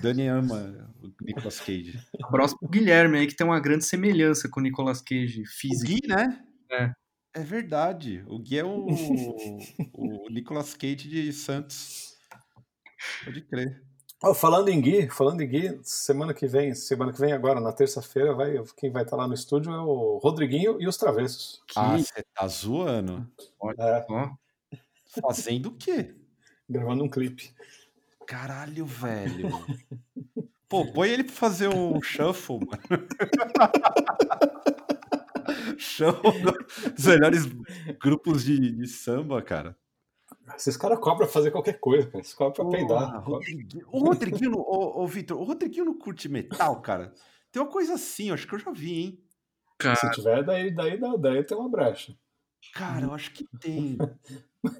Dani 0.00 0.28
ama 0.28 0.92
o 1.02 1.10
Nicolas 1.24 1.60
Cage. 1.60 1.98
Abraço 2.32 2.58
pro 2.58 2.68
Guilherme 2.68 3.18
aí, 3.18 3.26
que 3.26 3.36
tem 3.36 3.46
uma 3.46 3.60
grande 3.60 3.84
semelhança 3.84 4.48
com 4.48 4.60
o 4.60 4.62
Nicolas 4.62 5.02
Cage 5.02 5.44
físico. 5.46 5.92
O 5.92 5.94
Gui, 5.94 6.00
né? 6.08 6.42
É. 6.70 6.92
É 7.34 7.40
verdade. 7.40 8.22
O 8.26 8.38
Gui 8.38 8.58
é 8.58 8.64
o, 8.64 8.86
o 9.94 10.30
Nicolas 10.30 10.74
Cage 10.74 11.08
de 11.08 11.32
Santos. 11.32 12.16
Pode 13.24 13.42
crer. 13.42 13.82
Oh, 14.24 14.34
falando 14.34 14.68
em 14.68 14.80
Gui, 14.80 15.10
falando 15.10 15.40
em 15.40 15.48
Gui, 15.48 15.80
semana 15.82 16.32
que 16.32 16.46
vem, 16.46 16.74
semana 16.74 17.12
que 17.12 17.18
vem 17.18 17.32
agora, 17.32 17.60
na 17.60 17.72
terça-feira, 17.72 18.32
vai, 18.34 18.54
quem 18.76 18.92
vai 18.92 19.02
estar 19.02 19.16
lá 19.16 19.26
no 19.26 19.34
estúdio 19.34 19.72
é 19.72 19.80
o 19.80 20.18
Rodriguinho 20.22 20.80
e 20.80 20.86
os 20.86 20.96
Travessos. 20.96 21.60
Ah, 21.74 21.98
você 21.98 22.22
tá 22.34 22.46
zoando. 22.46 23.28
É. 23.78 24.06
Fazendo 25.20 25.70
o 25.70 25.76
quê? 25.76 26.14
Gravando 26.68 27.02
um 27.02 27.08
clipe. 27.08 27.52
Caralho, 28.26 28.86
velho. 28.86 29.50
Pô, 30.72 30.86
põe 30.86 31.10
ele 31.10 31.22
pra 31.22 31.34
fazer 31.34 31.68
um 31.68 32.00
shuffle, 32.00 32.60
mano. 32.60 32.80
shuffle 35.76 36.32
dos 36.96 37.04
melhores 37.04 37.44
grupos 38.02 38.42
de, 38.42 38.72
de 38.72 38.86
samba, 38.86 39.42
cara. 39.42 39.76
Esses 40.56 40.78
caras 40.78 40.98
cobram 40.98 41.18
pra 41.18 41.26
fazer 41.26 41.50
qualquer 41.50 41.78
coisa, 41.78 42.06
cara. 42.06 42.20
Esses 42.20 42.32
cobram 42.32 42.70
pra 42.70 42.78
peidar. 42.78 43.22
Rodriguinho, 43.22 43.86
o 43.92 43.98
Rodriguinho, 43.98 44.58
ô, 44.60 45.02
ô 45.02 45.06
Vitor, 45.06 45.38
o 45.38 45.44
Rodriguinho 45.44 45.84
não 45.84 45.98
curte 45.98 46.26
metal, 46.26 46.80
cara? 46.80 47.12
Tem 47.50 47.60
uma 47.60 47.70
coisa 47.70 47.92
assim, 47.92 48.30
acho 48.30 48.48
que 48.48 48.54
eu 48.54 48.58
já 48.58 48.70
vi, 48.70 49.02
hein? 49.02 49.22
Cara... 49.76 49.96
Se 49.96 50.10
tiver, 50.12 50.42
daí, 50.42 50.74
daí, 50.74 50.98
daí, 50.98 51.20
daí 51.20 51.44
tem 51.44 51.54
uma 51.54 51.68
brecha. 51.68 52.16
Cara, 52.74 53.06
eu 53.06 53.14
acho 53.14 53.32
que 53.32 53.46
tem. 53.60 53.98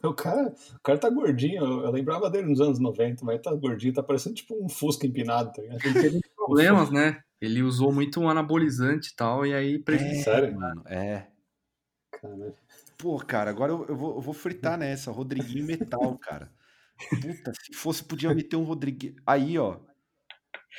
o, 0.03 0.15
cara, 0.15 0.55
o 0.75 0.81
cara 0.83 0.99
tá 0.99 1.11
gordinho, 1.11 1.65
eu, 1.65 1.85
eu, 1.85 1.91
lembrava 1.91 2.31
dele 2.31 2.49
nos 2.49 2.61
anos 2.61 2.79
90, 2.79 3.25
mas 3.25 3.41
tá 3.41 3.53
gordinho, 3.55 3.93
tá 3.93 4.03
parecendo 4.03 4.35
tipo 4.35 4.55
um 4.65 4.69
Fusca 4.69 5.07
empinado, 5.07 5.53
tá 5.53 5.63
ligado? 5.63 5.85
Ele 5.85 6.01
teve 6.01 6.21
problemas, 6.37 6.91
né? 6.91 7.21
Ele 7.41 7.63
usou 7.63 7.93
muito 7.93 8.21
um 8.21 8.29
anabolizante 8.29 9.11
e 9.11 9.17
tal, 9.17 9.45
e 9.45 9.53
aí... 9.53 9.83
É, 9.89 10.15
Sério? 10.23 10.55
Mano, 10.55 10.83
é. 10.87 11.27
Caralho. 12.13 12.55
Pô, 13.03 13.19
cara, 13.19 13.51
agora 13.51 13.73
eu, 13.73 13.85
eu, 13.89 13.97
vou, 13.97 14.15
eu 14.15 14.21
vou, 14.21 14.33
fritar 14.33 14.79
nessa. 14.79 15.11
Rodriguinho 15.11 15.67
Metal, 15.67 16.17
cara. 16.19 16.49
Puta, 17.21 17.53
se 17.53 17.75
fosse, 17.75 18.05
podia 18.05 18.33
meter 18.33 18.55
um 18.55 18.63
Rodriguinho. 18.63 19.17
Aí, 19.27 19.59
ó. 19.59 19.81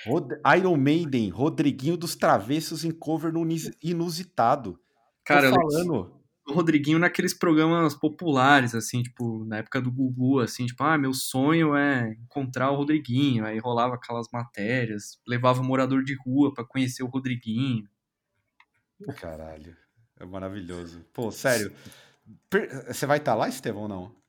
Rod... 0.05 0.31
Iron 0.57 0.77
Maiden, 0.77 1.29
Rodriguinho 1.29 1.97
dos 1.97 2.15
Travessos 2.15 2.85
em 2.85 2.91
cover 2.91 3.33
no 3.33 3.45
inusitado. 3.83 4.79
Cara, 5.25 5.49
Tô 5.49 5.55
falando. 5.55 6.12
O 6.45 6.53
Rodriguinho 6.53 6.99
naqueles 6.99 7.33
programas 7.33 7.95
populares, 7.95 8.75
assim, 8.75 9.01
tipo, 9.01 9.45
na 9.45 9.57
época 9.57 9.79
do 9.81 9.91
Gugu, 9.91 10.39
assim, 10.39 10.65
tipo, 10.65 10.83
ah, 10.83 10.97
meu 10.97 11.13
sonho 11.13 11.75
é 11.75 12.17
encontrar 12.21 12.69
o 12.71 12.75
Rodriguinho. 12.75 13.45
Aí 13.45 13.57
rolava 13.59 13.95
aquelas 13.95 14.27
matérias, 14.31 15.19
levava 15.25 15.61
o 15.61 15.63
morador 15.63 16.03
de 16.03 16.15
rua 16.15 16.53
para 16.53 16.65
conhecer 16.65 17.01
o 17.03 17.07
Rodriguinho. 17.07 17.87
Caralho. 19.17 19.75
É 20.19 20.25
maravilhoso. 20.25 21.05
Pô, 21.13 21.31
sério. 21.31 21.71
Você 22.87 23.05
vai 23.05 23.17
estar 23.17 23.31
tá 23.31 23.37
lá, 23.37 23.47
Estevão, 23.47 23.83
ou 23.83 23.87
não? 23.87 24.23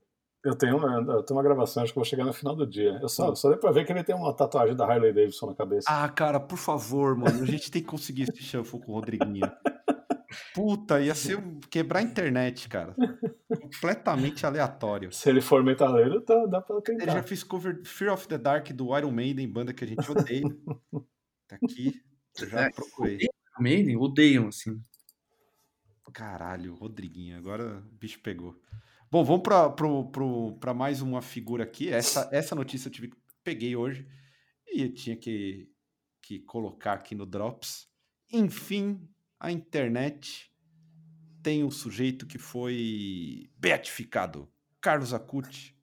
Eu 0.44 0.54
tenho, 0.54 0.76
uma, 0.76 1.00
eu 1.14 1.22
tenho 1.22 1.38
uma 1.38 1.42
gravação, 1.42 1.82
acho 1.82 1.92
que 1.92 1.98
vou 1.98 2.04
chegar 2.04 2.24
no 2.24 2.32
final 2.32 2.54
do 2.54 2.66
dia. 2.66 2.98
Eu 3.00 3.08
só, 3.08 3.34
só 3.34 3.48
dei 3.48 3.58
pra 3.58 3.72
ver 3.72 3.86
que 3.86 3.92
ele 3.92 4.04
tem 4.04 4.14
uma 4.14 4.34
tatuagem 4.34 4.76
da 4.76 4.84
Harley 4.84 5.12
Davidson 5.12 5.46
na 5.46 5.54
cabeça. 5.54 5.86
Ah, 5.88 6.06
cara, 6.08 6.38
por 6.38 6.58
favor, 6.58 7.16
mano. 7.16 7.42
A 7.42 7.46
gente 7.46 7.70
tem 7.70 7.80
que 7.80 7.88
conseguir 7.88 8.24
esse 8.24 8.42
shuffle 8.42 8.78
com 8.80 8.92
o 8.92 8.94
Rodriguinho. 8.96 9.50
Puta, 10.54 11.00
ia 11.00 11.14
ser 11.14 11.42
quebrar 11.70 12.00
a 12.00 12.02
internet, 12.02 12.68
cara. 12.68 12.94
Completamente 13.48 14.44
aleatório. 14.46 15.12
Se 15.12 15.28
ele 15.28 15.40
for 15.40 15.62
metaleiro, 15.62 16.20
tá, 16.20 16.46
dá 16.46 16.60
pra 16.60 16.80
tentar. 16.80 17.02
Ele 17.02 17.12
já 17.12 17.22
fez 17.22 17.42
cover 17.42 17.82
Fear 17.84 18.12
of 18.12 18.28
the 18.28 18.38
Dark 18.38 18.70
do 18.70 18.96
Iron 18.96 19.10
Maiden, 19.10 19.48
banda 19.48 19.72
que 19.72 19.84
a 19.84 19.86
gente 19.86 20.10
odeia. 20.10 20.42
tá 21.48 21.56
aqui. 21.56 22.00
Eu 22.40 22.48
já 22.48 22.60
é, 22.62 22.70
procurei. 22.70 23.16
Iron 23.16 23.60
Maiden? 23.60 23.96
Odeiam, 23.96 24.48
assim. 24.48 24.80
Caralho, 26.12 26.74
Rodriguinho, 26.74 27.36
agora 27.36 27.78
o 27.78 27.96
bicho 27.96 28.20
pegou. 28.20 28.56
Bom, 29.10 29.24
vamos 29.24 29.42
para 30.60 30.74
mais 30.74 31.00
uma 31.00 31.20
figura 31.20 31.64
aqui. 31.64 31.88
Essa, 31.88 32.28
essa 32.32 32.54
notícia 32.54 32.88
eu 32.88 32.92
tive, 32.92 33.12
peguei 33.42 33.74
hoje 33.74 34.06
e 34.66 34.82
eu 34.82 34.94
tinha 34.94 35.16
que, 35.16 35.68
que 36.22 36.40
colocar 36.40 36.94
aqui 36.94 37.14
no 37.14 37.26
Drops. 37.26 37.88
Enfim, 38.32 39.08
a 39.44 39.52
internet 39.52 40.50
tem 41.42 41.62
um 41.62 41.70
sujeito 41.70 42.26
que 42.26 42.38
foi 42.38 43.50
beatificado, 43.58 44.48
Carlos 44.80 45.12
Acuti, 45.12 45.76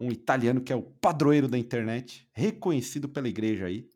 um 0.00 0.10
italiano 0.10 0.62
que 0.62 0.72
é 0.72 0.76
o 0.76 0.82
padroeiro 0.82 1.46
da 1.46 1.58
internet, 1.58 2.26
reconhecido 2.32 3.06
pela 3.06 3.28
igreja 3.28 3.66
aí. 3.66 3.86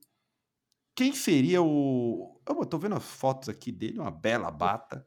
Quem 0.94 1.14
seria 1.14 1.62
o. 1.62 2.38
Eu 2.46 2.66
tô 2.66 2.76
vendo 2.76 2.94
as 2.94 3.02
fotos 3.02 3.48
aqui 3.48 3.72
dele, 3.72 3.98
uma 3.98 4.10
bela 4.10 4.50
bata. 4.50 5.06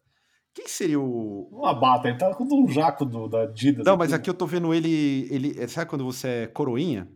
Quem 0.55 0.67
seria 0.67 0.99
o. 0.99 1.47
Uma 1.51 1.75
bata, 1.75 2.09
ele 2.09 2.17
tá 2.17 2.33
com 2.33 2.45
um 2.45 2.67
jaco 2.67 3.05
do, 3.05 3.27
da 3.27 3.43
Adidas. 3.43 3.85
Não, 3.85 3.95
mas 3.95 4.11
aqui 4.11 4.27
eu 4.27 4.33
tô 4.33 4.47
vendo 4.47 4.73
ele, 4.73 5.27
ele. 5.29 5.67
Sabe 5.67 5.87
quando 5.87 6.03
você 6.03 6.27
é 6.27 6.47
coroinha? 6.47 7.07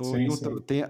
Tô 0.00 0.16
sim, 0.16 0.30
sim. 0.30 0.60
Tem, 0.62 0.82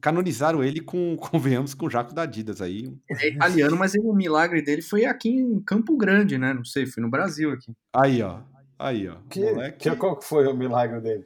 canonizaram 0.00 0.62
ele 0.62 0.80
com, 0.80 1.16
convenhamos, 1.16 1.74
com 1.74 1.86
o 1.86 1.90
jaco 1.90 2.14
da 2.14 2.22
Adidas 2.22 2.62
aí. 2.62 2.96
Ele 3.10 3.20
é 3.20 3.28
italiano, 3.30 3.76
mas 3.76 3.92
ele, 3.92 4.06
o 4.06 4.14
milagre 4.14 4.62
dele 4.62 4.82
foi 4.82 5.04
aqui 5.04 5.30
em 5.30 5.60
Campo 5.60 5.96
Grande, 5.96 6.38
né? 6.38 6.54
Não 6.54 6.64
sei, 6.64 6.86
foi 6.86 7.02
no 7.02 7.10
Brasil 7.10 7.50
aqui. 7.50 7.72
Aí, 7.92 8.22
ó. 8.22 8.40
Aí, 8.78 9.08
ó. 9.08 9.16
Que, 9.28 9.40
moleque... 9.40 9.90
que, 9.90 9.96
qual 9.96 10.22
foi 10.22 10.46
o 10.46 10.54
milagre 10.54 11.00
dele? 11.00 11.24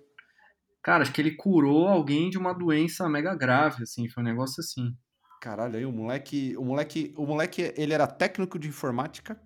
Cara, 0.83 1.03
acho 1.03 1.13
que 1.13 1.21
ele 1.21 1.33
curou 1.33 1.87
alguém 1.87 2.31
de 2.31 2.39
uma 2.39 2.55
doença 2.55 3.07
mega 3.07 3.35
grave, 3.35 3.83
assim, 3.83 4.09
foi 4.09 4.23
um 4.23 4.27
negócio 4.27 4.61
assim. 4.61 4.97
Caralho, 5.43 5.77
aí 5.77 5.85
o 5.85 5.93
moleque, 5.93 6.57
o 6.57 6.65
moleque, 6.65 7.13
o 7.19 7.27
moleque, 7.27 7.75
ele 7.77 7.93
era 7.93 8.07
técnico 8.07 8.59
de 8.59 8.69
informática, 8.69 9.39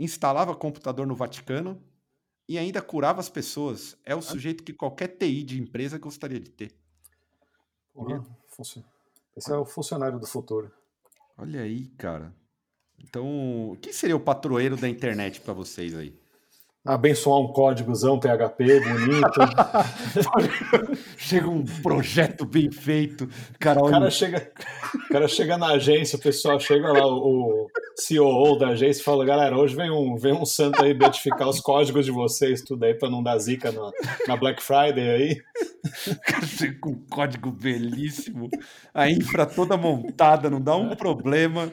instalava 0.00 0.54
computador 0.54 1.06
no 1.06 1.14
Vaticano 1.14 1.78
e 2.48 2.58
ainda 2.58 2.80
curava 2.80 3.20
as 3.20 3.28
pessoas. 3.28 3.96
É 4.04 4.14
o 4.14 4.22
sujeito 4.22 4.62
que 4.62 4.72
qualquer 4.72 5.08
TI 5.08 5.42
de 5.42 5.60
empresa 5.60 5.98
gostaria 5.98 6.40
de 6.40 6.50
ter. 6.50 6.74
Porra, 7.92 8.24
esse 9.36 9.52
é 9.52 9.56
o 9.56 9.64
funcionário 9.64 10.18
do 10.18 10.26
futuro. 10.26 10.72
Olha 11.36 11.62
aí, 11.62 11.88
cara. 11.98 12.34
Então, 12.98 13.76
quem 13.82 13.92
seria 13.92 14.16
o 14.16 14.20
patroeiro 14.20 14.76
da 14.76 14.88
internet 14.88 15.40
para 15.40 15.52
vocês 15.52 15.94
aí? 15.94 16.18
Abençoar 16.86 17.40
um 17.40 17.48
códigozão 17.48 18.18
PHP 18.18 18.80
bonito. 18.80 19.40
chega 21.18 21.48
um 21.48 21.64
projeto 21.82 22.44
bem 22.44 22.70
feito. 22.70 23.28
Cara, 23.58 23.82
o 23.82 23.90
cara, 23.90 24.10
chega, 24.10 24.50
o 24.94 25.12
cara 25.12 25.28
chega 25.28 25.58
na 25.58 25.72
agência, 25.72 26.16
o 26.16 26.22
pessoal 26.22 26.60
chega 26.60 26.92
lá, 26.92 27.06
o, 27.06 27.68
CEO 27.98 28.58
da 28.58 28.68
agência 28.68 29.02
fala: 29.02 29.24
galera, 29.24 29.56
hoje 29.56 29.74
vem 29.74 29.90
um, 29.90 30.16
vem 30.16 30.32
um 30.32 30.46
santo 30.46 30.82
aí 30.82 30.94
beatificar 30.94 31.48
os 31.48 31.60
códigos 31.60 32.04
de 32.04 32.12
vocês, 32.12 32.62
tudo 32.62 32.84
aí, 32.84 32.94
para 32.94 33.10
não 33.10 33.22
dar 33.22 33.38
zica 33.38 33.72
na, 33.72 33.90
na 34.28 34.36
Black 34.36 34.62
Friday 34.62 35.08
aí. 35.08 35.42
Chega 36.46 36.78
com 36.80 36.90
um 36.90 37.06
código 37.10 37.50
belíssimo, 37.50 38.48
a 38.92 39.10
infra 39.10 39.46
toda 39.46 39.76
montada, 39.76 40.50
não 40.50 40.60
dá 40.60 40.76
um 40.76 40.94
problema 40.94 41.72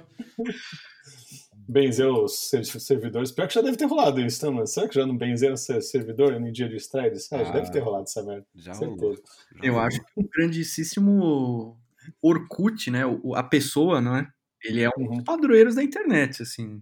benzer 1.73 2.07
os 2.07 2.51
servidores. 2.79 3.31
Pior 3.31 3.47
que 3.47 3.55
já 3.55 3.61
deve 3.61 3.75
ter 3.75 3.85
rolado 3.85 4.21
isso, 4.21 4.39
tá, 4.39 4.51
mano? 4.51 4.67
Será 4.67 4.87
que 4.87 4.95
já 4.95 5.05
não 5.05 5.17
benzeram 5.17 5.55
o 5.55 5.57
servidor 5.57 6.39
no 6.39 6.51
dia 6.51 6.69
de 6.69 6.75
estreia 6.75 7.09
de 7.09 7.19
site? 7.19 7.49
Ah, 7.49 7.51
deve 7.51 7.71
ter 7.71 7.79
rolado 7.79 8.03
essa 8.03 8.23
merda. 8.23 8.45
Já 8.55 8.73
certeza. 8.73 9.21
Já 9.55 9.65
Eu 9.65 9.79
acho 9.79 9.99
que 9.99 10.11
o 10.15 10.29
grandíssimo 10.29 11.77
Orkut, 12.21 12.91
né? 12.91 13.01
A 13.35 13.43
pessoa, 13.43 13.99
não 13.99 14.15
é? 14.15 14.31
Ele 14.63 14.81
é 14.81 14.89
um 14.97 15.03
uhum. 15.03 15.23
padroeiro 15.23 15.73
da 15.73 15.83
internet, 15.83 16.43
assim. 16.43 16.81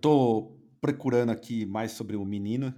Tô 0.00 0.58
procurando 0.80 1.30
aqui 1.30 1.64
mais 1.64 1.92
sobre 1.92 2.16
o 2.16 2.24
menino. 2.24 2.74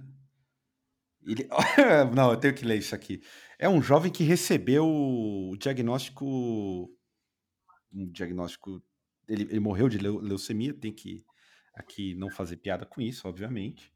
Ele... 1.25 1.47
não, 2.15 2.31
eu 2.31 2.37
tenho 2.37 2.53
que 2.53 2.65
ler 2.65 2.77
isso 2.77 2.93
aqui. 2.93 3.21
É 3.57 3.67
um 3.67 3.81
jovem 3.81 4.11
que 4.11 4.23
recebeu 4.23 4.85
o 4.85 5.55
diagnóstico 5.57 6.89
um 7.93 8.07
diagnóstico 8.11 8.81
ele, 9.33 9.43
ele 9.43 9.59
morreu 9.59 9.89
de 9.89 9.97
leucemia, 9.97 10.73
tem 10.73 10.93
que 10.93 11.25
aqui 11.73 12.13
não 12.15 12.29
fazer 12.29 12.57
piada 12.57 12.85
com 12.85 13.01
isso, 13.01 13.27
obviamente. 13.27 13.91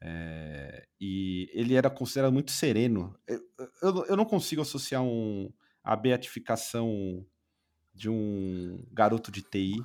É, 0.00 0.86
e 1.00 1.48
ele 1.54 1.74
era 1.74 1.88
considerado 1.88 2.32
muito 2.32 2.50
sereno. 2.50 3.18
Eu, 3.26 3.40
eu, 3.82 4.04
eu, 4.06 4.16
não 4.16 4.26
consigo 4.26 4.60
associar 4.60 5.02
um, 5.02 5.50
a 5.82 5.96
beatificação 5.96 7.24
de 7.94 8.10
um 8.10 8.84
garoto 8.92 9.32
de 9.32 9.40
TI 9.40 9.76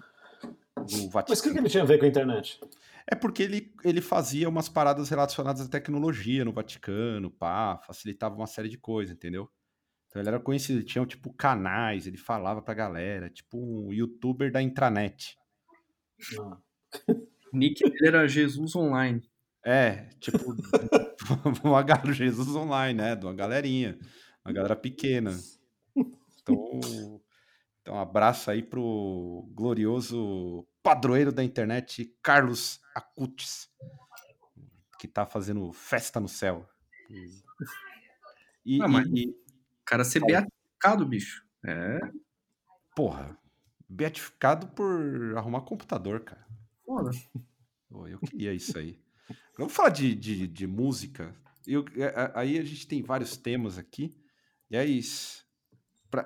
do 0.76 1.10
Vaticano. 1.10 1.26
Mas 1.30 1.40
o 1.40 1.44
que, 1.44 1.58
ele 1.58 1.70
tinha 1.70 1.84
a 1.84 1.86
ver 1.86 2.00
com 2.00 2.06
a 2.06 2.10
internet? 2.10 2.60
É 3.08 3.16
porque 3.16 3.44
ele, 3.44 3.74
ele 3.84 4.02
fazia 4.02 4.50
umas 4.50 4.68
paradas 4.68 5.08
relacionadas 5.08 5.66
à 5.66 5.70
tecnologia 5.70 6.44
no 6.44 6.52
Vaticano, 6.52 7.32
pá, 7.32 7.78
facilitava 7.78 8.36
uma 8.36 8.48
série 8.48 8.68
de 8.68 8.78
coisas, 8.78 9.16
entendeu? 9.16 9.50
Então 10.10 10.22
ele 10.22 10.30
era 10.30 10.40
conhecido, 10.40 10.80
ele 10.80 10.86
tinha 10.86 11.06
tipo 11.06 11.32
canais, 11.32 12.08
ele 12.08 12.18
falava 12.18 12.62
pra 12.62 12.74
galera, 12.74 13.30
tipo 13.30 13.58
um 13.58 13.94
youtuber 13.94 14.52
da 14.52 14.62
intranet. 14.62 15.38
Ah. 16.40 16.58
Nick 17.54 17.84
dele 17.84 18.08
era 18.08 18.28
Jesus 18.28 18.76
Online. 18.76 19.22
É, 19.64 20.10
tipo, 20.20 20.38
uma 21.64 21.84
galera 21.84 22.12
Jesus 22.12 22.56
Online, 22.56 22.98
né? 23.00 23.16
De 23.16 23.26
uma 23.26 23.34
galerinha, 23.34 24.00
uma 24.44 24.54
galera 24.54 24.76
pequena. 24.76 25.32
Então, 26.42 26.80
então 27.82 27.94
um 27.96 28.00
abraço 28.00 28.50
aí 28.50 28.64
pro 28.64 29.48
glorioso 29.54 30.68
padroeiro 30.82 31.32
da 31.32 31.44
internet, 31.44 32.16
Carlos 32.24 32.80
Acutis, 32.96 33.70
que 34.98 35.08
tá 35.08 35.26
fazendo 35.26 35.72
festa 35.72 36.20
no 36.20 36.28
céu. 36.28 36.68
E, 38.66 38.78
Não, 38.78 38.88
mas... 38.88 39.08
e, 39.08 39.36
cara 39.90 40.04
ser 40.04 40.24
beatificado, 40.24 41.06
bicho. 41.06 41.44
É. 41.66 42.00
Porra. 42.96 43.36
Beatificado 43.90 44.68
por 44.68 45.36
arrumar 45.36 45.62
computador, 45.62 46.20
cara. 46.20 46.46
Foda. 46.86 47.10
eu 48.08 48.20
queria 48.20 48.54
isso 48.54 48.78
aí. 48.78 49.02
Vamos 49.58 49.74
falar 49.74 49.90
de, 49.90 50.14
de, 50.14 50.48
de 50.48 50.68
música. 50.68 51.36
Eu, 51.66 51.84
é, 51.98 52.32
aí 52.36 52.60
a 52.60 52.64
gente 52.64 52.88
tem 52.88 53.02
vários 53.02 53.36
temas 53.36 53.80
aqui. 53.80 54.16
E 54.70 54.78
aí, 54.78 55.02
pra, 56.12 56.22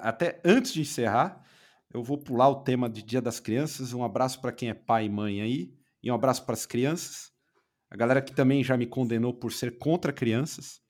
até 0.00 0.40
antes 0.44 0.72
de 0.72 0.80
encerrar, 0.82 1.44
eu 1.92 2.04
vou 2.04 2.18
pular 2.18 2.48
o 2.48 2.62
tema 2.62 2.88
de 2.88 3.02
Dia 3.02 3.20
das 3.20 3.40
Crianças. 3.40 3.92
Um 3.92 4.04
abraço 4.04 4.40
para 4.40 4.52
quem 4.52 4.70
é 4.70 4.74
pai 4.74 5.06
e 5.06 5.10
mãe 5.10 5.40
aí. 5.40 5.76
E 6.00 6.10
um 6.10 6.14
abraço 6.14 6.44
para 6.44 6.54
as 6.54 6.66
crianças. 6.66 7.32
A 7.90 7.96
galera 7.96 8.22
que 8.22 8.32
também 8.32 8.62
já 8.62 8.76
me 8.76 8.86
condenou 8.86 9.34
por 9.34 9.52
ser 9.52 9.76
contra 9.76 10.12
crianças. 10.12 10.80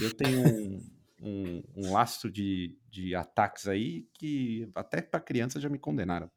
Eu 0.00 0.12
tenho 0.14 0.46
um, 0.46 0.80
um, 1.22 1.62
um 1.76 1.92
lastro 1.92 2.30
de, 2.30 2.76
de 2.90 3.14
ataques 3.14 3.68
aí 3.68 4.06
que 4.14 4.68
até 4.74 5.00
para 5.00 5.20
criança 5.20 5.60
já 5.60 5.68
me 5.68 5.78
condenaram. 5.78 6.30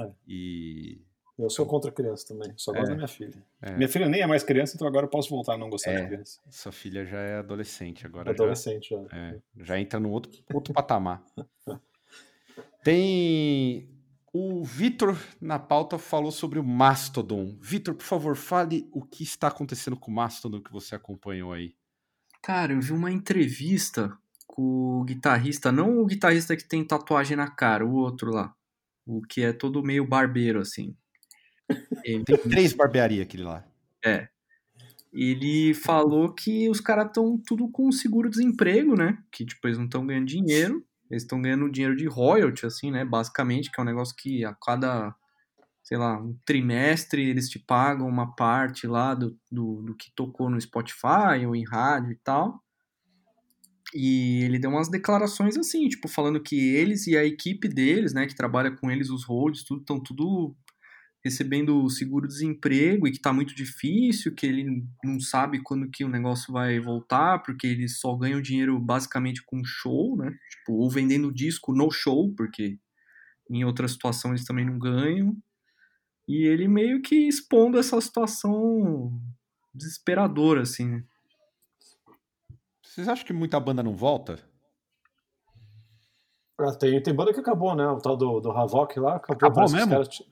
É. 0.00 0.10
E 0.26 1.02
eu 1.38 1.50
sou 1.50 1.66
contra 1.66 1.90
criança 1.90 2.28
também, 2.28 2.52
só 2.56 2.72
gosto 2.72 2.86
é, 2.86 2.90
da 2.90 2.94
minha 2.94 3.08
filha. 3.08 3.44
É. 3.60 3.72
Minha 3.72 3.88
filha 3.88 4.08
nem 4.08 4.20
é 4.20 4.26
mais 4.26 4.44
criança, 4.44 4.76
então 4.76 4.86
agora 4.86 5.06
eu 5.06 5.10
posso 5.10 5.28
voltar 5.28 5.54
a 5.54 5.58
não 5.58 5.68
gostar 5.68 5.90
é, 5.90 6.00
de 6.00 6.06
criança. 6.06 6.40
Sua 6.48 6.70
filha 6.70 7.04
já 7.04 7.18
é 7.18 7.38
adolescente 7.38 8.06
agora. 8.06 8.30
Adolescente 8.30 8.90
já. 8.90 9.02
Já, 9.02 9.16
é, 9.16 9.40
já 9.56 9.80
entra 9.80 9.98
no 9.98 10.10
outro, 10.10 10.30
outro 10.52 10.72
patamar. 10.72 11.24
Tem. 12.84 13.88
O 14.32 14.64
Vitor 14.64 15.16
na 15.40 15.60
pauta 15.60 15.96
falou 15.96 16.32
sobre 16.32 16.58
o 16.58 16.64
Mastodon. 16.64 17.56
Vitor, 17.60 17.94
por 17.94 18.04
favor, 18.04 18.34
fale 18.34 18.88
o 18.92 19.00
que 19.00 19.22
está 19.22 19.46
acontecendo 19.46 19.96
com 19.96 20.10
o 20.10 20.14
Mastodon 20.14 20.60
que 20.60 20.72
você 20.72 20.96
acompanhou 20.96 21.52
aí. 21.52 21.74
Cara, 22.44 22.74
eu 22.74 22.80
vi 22.80 22.92
uma 22.92 23.10
entrevista 23.10 24.14
com 24.46 25.00
o 25.00 25.04
guitarrista, 25.04 25.72
não 25.72 25.98
o 25.98 26.04
guitarrista 26.04 26.54
que 26.54 26.68
tem 26.68 26.84
tatuagem 26.84 27.38
na 27.38 27.50
cara, 27.50 27.86
o 27.86 27.94
outro 27.94 28.30
lá. 28.30 28.54
O 29.06 29.22
que 29.22 29.42
é 29.42 29.50
todo 29.50 29.82
meio 29.82 30.06
barbeiro, 30.06 30.60
assim. 30.60 30.94
Ele... 32.04 32.22
Tem 32.22 32.36
três 32.36 32.74
barbearias 32.74 33.22
aquele 33.26 33.44
lá. 33.44 33.64
É. 34.04 34.28
Ele 35.10 35.72
falou 35.72 36.34
que 36.34 36.68
os 36.68 36.80
caras 36.80 37.06
estão 37.06 37.40
tudo 37.46 37.66
com 37.70 37.90
seguro-desemprego, 37.90 38.94
né? 38.94 39.16
Que, 39.32 39.46
tipo, 39.46 39.66
eles 39.66 39.78
não 39.78 39.86
estão 39.86 40.06
ganhando 40.06 40.26
dinheiro. 40.26 40.84
Eles 41.10 41.22
estão 41.22 41.40
ganhando 41.40 41.70
dinheiro 41.70 41.96
de 41.96 42.06
royalty, 42.06 42.66
assim, 42.66 42.90
né? 42.90 43.06
Basicamente, 43.06 43.70
que 43.70 43.80
é 43.80 43.82
um 43.82 43.86
negócio 43.86 44.14
que 44.14 44.44
a 44.44 44.54
cada, 44.54 45.14
sei 45.84 45.98
lá, 45.98 46.18
um 46.18 46.36
trimestre 46.46 47.22
eles 47.22 47.48
te 47.48 47.58
pagam 47.58 48.08
uma 48.08 48.34
parte 48.34 48.86
lá 48.86 49.14
do, 49.14 49.38
do, 49.52 49.82
do 49.82 49.94
que 49.94 50.10
tocou 50.16 50.48
no 50.48 50.60
Spotify 50.60 51.44
ou 51.46 51.54
em 51.54 51.64
rádio 51.64 52.12
e 52.12 52.16
tal. 52.16 52.64
E 53.94 54.42
ele 54.42 54.58
deu 54.58 54.70
umas 54.70 54.90
declarações 54.90 55.56
assim, 55.56 55.86
tipo, 55.88 56.08
falando 56.08 56.42
que 56.42 56.56
eles 56.74 57.06
e 57.06 57.16
a 57.16 57.24
equipe 57.24 57.68
deles, 57.68 58.12
né, 58.12 58.26
que 58.26 58.34
trabalha 58.34 58.70
com 58.72 58.90
eles, 58.90 59.10
os 59.10 59.24
holds, 59.24 59.62
tudo, 59.62 59.80
estão 59.80 60.02
tudo 60.02 60.56
recebendo 61.22 61.88
seguro-desemprego 61.88 63.06
e 63.06 63.12
que 63.12 63.20
tá 63.20 63.32
muito 63.32 63.54
difícil, 63.54 64.34
que 64.34 64.46
ele 64.46 64.84
não 65.02 65.20
sabe 65.20 65.62
quando 65.62 65.88
que 65.90 66.04
o 66.04 66.08
negócio 66.08 66.52
vai 66.52 66.80
voltar, 66.80 67.38
porque 67.38 67.66
eles 67.66 67.98
só 67.98 68.14
ganham 68.16 68.42
dinheiro 68.42 68.78
basicamente 68.80 69.42
com 69.44 69.64
show, 69.64 70.16
né? 70.16 70.30
Tipo, 70.50 70.74
ou 70.74 70.90
vendendo 70.90 71.32
disco 71.32 71.74
no 71.74 71.90
show, 71.90 72.34
porque 72.34 72.78
em 73.48 73.64
outra 73.64 73.86
situação 73.86 74.32
eles 74.32 74.44
também 74.44 74.66
não 74.66 74.78
ganham. 74.78 75.36
E 76.26 76.46
ele 76.46 76.66
meio 76.66 77.02
que 77.02 77.28
expondo 77.28 77.78
essa 77.78 78.00
situação 78.00 79.12
desesperadora, 79.74 80.62
assim, 80.62 80.88
né? 80.88 81.04
Vocês 82.82 83.08
acham 83.08 83.26
que 83.26 83.32
muita 83.32 83.58
banda 83.58 83.82
não 83.82 83.96
volta? 83.96 84.38
Ah, 86.58 86.72
tem, 86.72 87.02
tem 87.02 87.14
banda 87.14 87.34
que 87.34 87.40
acabou, 87.40 87.74
né? 87.74 87.86
O 87.88 87.98
tal 87.98 88.16
do, 88.16 88.40
do 88.40 88.52
Havok 88.52 89.00
lá 89.00 89.16
acabou. 89.16 89.48
Acabou 89.48 89.70
mesmo? 89.70 89.90
Caras... 89.90 90.22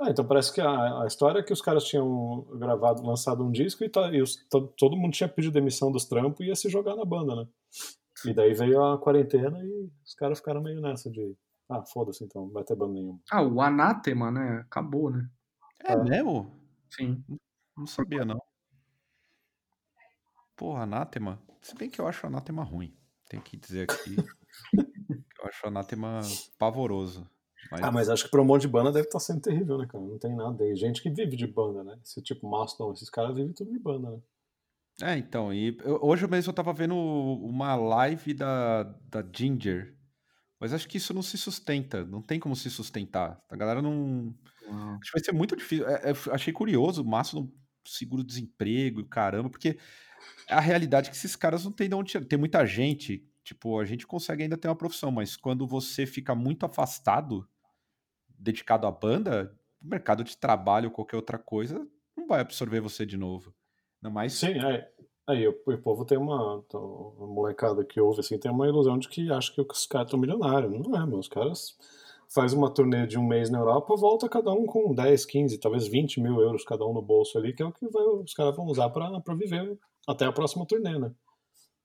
Ah, 0.00 0.10
então 0.10 0.26
parece 0.26 0.52
que 0.52 0.60
a, 0.60 1.02
a, 1.02 1.06
história 1.06 1.40
é 1.40 1.42
que 1.42 1.52
os 1.52 1.60
caras 1.60 1.84
tinham 1.84 2.46
gravado, 2.58 3.02
lançado 3.02 3.44
um 3.44 3.50
disco 3.50 3.84
e, 3.84 3.88
tá, 3.88 4.10
e 4.12 4.20
os, 4.20 4.36
todo, 4.48 4.72
todo, 4.78 4.96
mundo 4.96 5.12
tinha 5.12 5.28
pedido 5.28 5.52
demissão 5.52 5.90
dos 5.90 6.04
trampos 6.04 6.40
e 6.40 6.48
ia 6.48 6.56
se 6.56 6.68
jogar 6.68 6.96
na 6.96 7.04
banda, 7.04 7.34
né? 7.34 7.46
E 8.26 8.34
daí 8.34 8.52
veio 8.54 8.82
a 8.82 8.98
quarentena 8.98 9.58
e 9.62 9.90
os 10.04 10.14
caras 10.14 10.38
ficaram 10.38 10.62
meio 10.62 10.80
nessa 10.80 11.10
de. 11.10 11.34
Ah, 11.68 11.82
foda-se 11.82 12.24
então, 12.24 12.46
não 12.46 12.52
vai 12.52 12.64
ter 12.64 12.76
banda 12.76 12.92
nenhuma. 12.92 13.18
Ah, 13.30 13.42
o 13.42 13.60
Anátema, 13.60 14.30
né? 14.30 14.64
Acabou, 14.66 15.10
né? 15.10 15.28
É, 15.86 15.92
é. 15.92 15.96
mesmo? 15.96 16.52
Sim. 16.90 17.22
Não 17.76 17.86
sabia, 17.86 18.24
não. 18.24 18.40
Porra, 20.56 20.82
Anátema. 20.82 21.40
Se 21.60 21.74
bem 21.74 21.90
que 21.90 22.00
eu 22.00 22.06
acho 22.06 22.24
o 22.24 22.28
Anátema 22.28 22.62
ruim. 22.62 22.96
Tem 23.28 23.40
que 23.40 23.56
dizer 23.56 23.90
aqui. 23.90 24.16
eu 25.38 25.46
acho 25.46 25.66
o 25.66 25.68
Anátema 25.68 26.20
pavoroso. 26.58 27.28
Mas... 27.70 27.82
Ah, 27.82 27.90
mas 27.90 28.08
acho 28.08 28.24
que 28.24 28.30
pra 28.30 28.40
um 28.40 28.44
monte 28.44 28.62
de 28.62 28.68
banda 28.68 28.92
deve 28.92 29.06
estar 29.06 29.18
tá 29.18 29.24
sendo 29.24 29.40
terrível, 29.40 29.78
né, 29.78 29.86
cara? 29.86 30.04
Não 30.04 30.18
tem 30.18 30.34
nada. 30.34 30.56
Tem 30.56 30.74
gente 30.76 31.02
que 31.02 31.10
vive 31.10 31.36
de 31.36 31.46
banda, 31.46 31.82
né? 31.82 31.98
Esse 32.02 32.22
tipo 32.22 32.48
Mastodon, 32.48 32.92
esses 32.92 33.10
caras 33.10 33.34
vivem 33.34 33.52
tudo 33.52 33.72
de 33.72 33.78
banda, 33.78 34.10
né? 34.10 34.20
É, 35.02 35.18
então, 35.18 35.52
e 35.52 35.76
eu, 35.84 35.98
hoje 36.00 36.26
mesmo 36.26 36.50
eu 36.50 36.54
tava 36.54 36.72
vendo 36.72 36.96
uma 36.96 37.74
live 37.74 38.32
da, 38.32 38.82
da 38.82 39.22
Ginger, 39.30 39.94
mas 40.58 40.72
acho 40.72 40.88
que 40.88 40.96
isso 40.96 41.12
não 41.12 41.22
se 41.22 41.36
sustenta, 41.36 42.02
não 42.04 42.22
tem 42.22 42.40
como 42.40 42.56
se 42.56 42.70
sustentar. 42.70 43.42
A 43.50 43.56
galera 43.56 43.82
não. 43.82 44.34
Acho 44.68 45.12
que 45.12 45.18
vai 45.18 45.24
ser 45.24 45.32
muito 45.32 45.56
difícil. 45.56 45.88
É, 45.88 46.10
é, 46.10 46.14
achei 46.32 46.52
curioso, 46.52 47.02
o 47.02 47.06
Mastodon 47.06 47.50
seguro-desemprego 47.84 49.00
e 49.00 49.04
caramba, 49.04 49.48
porque 49.48 49.78
a 50.48 50.60
realidade 50.60 51.08
é 51.08 51.10
que 51.10 51.16
esses 51.16 51.36
caras 51.36 51.64
não 51.64 51.72
têm 51.72 51.88
de 51.88 51.94
onde 51.94 52.10
tirar. 52.10 52.24
Tem 52.24 52.38
muita 52.38 52.64
gente, 52.66 53.24
tipo, 53.44 53.78
a 53.78 53.84
gente 53.84 54.06
consegue 54.06 54.42
ainda 54.42 54.56
ter 54.56 54.68
uma 54.68 54.76
profissão, 54.76 55.10
mas 55.10 55.36
quando 55.36 55.66
você 55.66 56.06
fica 56.06 56.34
muito 56.34 56.66
afastado, 56.66 57.48
dedicado 58.38 58.86
à 58.86 58.90
banda, 58.90 59.56
o 59.82 59.88
mercado 59.88 60.24
de 60.24 60.36
trabalho 60.36 60.88
ou 60.88 60.94
qualquer 60.94 61.16
outra 61.16 61.38
coisa 61.38 61.86
não 62.16 62.26
vai 62.26 62.40
absorver 62.40 62.80
você 62.80 63.04
de 63.06 63.16
novo. 63.16 63.54
Não 64.00 64.10
mais. 64.10 64.32
Sim, 64.32 64.58
é. 64.58 64.90
Aí 65.28 65.46
o, 65.46 65.56
o 65.66 65.78
povo 65.78 66.04
tem 66.04 66.16
uma, 66.16 66.64
uma 66.72 67.26
molecada 67.26 67.84
que 67.84 68.00
ouve 68.00 68.20
assim, 68.20 68.38
tem 68.38 68.50
uma 68.50 68.68
ilusão 68.68 68.98
de 68.98 69.08
que 69.08 69.30
acha 69.30 69.52
que 69.52 69.60
os 69.60 69.86
caras 69.86 70.06
estão 70.06 70.20
milionários. 70.20 70.72
Não 70.72 70.96
é, 70.96 71.04
meu. 71.06 71.18
Os 71.18 71.28
caras 71.28 71.76
faz 72.32 72.52
uma 72.52 72.72
turnê 72.72 73.06
de 73.06 73.18
um 73.18 73.26
mês 73.26 73.50
na 73.50 73.58
Europa, 73.58 73.94
volta 73.96 74.28
cada 74.28 74.52
um 74.52 74.66
com 74.66 74.94
10, 74.94 75.24
15, 75.24 75.58
talvez 75.58 75.86
20 75.86 76.20
mil 76.20 76.40
euros 76.40 76.64
cada 76.64 76.84
um 76.84 76.92
no 76.92 77.02
bolso 77.02 77.38
ali, 77.38 77.52
que 77.54 77.62
é 77.62 77.66
o 77.66 77.72
que 77.72 77.88
vai, 77.88 78.02
os 78.02 78.34
caras 78.34 78.54
vão 78.56 78.66
usar 78.66 78.90
para 78.90 79.34
viver 79.34 79.78
até 80.06 80.24
a 80.24 80.32
próxima 80.32 80.66
turnê, 80.66 80.98
né? 80.98 81.12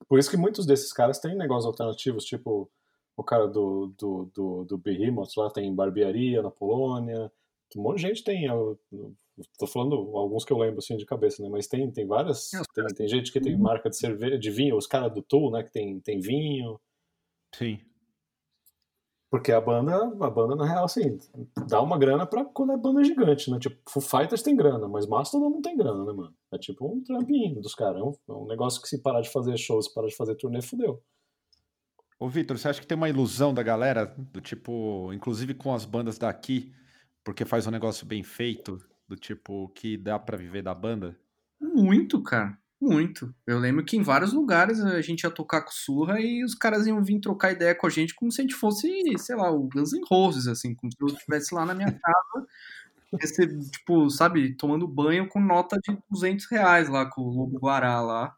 Por 0.07 0.19
isso 0.19 0.29
que 0.29 0.37
muitos 0.37 0.65
desses 0.65 0.91
caras 0.91 1.19
têm 1.19 1.35
negócios 1.35 1.65
alternativos, 1.65 2.25
tipo 2.25 2.69
o 3.15 3.23
cara 3.23 3.47
do, 3.47 3.93
do, 3.97 4.31
do, 4.33 4.65
do 4.65 4.77
Behemoth 4.77 5.37
lá 5.37 5.49
tem 5.49 5.73
barbearia 5.75 6.41
na 6.41 6.49
Polônia, 6.49 7.31
um 7.77 7.83
monte 7.83 7.97
de 7.97 8.07
gente 8.07 8.23
tem, 8.23 8.45
eu, 8.45 8.77
tô 9.57 9.67
falando 9.67 9.95
alguns 10.17 10.43
que 10.43 10.51
eu 10.51 10.57
lembro 10.57 10.79
assim 10.79 10.97
de 10.97 11.05
cabeça, 11.05 11.41
né? 11.41 11.49
Mas 11.49 11.67
tem, 11.67 11.89
tem 11.91 12.05
várias, 12.05 12.49
tem, 12.73 12.85
tem 12.95 13.07
gente 13.07 13.31
que 13.31 13.39
tem 13.39 13.57
marca 13.57 13.89
de 13.89 13.97
cerveja, 13.97 14.37
de 14.37 14.51
vinho, 14.51 14.75
os 14.75 14.87
caras 14.87 15.13
do 15.13 15.21
Tool, 15.21 15.51
né? 15.51 15.63
Que 15.63 15.71
tem, 15.71 15.99
tem 15.99 16.19
vinho. 16.19 16.79
Sim. 17.55 17.79
Porque 19.31 19.53
a 19.53 19.61
banda, 19.61 19.95
a 19.95 20.29
banda, 20.29 20.57
na 20.57 20.65
real, 20.65 20.83
assim, 20.83 21.17
dá 21.65 21.81
uma 21.81 21.97
grana 21.97 22.27
pra 22.27 22.43
quando 22.43 22.73
é 22.73 22.77
banda 22.77 23.01
gigante, 23.01 23.49
né? 23.49 23.57
Tipo, 23.59 23.77
Foo 23.89 24.01
Fighters 24.01 24.41
tem 24.41 24.57
grana, 24.57 24.89
mas 24.89 25.07
Mastodon 25.07 25.49
não 25.49 25.61
tem 25.61 25.77
grana, 25.77 26.03
né, 26.03 26.11
mano? 26.11 26.35
É 26.51 26.57
tipo 26.57 26.85
um 26.85 27.01
trampinho 27.01 27.61
dos 27.61 27.73
caras. 27.73 28.01
É 28.01 28.03
um, 28.03 28.11
é 28.11 28.33
um 28.33 28.45
negócio 28.45 28.81
que 28.81 28.89
se 28.89 29.01
parar 29.01 29.21
de 29.21 29.29
fazer 29.29 29.55
shows, 29.57 29.85
se 29.85 29.93
parar 29.93 30.07
de 30.07 30.17
fazer 30.17 30.35
turnê, 30.35 30.61
fudeu. 30.61 31.01
Ô, 32.19 32.27
Vitor, 32.27 32.57
você 32.57 32.67
acha 32.67 32.81
que 32.81 32.85
tem 32.85 32.97
uma 32.97 33.07
ilusão 33.07 33.53
da 33.53 33.63
galera, 33.63 34.05
do 34.05 34.41
tipo, 34.41 35.13
inclusive 35.13 35.53
com 35.53 35.73
as 35.73 35.85
bandas 35.85 36.17
daqui, 36.17 36.73
porque 37.23 37.45
faz 37.45 37.65
um 37.65 37.71
negócio 37.71 38.05
bem 38.05 38.23
feito, 38.23 38.85
do 39.07 39.15
tipo, 39.15 39.69
que 39.69 39.95
dá 39.95 40.19
para 40.19 40.37
viver 40.37 40.61
da 40.61 40.75
banda? 40.75 41.17
Muito, 41.57 42.21
cara. 42.21 42.60
Muito. 42.81 43.31
Eu 43.45 43.59
lembro 43.59 43.85
que 43.85 43.95
em 43.95 44.01
vários 44.01 44.33
lugares 44.33 44.79
a 44.79 44.99
gente 45.01 45.21
ia 45.21 45.29
tocar 45.29 45.61
com 45.61 45.71
surra 45.71 46.19
e 46.19 46.43
os 46.43 46.55
caras 46.55 46.87
iam 46.87 47.03
vir 47.03 47.19
trocar 47.19 47.51
ideia 47.51 47.75
com 47.75 47.85
a 47.85 47.89
gente 47.91 48.15
como 48.15 48.31
se 48.31 48.41
a 48.41 48.43
gente 48.43 48.55
fosse, 48.55 48.89
sei 49.19 49.35
lá, 49.35 49.51
o 49.51 49.69
Guns 49.69 49.93
N' 49.93 50.01
Roses, 50.09 50.47
assim, 50.47 50.73
como 50.73 50.91
se 50.91 50.97
eu 50.99 51.07
estivesse 51.07 51.53
lá 51.53 51.63
na 51.63 51.75
minha 51.75 51.91
casa, 51.91 52.47
esse, 53.21 53.69
tipo, 53.69 54.09
sabe, 54.09 54.55
tomando 54.55 54.87
banho 54.87 55.27
com 55.27 55.39
nota 55.39 55.77
de 55.77 55.95
200 56.09 56.47
reais 56.49 56.89
lá, 56.89 57.05
com 57.05 57.21
o 57.21 57.29
Lobo 57.29 57.59
Guará 57.59 58.01
lá, 58.01 58.35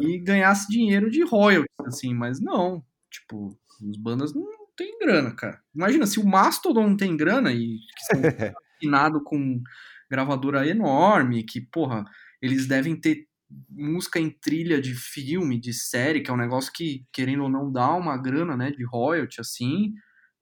e 0.00 0.18
ganhasse 0.18 0.68
dinheiro 0.68 1.10
de 1.10 1.22
royalties, 1.22 1.68
assim, 1.86 2.14
mas 2.14 2.40
não, 2.40 2.82
tipo, 3.10 3.54
as 3.86 3.96
bandas 3.98 4.32
não 4.32 4.46
tem 4.74 4.98
grana, 4.98 5.34
cara. 5.34 5.60
Imagina, 5.74 6.06
se 6.06 6.18
o 6.18 6.26
Mastodon 6.26 6.88
não 6.88 6.96
tem 6.96 7.14
grana 7.18 7.52
e 7.52 7.76
que 7.78 8.00
assinado 8.78 9.22
com 9.22 9.62
gravadora 10.10 10.66
enorme, 10.66 11.42
que, 11.42 11.60
porra, 11.60 12.04
eles 12.40 12.66
devem 12.66 12.96
ter 12.96 13.26
música 13.68 14.18
em 14.18 14.30
trilha 14.30 14.80
de 14.80 14.94
filme, 14.94 15.60
de 15.60 15.72
série, 15.72 16.22
que 16.22 16.30
é 16.30 16.34
um 16.34 16.38
negócio 16.38 16.72
que, 16.72 17.06
querendo 17.12 17.44
ou 17.44 17.48
não, 17.48 17.70
dá 17.70 17.94
uma 17.94 18.16
grana, 18.16 18.56
né, 18.56 18.70
de 18.70 18.84
royalty, 18.84 19.40
assim, 19.40 19.92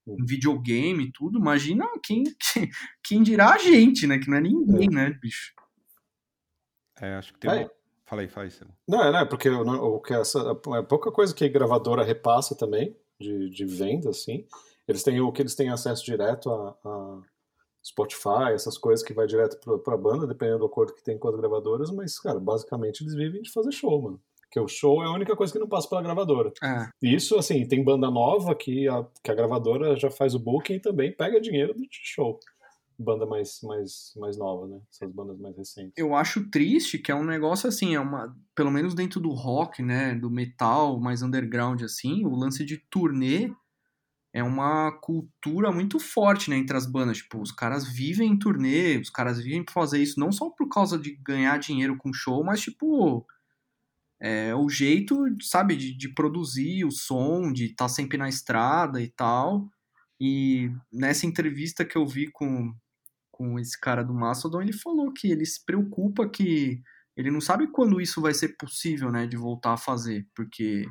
um 0.07 0.25
videogame 0.25 1.05
e 1.05 1.13
tudo. 1.13 1.39
Imagina 1.39 1.85
quem, 2.03 2.25
quem, 2.53 2.71
quem 3.03 3.23
dirá 3.23 3.55
a 3.55 3.59
gente, 3.59 4.07
né, 4.07 4.19
que 4.19 4.29
não 4.29 4.37
é 4.37 4.41
ninguém, 4.41 4.89
é. 4.89 4.95
né, 4.95 5.19
bicho. 5.21 5.53
É, 7.01 7.15
acho 7.15 7.33
que 7.33 7.41
tem 7.41 7.51
é. 7.51 7.55
uma... 7.65 7.71
Fala 8.07 8.23
aí, 8.23 8.29
fala 8.29 8.47
aí, 8.47 8.53
Não, 8.89 9.05
é, 9.05 9.13
né, 9.13 9.25
porque 9.25 9.49
o 9.49 10.01
que 10.01 10.13
essa, 10.13 10.41
é 10.77 10.83
pouca 10.83 11.13
coisa 11.13 11.33
que 11.33 11.45
a 11.45 11.49
gravadora 11.49 12.03
repassa 12.03 12.57
também, 12.57 12.97
de, 13.21 13.49
de 13.51 13.65
venda, 13.65 14.11
assim. 14.11 14.47
Eles 14.89 15.05
têm 15.05 15.21
o 15.21 15.31
que 15.31 15.43
eles 15.43 15.55
têm 15.55 15.69
acesso 15.69 16.05
direto 16.05 16.51
a, 16.51 16.77
a 16.85 17.21
Spotify, 17.85 18.53
essas 18.53 18.77
coisas 18.77 19.05
que 19.05 19.15
vai 19.15 19.27
direto 19.27 19.59
pra, 19.83 19.95
a 19.95 19.97
banda, 19.97 20.27
dependendo 20.27 20.61
do 20.61 20.67
acordo 20.67 20.95
que 20.95 21.03
tem 21.03 21.19
com 21.19 21.29
as 21.29 21.37
gravadoras, 21.37 21.91
mas, 21.91 22.19
cara, 22.19 22.39
basicamente 22.39 23.03
eles 23.03 23.15
vivem 23.15 23.43
de 23.43 23.51
fazer 23.51 23.73
show, 23.73 24.01
mano. 24.03 24.21
Porque 24.43 24.61
o 24.61 24.69
show 24.69 25.01
é 25.03 25.07
a 25.07 25.13
única 25.13 25.37
coisa 25.37 25.53
que 25.53 25.61
não 25.61 25.69
passa 25.69 25.89
pela 25.89 26.03
gravadora. 26.03 26.53
É. 26.63 26.89
Isso, 27.01 27.39
assim, 27.39 27.67
tem 27.67 27.85
banda 27.85 28.11
nova 28.11 28.53
que 28.55 28.89
a, 28.89 29.07
que 29.23 29.31
a 29.31 29.35
gravadora 29.35 29.97
já 29.97 30.11
faz 30.11 30.35
o 30.35 30.41
booking 30.41 30.75
e 30.75 30.81
também 30.81 31.15
pega 31.15 31.41
dinheiro 31.41 31.73
do 31.73 31.87
show. 31.89 32.39
Banda 32.99 33.25
mais, 33.25 33.61
mais, 33.63 34.13
mais 34.17 34.37
nova, 34.37 34.67
né? 34.67 34.81
Essas 34.93 35.11
bandas 35.11 35.39
mais 35.39 35.57
recentes. 35.57 35.93
Eu 35.97 36.15
acho 36.15 36.51
triste 36.51 36.99
que 36.99 37.13
é 37.13 37.15
um 37.15 37.25
negócio 37.25 37.69
assim, 37.69 37.95
é 37.95 38.01
uma. 38.01 38.37
Pelo 38.55 38.71
menos 38.71 38.93
dentro 38.93 39.21
do 39.21 39.31
rock, 39.31 39.83
né? 39.83 40.15
Do 40.17 40.29
metal 40.29 41.01
mais 41.01 41.23
underground, 41.23 41.81
assim, 41.83 42.27
o 42.27 42.35
lance 42.35 42.65
de 42.65 42.77
turnê 42.77 43.53
é 44.33 44.43
uma 44.43 44.93
cultura 44.93 45.73
muito 45.73 45.99
forte, 45.99 46.51
né, 46.51 46.57
entre 46.57 46.77
as 46.77 46.87
bandas. 46.87 47.19
Tipo, 47.19 47.41
os 47.41 47.51
caras 47.51 47.87
vivem 47.87 48.31
em 48.33 48.39
turnê, 48.39 48.99
os 48.99 49.11
caras 49.11 49.39
vivem 49.43 49.65
por 49.65 49.73
fazer 49.73 50.01
isso 50.01 50.21
não 50.21 50.31
só 50.31 50.51
por 50.51 50.69
causa 50.69 50.99
de 50.99 51.17
ganhar 51.17 51.59
dinheiro 51.59 51.97
com 51.97 52.13
show, 52.13 52.45
mas, 52.45 52.61
tipo, 52.61 53.27
é 54.21 54.55
o 54.55 54.69
jeito, 54.69 55.17
sabe, 55.43 55.77
de, 55.77 55.97
de 55.97 56.09
produzir 56.15 56.85
o 56.85 56.91
som, 56.91 57.53
de 57.53 57.67
estar 57.67 57.87
tá 57.87 57.89
sempre 57.89 58.19
na 58.19 58.29
estrada 58.29 59.01
e 59.03 59.09
tal. 59.09 59.69
E 60.21 60.71
nessa 60.93 61.27
entrevista 61.27 61.85
que 61.85 61.97
eu 61.97 62.07
vi 62.07 62.31
com, 62.31 62.75
com 63.31 63.59
esse 63.59 63.79
cara 63.81 64.05
do 64.05 64.15
Mastodon, 64.15 64.63
ele 64.63 64.73
falou 64.73 65.13
que 65.13 65.31
ele 65.31 65.47
se 65.47 65.65
preocupa 65.65 66.29
que 66.29 66.83
ele 67.17 67.31
não 67.31 67.41
sabe 67.41 67.67
quando 67.69 68.01
isso 68.01 68.21
vai 68.21 68.35
ser 68.35 68.57
possível, 68.57 69.11
né, 69.11 69.27
de 69.27 69.37
voltar 69.37 69.73
a 69.73 69.79
fazer, 69.79 70.27
porque 70.35 70.87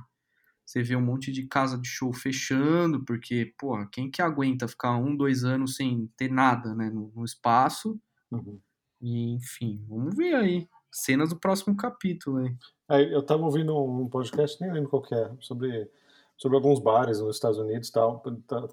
você 0.69 0.83
vê 0.83 0.95
um 0.95 1.01
monte 1.01 1.31
de 1.31 1.47
casa 1.47 1.79
de 1.79 1.87
show 1.87 2.13
fechando, 2.13 3.03
porque, 3.03 3.55
pô, 3.57 3.75
quem 3.91 4.11
que 4.11 4.21
aguenta 4.21 4.67
ficar 4.67 4.95
um, 4.97 5.17
dois 5.17 5.43
anos 5.43 5.75
sem 5.75 6.05
ter 6.15 6.29
nada, 6.29 6.75
né, 6.75 6.91
no, 6.91 7.11
no 7.15 7.25
espaço? 7.25 7.99
Uhum. 8.29 8.59
E, 9.01 9.33
enfim, 9.33 9.83
vamos 9.89 10.15
ver 10.15 10.35
aí. 10.35 10.69
Cenas 10.91 11.29
do 11.29 11.39
próximo 11.39 11.75
capítulo 11.75 12.37
aí. 12.37 12.55
É, 12.87 13.15
eu 13.15 13.23
tava 13.23 13.43
ouvindo 13.45 13.75
um 13.75 14.07
podcast, 14.07 14.61
nem 14.61 14.71
lembro 14.71 14.91
qual 14.91 15.01
que 15.01 15.15
é, 15.15 15.31
sobre 15.39 15.89
sobre 16.37 16.55
alguns 16.55 16.79
bares 16.79 17.19
nos 17.19 17.35
Estados 17.35 17.57
Unidos 17.57 17.89
tal, 17.89 18.23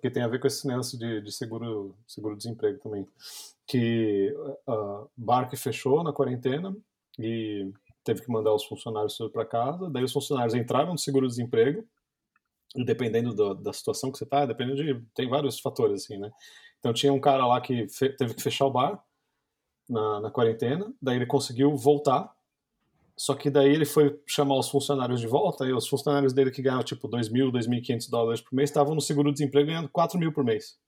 que 0.00 0.08
tem 0.08 0.22
a 0.22 0.28
ver 0.28 0.38
com 0.38 0.46
esse 0.46 0.68
negócio 0.68 0.96
de, 0.96 1.20
de 1.20 1.32
seguro 1.32 1.96
seguro 2.06 2.36
desemprego 2.36 2.78
também, 2.78 3.08
que 3.66 4.32
uh, 4.68 5.10
bar 5.16 5.48
que 5.48 5.56
fechou 5.56 6.04
na 6.04 6.12
quarentena 6.12 6.76
e 7.18 7.72
teve 8.06 8.22
que 8.22 8.30
mandar 8.30 8.54
os 8.54 8.64
funcionários 8.64 9.18
para 9.32 9.44
casa, 9.44 9.90
daí 9.90 10.04
os 10.04 10.12
funcionários 10.12 10.54
entraram 10.54 10.92
no 10.92 10.98
seguro 10.98 11.26
desemprego 11.26 11.84
e 12.76 12.84
dependendo 12.84 13.34
do, 13.34 13.54
da 13.54 13.72
situação 13.72 14.12
que 14.12 14.18
você 14.18 14.24
tá, 14.24 14.46
dependendo 14.46 14.82
de 14.82 15.02
tem 15.14 15.28
vários 15.28 15.58
fatores 15.58 16.04
assim, 16.04 16.16
né? 16.16 16.30
Então 16.78 16.92
tinha 16.92 17.12
um 17.12 17.20
cara 17.20 17.44
lá 17.46 17.60
que 17.60 17.88
fe, 17.88 18.10
teve 18.10 18.34
que 18.34 18.42
fechar 18.42 18.66
o 18.66 18.70
bar 18.70 19.02
na, 19.88 20.20
na 20.20 20.30
quarentena, 20.30 20.92
daí 21.02 21.16
ele 21.16 21.26
conseguiu 21.26 21.76
voltar 21.76 22.32
só 23.16 23.34
que 23.34 23.48
daí 23.48 23.72
ele 23.72 23.86
foi 23.86 24.20
chamar 24.26 24.58
os 24.58 24.68
funcionários 24.68 25.20
de 25.20 25.26
volta 25.26 25.64
e 25.64 25.72
os 25.72 25.88
funcionários 25.88 26.34
dele 26.34 26.50
que 26.50 26.60
ganham 26.60 26.82
tipo 26.82 27.08
2 27.08 27.30
mil, 27.30 27.50
2.500 27.50 28.10
dólares 28.10 28.40
por 28.42 28.54
mês 28.54 28.68
estavam 28.68 28.94
no 28.94 29.00
seguro-desemprego 29.00 29.68
ganhando 29.68 29.88
4 29.88 30.18
mil 30.18 30.32
por 30.32 30.44
mês. 30.44 30.78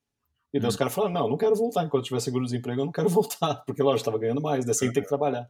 E 0.53 0.61
daí 0.61 0.67
hum. 0.67 0.69
os 0.69 0.77
caras 0.77 0.95
falaram, 0.95 1.15
não, 1.15 1.29
não 1.31 1.37
quero 1.39 1.57
voltar 1.57 1.85
enquanto 1.85 2.05
tiver 2.05 2.21
seguro-desemprego, 2.21 2.83
eu 2.83 2.85
não 2.85 2.93
quero 2.93 3.09
voltar, 3.11 3.65
porque 3.65 3.83
lógico, 3.83 4.01
estava 4.01 4.19
ganhando 4.19 4.43
mais, 4.43 4.67
daí 4.67 4.75
sem 4.75 4.93
ter 4.93 5.01
que 5.01 5.09
trabalhar. 5.09 5.49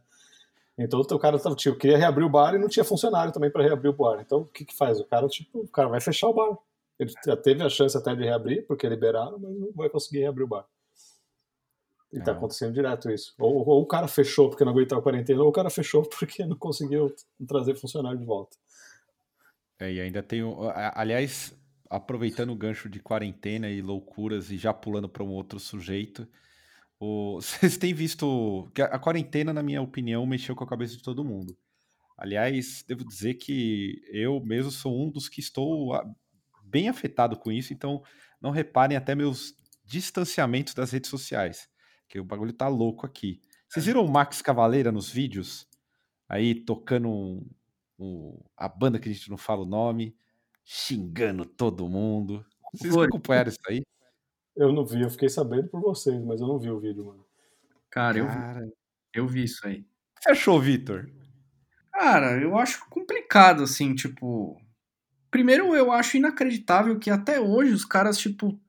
Então 0.79 1.01
o 1.01 1.19
cara 1.19 1.37
tava, 1.37 1.55
tipo, 1.55 1.77
queria 1.77 1.97
reabrir 1.97 2.25
o 2.25 2.29
bar 2.29 2.55
e 2.55 2.57
não 2.57 2.69
tinha 2.69 2.85
funcionário 2.85 3.33
também 3.33 3.51
para 3.51 3.63
reabrir 3.63 3.89
o 3.89 3.93
bar. 3.93 4.21
Então 4.21 4.39
o 4.39 4.45
que 4.45 4.63
que 4.63 4.75
faz? 4.75 4.99
O 4.99 5.05
cara, 5.05 5.27
tipo, 5.27 5.59
o 5.59 5.67
cara 5.67 5.89
vai 5.89 5.99
fechar 5.99 6.27
o 6.29 6.33
bar. 6.33 6.57
Ele 6.97 7.13
já 7.25 7.35
teve 7.35 7.61
a 7.63 7.69
chance 7.69 7.97
até 7.97 8.15
de 8.15 8.23
reabrir, 8.23 8.65
porque 8.65 8.87
liberaram, 8.87 9.37
mas 9.37 9.51
não 9.51 9.71
vai 9.73 9.89
conseguir 9.89 10.19
reabrir 10.19 10.43
o 10.43 10.47
bar. 10.47 10.65
E 12.11 12.19
tá 12.19 12.31
acontecendo 12.31 12.73
direto 12.73 13.11
isso. 13.11 13.35
Ou, 13.37 13.67
ou, 13.67 13.81
o 13.81 13.85
cara 13.85 14.07
fechou 14.07 14.49
porque 14.49 14.65
não 14.65 14.71
aguentava 14.71 14.99
a 14.99 15.03
quarentena, 15.03 15.43
ou 15.43 15.49
o 15.49 15.51
cara 15.51 15.69
fechou 15.69 16.03
porque 16.17 16.45
não 16.45 16.55
conseguiu 16.55 17.13
trazer 17.47 17.75
funcionário 17.75 18.17
de 18.17 18.25
volta. 18.25 18.57
É, 19.79 19.93
e 19.93 20.01
ainda 20.01 20.23
tem. 20.23 20.41
Aliás, 20.93 21.53
aproveitando 21.89 22.51
o 22.51 22.55
gancho 22.55 22.89
de 22.89 22.99
quarentena 22.99 23.69
e 23.69 23.81
loucuras 23.81 24.49
e 24.49 24.57
já 24.57 24.73
pulando 24.73 25.07
para 25.07 25.23
um 25.23 25.29
outro 25.29 25.59
sujeito, 25.59 26.27
o, 26.99 27.39
vocês 27.41 27.77
têm 27.77 27.93
visto. 27.93 28.69
que 28.73 28.81
A 28.81 28.99
quarentena, 28.99 29.53
na 29.53 29.63
minha 29.63 29.81
opinião, 29.81 30.25
mexeu 30.25 30.55
com 30.55 30.63
a 30.63 30.67
cabeça 30.67 30.95
de 30.97 31.03
todo 31.03 31.23
mundo. 31.23 31.57
Aliás, 32.17 32.83
devo 32.87 33.05
dizer 33.05 33.35
que 33.35 34.01
eu 34.11 34.41
mesmo 34.41 34.71
sou 34.71 35.01
um 35.01 35.09
dos 35.09 35.29
que 35.29 35.39
estou 35.39 35.93
bem 36.63 36.89
afetado 36.89 37.37
com 37.37 37.51
isso, 37.51 37.71
então 37.73 38.03
não 38.41 38.51
reparem 38.51 38.97
até 38.97 39.15
meus 39.15 39.55
distanciamentos 39.85 40.73
das 40.73 40.91
redes 40.91 41.09
sociais 41.09 41.69
que 42.09 42.19
o 42.19 42.25
bagulho 42.25 42.51
tá 42.51 42.67
louco 42.67 43.05
aqui. 43.05 43.39
Vocês 43.67 43.85
é. 43.85 43.87
viram 43.87 44.03
o 44.03 44.11
Max 44.11 44.41
Cavaleira 44.41 44.91
nos 44.91 45.09
vídeos? 45.09 45.67
Aí 46.27 46.55
tocando 46.55 47.07
um, 47.07 47.47
um, 47.99 48.39
a 48.57 48.67
banda 48.67 48.99
que 48.99 49.07
a 49.07 49.13
gente 49.13 49.29
não 49.29 49.37
fala 49.37 49.61
o 49.61 49.67
nome, 49.67 50.15
xingando 50.65 51.45
todo 51.45 51.87
mundo. 51.87 52.43
Vocês 52.73 52.93
Foi. 52.93 53.05
acompanharam 53.05 53.49
isso 53.49 53.59
aí? 53.67 53.83
Eu 54.59 54.71
não 54.71 54.85
vi, 54.85 55.01
eu 55.01 55.09
fiquei 55.09 55.29
sabendo 55.29 55.69
por 55.69 55.81
vocês, 55.81 56.21
mas 56.23 56.41
eu 56.41 56.47
não 56.47 56.59
vi 56.59 56.69
o 56.69 56.79
vídeo, 56.79 57.05
mano. 57.05 57.25
Cara, 57.89 58.23
Cara... 58.25 58.59
eu 58.59 58.65
vi. 58.65 58.73
Eu 59.13 59.27
vi 59.27 59.43
isso 59.43 59.65
aí. 59.65 59.79
O 59.79 59.83
que 60.17 60.23
você 60.23 60.31
achou, 60.31 60.59
Vitor? 60.59 61.09
Cara, 61.91 62.39
eu 62.39 62.57
acho 62.57 62.87
complicado, 62.89 63.63
assim, 63.63 63.95
tipo. 63.95 64.61
Primeiro, 65.31 65.73
eu 65.75 65.91
acho 65.91 66.17
inacreditável 66.17 66.99
que 66.99 67.09
até 67.09 67.39
hoje 67.39 67.71
os 67.71 67.85
caras, 67.85 68.17
tipo. 68.17 68.59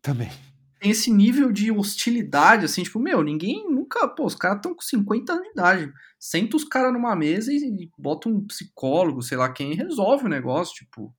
Também 0.00 0.30
tem 0.78 0.90
esse 0.90 1.10
nível 1.10 1.50
de 1.50 1.72
hostilidade, 1.72 2.64
assim, 2.64 2.82
tipo, 2.82 3.00
meu, 3.00 3.22
ninguém 3.22 3.68
nunca, 3.68 4.06
pô, 4.08 4.24
os 4.24 4.34
caras 4.34 4.58
estão 4.58 4.74
com 4.74 4.80
50 4.80 5.32
anos 5.32 5.44
de 5.44 5.50
idade. 5.50 5.92
Senta 6.18 6.56
os 6.56 6.64
caras 6.64 6.92
numa 6.92 7.14
mesa 7.16 7.52
e 7.52 7.90
bota 7.98 8.28
um 8.28 8.46
psicólogo, 8.46 9.22
sei 9.22 9.36
lá 9.36 9.52
quem, 9.52 9.72
e 9.72 9.76
resolve 9.76 10.26
o 10.26 10.28
negócio, 10.28 10.74
tipo. 10.74 11.14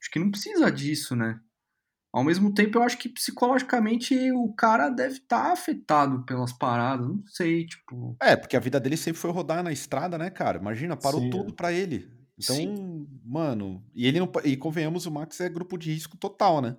Acho 0.00 0.10
que 0.10 0.18
não 0.18 0.30
precisa 0.30 0.70
disso, 0.70 1.16
né? 1.16 1.40
Ao 2.14 2.22
mesmo 2.22 2.54
tempo, 2.54 2.78
eu 2.78 2.82
acho 2.84 2.96
que 2.96 3.08
psicologicamente 3.08 4.30
o 4.30 4.52
cara 4.52 4.88
deve 4.88 5.14
estar 5.14 5.46
tá 5.46 5.52
afetado 5.52 6.24
pelas 6.24 6.52
paradas, 6.52 7.08
não 7.08 7.24
sei, 7.26 7.66
tipo. 7.66 8.16
É, 8.22 8.36
porque 8.36 8.56
a 8.56 8.60
vida 8.60 8.78
dele 8.78 8.96
sempre 8.96 9.20
foi 9.20 9.32
rodar 9.32 9.64
na 9.64 9.72
estrada, 9.72 10.16
né, 10.16 10.30
cara? 10.30 10.60
Imagina, 10.60 10.96
parou 10.96 11.20
Sim, 11.20 11.30
tudo 11.30 11.50
é. 11.50 11.56
pra 11.56 11.72
ele. 11.72 12.08
Então, 12.38 12.54
Sim. 12.54 13.08
mano, 13.24 13.84
e 13.92 14.06
ele 14.06 14.20
não. 14.20 14.30
E 14.44 14.56
convenhamos, 14.56 15.06
o 15.06 15.10
Max 15.10 15.40
é 15.40 15.48
grupo 15.48 15.76
de 15.76 15.92
risco 15.92 16.16
total, 16.16 16.62
né? 16.62 16.76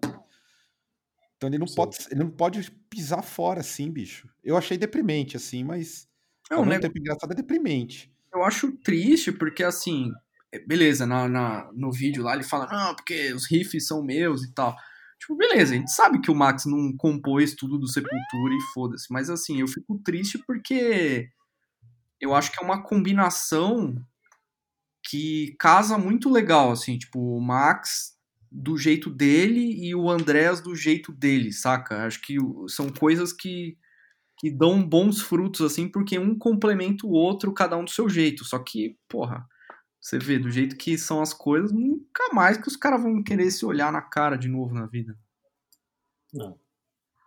Então 1.36 1.50
ele 1.50 1.58
não, 1.58 1.68
pode, 1.68 1.98
ele 2.10 2.24
não 2.24 2.30
pode 2.30 2.72
pisar 2.90 3.22
fora 3.22 3.60
assim, 3.60 3.92
bicho. 3.92 4.30
Eu 4.42 4.56
achei 4.56 4.78
deprimente, 4.78 5.36
assim, 5.36 5.66
mas. 5.66 6.08
Não, 6.50 6.60
ao 6.60 6.66
mesmo 6.66 6.84
tempo 6.84 6.98
engraçado 6.98 7.34
é 7.34 7.36
deprimente. 7.36 8.10
Eu 8.34 8.42
acho 8.42 8.72
triste, 8.78 9.34
porque 9.34 9.66
assim. 9.66 10.14
É, 10.50 10.60
beleza, 10.66 11.06
na, 11.06 11.28
na, 11.28 11.70
no 11.74 11.92
vídeo 11.92 12.24
lá 12.24 12.36
ele 12.36 12.44
fala, 12.46 12.68
não, 12.68 12.96
porque 12.96 13.34
os 13.34 13.52
riffs 13.52 13.86
são 13.86 14.02
meus 14.02 14.42
e 14.42 14.54
tal. 14.54 14.74
Tipo, 15.26 15.38
beleza, 15.38 15.74
a 15.74 15.78
gente 15.78 15.92
sabe 15.92 16.22
que 16.22 16.30
o 16.30 16.36
Max 16.36 16.66
não 16.66 16.96
compôs 16.96 17.56
tudo 17.56 17.80
do 17.80 17.88
Sepultura 17.88 18.54
e 18.54 18.62
foda-se. 18.76 19.12
Mas 19.12 19.28
assim, 19.28 19.60
eu 19.60 19.68
fico 19.68 20.00
triste 20.04 20.38
porque 20.46 21.28
eu 22.22 22.36
acho 22.36 22.52
que 22.52 22.62
é 22.62 22.64
uma 22.64 22.84
combinação 22.84 23.96
que 25.04 25.56
casa 25.60 25.98
muito 25.98 26.30
legal, 26.30 26.72
assim, 26.72 27.00
tipo, 27.00 27.20
o 27.20 27.42
Max 27.42 28.16
do 28.52 28.78
jeito 28.78 29.10
dele 29.10 29.84
e 29.84 29.96
o 29.96 30.12
Andrés 30.12 30.62
do 30.62 30.76
jeito 30.76 31.12
dele, 31.12 31.52
saca? 31.52 32.06
Acho 32.06 32.22
que 32.22 32.38
são 32.68 32.90
coisas 32.92 33.34
que, 33.34 33.76
que 34.38 34.52
dão 34.52 34.88
bons 34.88 35.22
frutos, 35.22 35.62
assim, 35.62 35.90
porque 35.90 36.20
um 36.20 36.38
complementa 36.38 37.08
o 37.08 37.12
outro, 37.12 37.52
cada 37.52 37.76
um 37.78 37.84
do 37.84 37.90
seu 37.90 38.08
jeito. 38.08 38.46
Só 38.46 38.60
que, 38.60 38.96
porra, 39.10 39.44
você 40.06 40.20
vê, 40.20 40.38
do 40.38 40.51
jeito 40.51 40.78
que 40.78 40.99
são 40.99 41.20
as 41.20 41.34
coisas, 41.34 41.72
nunca 41.72 42.32
mais 42.32 42.60
que 42.60 42.68
os 42.68 42.76
caras 42.76 43.01
vão 43.01 43.24
querer 43.24 43.49
se 43.49 43.66
olhar 43.66 43.91
na 43.91 44.03
cara 44.03 44.36
de 44.36 44.47
novo 44.47 44.72
na 44.72 44.86
vida. 44.86 45.18
Não. 46.32 46.60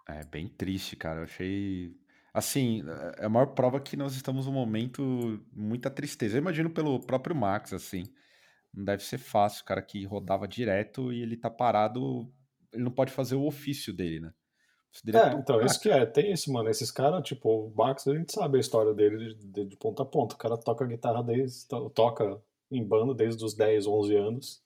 É 0.09 0.25
bem 0.25 0.49
triste, 0.49 0.95
cara. 0.95 1.19
Eu 1.19 1.25
achei. 1.25 1.93
Assim, 2.33 2.85
é 3.17 3.25
a 3.25 3.29
maior 3.29 3.47
prova 3.47 3.81
que 3.81 3.97
nós 3.97 4.15
estamos 4.15 4.47
num 4.47 4.53
momento 4.53 5.45
muita 5.53 5.91
tristeza. 5.91 6.37
Eu 6.37 6.41
imagino 6.41 6.71
pelo 6.71 7.01
próprio 7.01 7.35
Max, 7.35 7.73
assim. 7.73 8.05
Não 8.73 8.85
deve 8.85 9.03
ser 9.03 9.19
fácil, 9.19 9.63
o 9.63 9.65
cara 9.65 9.83
que 9.83 10.05
rodava 10.05 10.47
direto 10.47 11.13
e 11.13 11.21
ele 11.21 11.37
tá 11.37 11.51
parado, 11.51 12.33
ele 12.73 12.85
não 12.85 12.93
pode 12.93 13.11
fazer 13.11 13.35
o 13.35 13.45
ofício 13.45 13.93
dele, 13.93 14.21
né? 14.21 14.33
Dele 15.03 15.19
é, 15.19 15.31
é 15.31 15.33
então, 15.33 15.61
isso 15.65 15.81
que 15.81 15.91
é, 15.91 16.07
tem 16.07 16.31
isso, 16.31 16.53
mano. 16.53 16.69
Esses 16.71 16.93
caras, 16.93 17.27
tipo, 17.27 17.67
o 17.67 17.71
Bax, 17.71 18.07
a 18.07 18.15
gente 18.15 18.33
sabe 18.33 18.57
a 18.57 18.61
história 18.61 18.95
dele 18.95 19.35
de, 19.35 19.47
de, 19.49 19.65
de, 19.65 19.77
ponta 19.77 20.05
a 20.05 20.07
ponta. 20.07 20.37
O 20.37 20.39
cara 20.39 20.57
toca 20.57 20.87
guitarra 20.87 21.25
desde. 21.25 21.67
toca 21.93 22.41
em 22.71 22.85
banda 22.85 23.15
desde 23.15 23.45
os 23.45 23.55
10, 23.55 23.87
11 23.87 24.17
anos. 24.17 24.63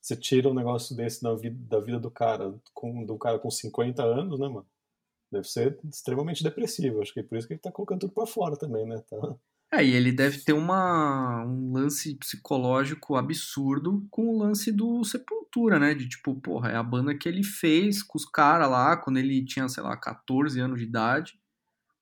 Você 0.00 0.16
tira 0.16 0.48
um 0.48 0.54
negócio 0.54 0.96
desse 0.96 1.22
da 1.22 1.34
vida, 1.34 1.56
da 1.68 1.80
vida 1.80 1.98
do 1.98 2.10
cara, 2.10 2.54
com, 2.72 3.04
do 3.04 3.18
cara 3.18 3.38
com 3.38 3.50
50 3.50 4.02
anos, 4.04 4.38
né, 4.38 4.48
mano? 4.48 4.66
Deve 5.30 5.48
ser 5.48 5.78
extremamente 5.90 6.44
depressivo. 6.44 7.00
Acho 7.00 7.12
que 7.12 7.20
é 7.20 7.22
por 7.22 7.36
isso 7.36 7.46
que 7.46 7.54
ele 7.54 7.60
tá 7.60 7.72
colocando 7.72 8.00
tudo 8.00 8.12
pra 8.12 8.26
fora 8.26 8.56
também, 8.56 8.86
né? 8.86 9.02
Tá, 9.10 9.36
é, 9.72 9.84
e 9.84 9.94
ele 9.94 10.12
deve 10.12 10.38
ter 10.38 10.52
uma, 10.52 11.44
um 11.44 11.72
lance 11.72 12.14
psicológico 12.14 13.16
absurdo 13.16 14.06
com 14.10 14.28
o 14.28 14.38
lance 14.38 14.70
do 14.70 15.02
Sepultura, 15.02 15.78
né? 15.78 15.92
De 15.92 16.08
tipo, 16.08 16.34
porra, 16.40 16.70
é 16.70 16.76
a 16.76 16.82
banda 16.82 17.16
que 17.16 17.28
ele 17.28 17.42
fez 17.42 18.02
com 18.02 18.16
os 18.16 18.24
caras 18.24 18.70
lá 18.70 18.96
quando 18.96 19.18
ele 19.18 19.44
tinha, 19.44 19.68
sei 19.68 19.82
lá, 19.82 19.96
14 19.96 20.60
anos 20.60 20.78
de 20.78 20.84
idade. 20.84 21.40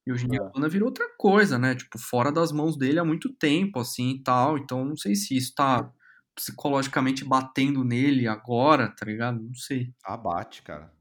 E 0.06 0.12
hoje 0.12 0.26
em 0.26 0.28
dia 0.28 0.42
a 0.42 0.46
é. 0.46 0.50
banda 0.50 0.68
virou 0.68 0.88
outra 0.88 1.08
coisa, 1.16 1.58
né? 1.58 1.74
Tipo, 1.74 1.98
fora 1.98 2.30
das 2.30 2.52
mãos 2.52 2.76
dele 2.76 2.98
há 2.98 3.04
muito 3.04 3.32
tempo, 3.32 3.78
assim 3.78 4.10
e 4.10 4.22
tal. 4.22 4.58
Então 4.58 4.84
não 4.84 4.96
sei 4.96 5.14
se 5.14 5.36
isso 5.36 5.54
tá 5.54 5.90
psicologicamente 6.34 7.24
batendo 7.24 7.84
nele 7.84 8.26
agora, 8.26 8.88
tá 8.88 9.06
ligado? 9.06 9.40
Não 9.40 9.54
sei. 9.54 9.94
Abate, 10.04 10.62
cara. 10.62 10.92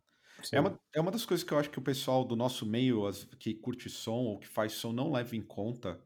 É 0.52 0.60
uma, 0.60 0.80
é 0.94 1.00
uma 1.00 1.12
das 1.12 1.26
coisas 1.26 1.44
que 1.44 1.54
eu 1.54 1.58
acho 1.58 1.70
que 1.70 1.80
o 1.80 1.84
pessoal 1.84 2.26
do 2.26 2.36
nosso 2.36 2.66
meio, 2.66 3.08
as, 3.08 3.24
que 3.40 3.54
curte 3.54 3.90
som 3.90 4.12
ou 4.12 4.40
que 4.40 4.48
faz 4.48 4.74
som, 4.74 4.92
não 4.92 5.12
leva 5.12 5.36
em 5.36 5.42
conta 5.42 6.02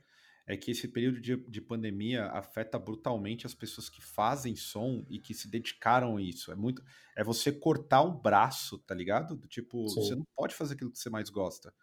é 0.48 0.56
que 0.56 0.72
esse 0.72 0.88
período 0.88 1.20
de, 1.20 1.36
de 1.36 1.60
pandemia 1.60 2.28
afeta 2.28 2.80
brutalmente 2.80 3.46
as 3.46 3.54
pessoas 3.54 3.90
que 3.90 4.02
fazem 4.02 4.56
som 4.56 5.06
e 5.10 5.20
que 5.20 5.34
se 5.34 5.50
dedicaram 5.50 6.16
a 6.16 6.22
isso. 6.22 6.52
É 6.52 6.56
muito. 6.56 6.82
É 7.18 7.24
você 7.24 7.52
cortar 7.52 8.02
um 8.02 8.18
braço, 8.18 8.78
tá 8.80 8.96
ligado? 8.96 9.36
Do 9.36 9.48
tipo, 9.48 9.86
Sim. 9.90 10.02
você 10.02 10.16
não 10.16 10.24
pode 10.34 10.56
fazer 10.56 10.76
aquilo 10.76 10.92
que 10.92 11.00
você 11.00 11.10
mais 11.10 11.30
gosta. 11.30 11.74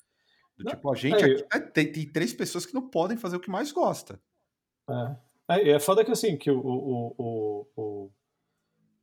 Do 0.56 0.64
não, 0.64 0.70
tipo, 0.70 0.90
a 0.90 0.94
gente 0.94 1.14
é, 1.14 1.24
aqui, 1.24 1.46
né, 1.52 1.60
tem, 1.72 1.92
tem, 1.92 2.12
três 2.12 2.32
pessoas 2.32 2.64
que 2.64 2.74
não 2.74 2.88
podem 2.88 3.16
fazer 3.16 3.36
o 3.36 3.40
que 3.40 3.50
mais 3.50 3.72
gosta. 3.72 4.20
É. 4.88 5.16
É, 5.48 5.70
é 5.72 5.80
foda 5.80 6.04
que 6.04 6.10
assim, 6.10 6.36
que 6.36 6.50
o, 6.50 6.58
o, 6.58 7.14
o, 7.18 7.66
o, 7.76 8.10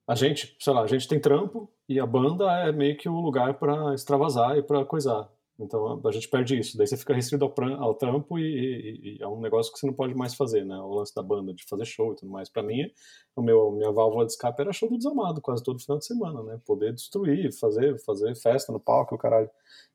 a 0.07 0.15
gente, 0.15 0.55
sei 0.59 0.73
lá, 0.73 0.81
a 0.81 0.87
gente 0.87 1.07
tem 1.07 1.19
trampo 1.19 1.71
e 1.87 1.99
a 1.99 2.05
banda 2.05 2.51
é 2.59 2.71
meio 2.71 2.97
que 2.97 3.07
o 3.07 3.19
lugar 3.19 3.53
para 3.55 3.93
extravasar 3.93 4.57
e 4.57 4.63
para 4.63 4.85
coisar. 4.85 5.29
Então 5.61 6.01
a 6.03 6.11
gente 6.11 6.27
perde 6.27 6.57
isso. 6.57 6.77
Daí 6.77 6.87
você 6.87 6.97
fica 6.97 7.13
restrito 7.13 7.45
ao, 7.45 7.53
ao 7.79 7.93
trampo 7.93 8.39
e, 8.39 8.43
e, 8.43 9.17
e, 9.17 9.21
é 9.21 9.27
um 9.27 9.39
negócio 9.39 9.71
que 9.71 9.79
você 9.79 9.85
não 9.85 9.93
pode 9.93 10.15
mais 10.15 10.33
fazer, 10.33 10.65
né? 10.65 10.77
O 10.79 10.95
lance 10.95 11.13
da 11.13 11.21
banda, 11.21 11.53
de 11.53 11.63
fazer 11.65 11.85
show 11.85 12.13
e 12.13 12.15
tudo 12.15 12.31
mais. 12.31 12.49
Para 12.49 12.63
mim, 12.63 12.91
o 13.35 13.41
meu, 13.41 13.71
minha 13.71 13.91
válvula 13.91 14.25
de 14.25 14.31
escape 14.31 14.61
era 14.61 14.73
show 14.73 14.89
do 14.89 14.97
Desamado, 14.97 15.39
quase 15.39 15.63
todo 15.63 15.79
final 15.79 15.99
de 15.99 16.05
semana, 16.05 16.41
né? 16.41 16.59
Poder 16.65 16.93
destruir, 16.93 17.53
fazer, 17.53 17.99
fazer 17.99 18.35
festa 18.35 18.71
no 18.71 18.79
palco, 18.79 19.13
o 19.13 19.17
caralho. 19.17 19.49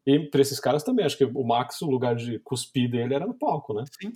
E 0.07 0.21
pra 0.21 0.41
esses 0.41 0.61
caras 0.61 0.85
também, 0.85 1.05
acho 1.05 1.19
que 1.19 1.25
o 1.25 1.45
Max, 1.45 1.83
o 1.83 1.91
lugar 1.91 2.15
de 2.15 2.39
cuspir 2.39 2.89
dele 2.89 3.15
era 3.15 3.27
no 3.27 3.35
palco, 3.35 3.75
né? 3.75 3.85
Sim. 4.01 4.13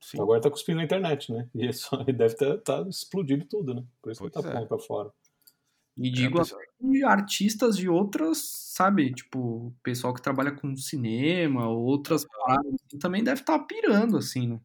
Sim. 0.00 0.20
Agora 0.20 0.40
tá 0.40 0.50
cuspindo 0.50 0.78
na 0.78 0.84
internet, 0.84 1.30
né? 1.30 1.48
E 1.54 1.72
só, 1.72 2.00
ele 2.02 2.16
deve 2.16 2.34
estar 2.34 2.58
tá 2.58 2.84
explodindo 2.88 3.44
tudo, 3.44 3.74
né? 3.74 3.84
Por 4.02 4.10
isso 4.10 4.20
pois 4.20 4.32
que 4.32 4.42
tá 4.42 4.60
é. 4.60 4.64
pra 4.64 4.78
fora. 4.78 5.12
E 5.96 6.10
digo 6.10 6.38
pessoa- 6.38 6.62
até 6.82 7.04
artistas 7.04 7.76
de 7.76 7.88
outras, 7.88 8.38
sabe? 8.38 9.12
Tipo, 9.14 9.74
pessoal 9.82 10.14
que 10.14 10.22
trabalha 10.22 10.52
com 10.52 10.74
cinema, 10.76 11.68
outras 11.68 12.24
paradas, 12.26 12.74
também 13.00 13.22
deve 13.24 13.40
estar 13.42 13.58
pirando, 13.66 14.16
assim, 14.16 14.48
né? 14.48 14.60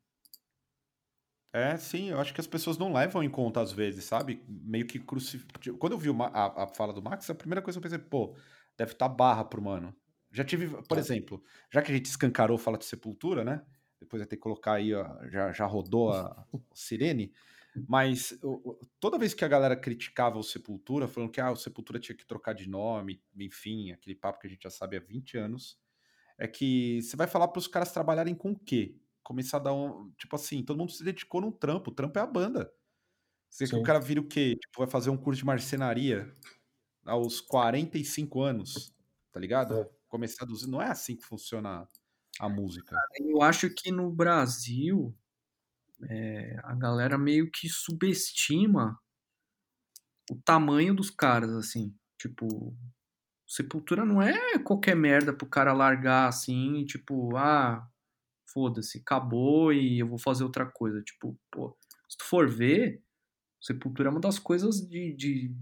É, 1.54 1.78
sim, 1.78 2.10
eu 2.10 2.20
acho 2.20 2.34
que 2.34 2.42
as 2.42 2.46
pessoas 2.48 2.78
não 2.78 2.94
levam 2.94 3.24
em 3.24 3.30
conta 3.30 3.62
às 3.62 3.72
vezes, 3.72 4.04
sabe? 4.06 4.44
Meio 4.48 4.86
que 4.86 5.00
crucificado. 5.00 5.78
Quando 5.78 5.94
eu 5.94 5.98
vi 5.98 6.10
a, 6.10 6.64
a 6.64 6.68
fala 6.68 6.94
do 6.94 7.02
Max, 7.02 7.30
a 7.30 7.36
primeira 7.36 7.62
coisa 7.62 7.80
que 7.80 7.86
eu 7.88 7.90
pensei, 7.92 8.06
pô, 8.06 8.36
deve 8.78 8.92
estar 8.92 9.10
barra 9.10 9.44
pro 9.44 9.62
mano. 9.62 9.96
Já 10.32 10.44
tive, 10.44 10.68
por 10.84 10.98
É. 10.98 11.00
exemplo, 11.00 11.42
já 11.72 11.82
que 11.82 11.92
a 11.92 11.96
gente 11.96 12.06
escancarou 12.06 12.58
fala 12.58 12.78
de 12.78 12.86
Sepultura, 12.86 13.44
né? 13.44 13.66
Depois 14.00 14.20
vai 14.22 14.28
ter 14.28 14.36
que 14.36 14.42
colocar 14.42 14.74
aí, 14.74 14.94
ó, 14.94 15.26
já, 15.30 15.52
já 15.52 15.66
rodou 15.66 16.12
a 16.12 16.46
sirene. 16.76 17.34
Mas 17.88 18.38
toda 19.00 19.18
vez 19.18 19.34
que 19.34 19.44
a 19.44 19.48
galera 19.48 19.76
criticava 19.76 20.38
o 20.38 20.44
Sepultura, 20.44 21.08
falando 21.08 21.32
que 21.32 21.42
ah, 21.42 21.52
o 21.52 21.56
Sepultura 21.56 22.00
tinha 22.00 22.16
que 22.16 22.26
trocar 22.26 22.54
de 22.54 22.70
nome, 22.70 23.22
enfim, 23.36 23.92
aquele 23.92 24.16
papo 24.16 24.40
que 24.40 24.48
a 24.48 24.50
gente 24.50 24.64
já 24.64 24.70
sabe 24.70 24.98
há 24.98 25.00
20 25.00 25.38
anos, 25.38 25.78
é 26.38 26.48
que 26.48 27.02
você 27.02 27.18
vai 27.18 27.28
falar 27.28 27.48
para 27.48 27.60
os 27.60 27.68
caras 27.68 27.92
trabalharem 27.92 28.36
com 28.36 28.52
o 28.52 28.60
quê? 28.60 28.96
Começar 29.24 29.58
a 29.58 29.62
dar 29.62 29.74
um. 29.74 30.12
Tipo 30.18 30.36
assim, 30.36 30.64
todo 30.64 30.78
mundo 30.78 30.92
se 30.92 31.04
dedicou 31.04 31.42
num 31.42 31.52
trampo. 31.52 31.92
O 31.92 31.94
trampo 31.94 32.18
é 32.18 32.22
a 32.22 32.28
banda. 32.28 32.72
Você 33.50 33.66
quer 33.66 33.72
que 33.72 33.78
o 33.78 33.84
cara 33.84 34.00
vira 34.00 34.22
o 34.22 34.28
quê? 34.28 34.56
Tipo, 34.60 34.80
vai 34.80 34.88
fazer 34.88 35.10
um 35.10 35.18
curso 35.18 35.40
de 35.40 35.46
marcenaria 35.46 36.32
aos 37.06 37.42
45 37.42 38.42
anos, 38.42 38.94
tá 39.32 39.40
ligado? 39.40 39.82
É. 39.82 39.90
Começar 40.08 40.46
a 40.46 40.48
duzir. 40.48 40.68
Não 40.68 40.82
é 40.82 40.90
assim 40.90 41.16
que 41.16 41.26
funciona 41.26 41.88
a 42.40 42.50
música. 42.50 42.96
Eu 43.20 43.42
acho 43.42 43.70
que 43.70 43.92
no 43.92 44.12
Brasil 44.12 45.16
é, 46.10 46.60
a 46.64 46.76
galera 46.76 47.18
meio 47.18 47.50
que 47.52 47.68
subestima 47.70 48.98
o 50.32 50.36
tamanho 50.44 50.94
dos 50.94 51.10
caras, 51.10 51.52
assim. 51.52 51.96
Tipo, 52.20 52.76
Sepultura 53.48 54.06
não 54.06 54.22
é 54.22 54.60
qualquer 54.60 54.96
merda 54.96 55.34
pro 55.34 55.48
cara 55.48 55.72
largar 55.74 56.28
assim, 56.28 56.86
tipo, 56.86 57.36
ah, 57.38 57.88
foda-se, 58.52 59.00
acabou 59.00 59.72
e 59.72 60.00
eu 60.00 60.08
vou 60.08 60.18
fazer 60.18 60.44
outra 60.44 60.66
coisa. 60.66 61.02
Tipo, 61.02 61.40
pô, 61.52 61.78
se 62.10 62.18
tu 62.18 62.26
for 62.26 62.50
ver, 62.50 63.02
Sepultura 63.62 64.10
é 64.10 64.12
uma 64.12 64.20
das 64.20 64.40
coisas 64.40 64.82
de, 64.82 65.14
de 65.16 65.56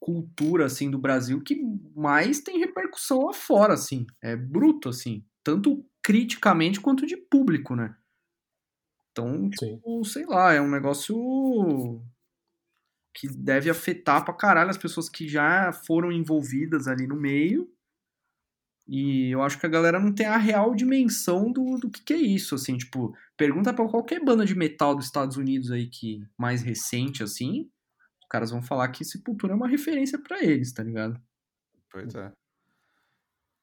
cultura, 0.00 0.66
assim, 0.66 0.90
do 0.90 0.98
Brasil 0.98 1.42
que 1.42 1.60
mais 1.96 2.40
tem 2.40 2.58
repercussão 2.58 3.26
lá 3.26 3.32
fora, 3.32 3.74
assim. 3.74 4.06
É 4.22 4.36
bruto, 4.36 4.88
assim. 4.88 5.24
Tanto 5.42 5.84
criticamente 6.02 6.80
quanto 6.80 7.06
de 7.06 7.16
público, 7.16 7.74
né? 7.74 7.96
Então, 9.14 9.48
tipo, 9.48 10.04
sei 10.04 10.26
lá, 10.26 10.52
é 10.52 10.60
um 10.60 10.68
negócio 10.68 12.02
que 13.14 13.28
deve 13.28 13.70
afetar 13.70 14.24
pra 14.24 14.34
caralho 14.34 14.70
as 14.70 14.76
pessoas 14.76 15.08
que 15.08 15.28
já 15.28 15.72
foram 15.72 16.10
envolvidas 16.10 16.88
ali 16.88 17.06
no 17.06 17.14
meio. 17.14 17.72
E 18.88 19.30
eu 19.30 19.40
acho 19.40 19.58
que 19.58 19.64
a 19.64 19.68
galera 19.68 20.00
não 20.00 20.12
tem 20.12 20.26
a 20.26 20.36
real 20.36 20.74
dimensão 20.74 21.50
do, 21.50 21.78
do 21.78 21.88
que, 21.88 22.02
que 22.02 22.12
é 22.12 22.18
isso, 22.18 22.56
assim, 22.56 22.76
tipo, 22.76 23.16
pergunta 23.36 23.72
pra 23.72 23.88
qualquer 23.88 24.22
banda 24.22 24.44
de 24.44 24.54
metal 24.54 24.96
dos 24.96 25.06
Estados 25.06 25.36
Unidos 25.36 25.70
aí 25.70 25.88
que 25.88 26.20
mais 26.36 26.60
recente, 26.60 27.22
assim, 27.22 27.70
os 28.20 28.28
caras 28.28 28.50
vão 28.50 28.62
falar 28.62 28.88
que 28.88 29.04
Sepultura 29.04 29.52
é 29.52 29.56
uma 29.56 29.68
referência 29.68 30.18
pra 30.18 30.42
eles, 30.42 30.72
tá 30.72 30.82
ligado? 30.82 31.18
Pois 31.90 32.14
é. 32.16 32.32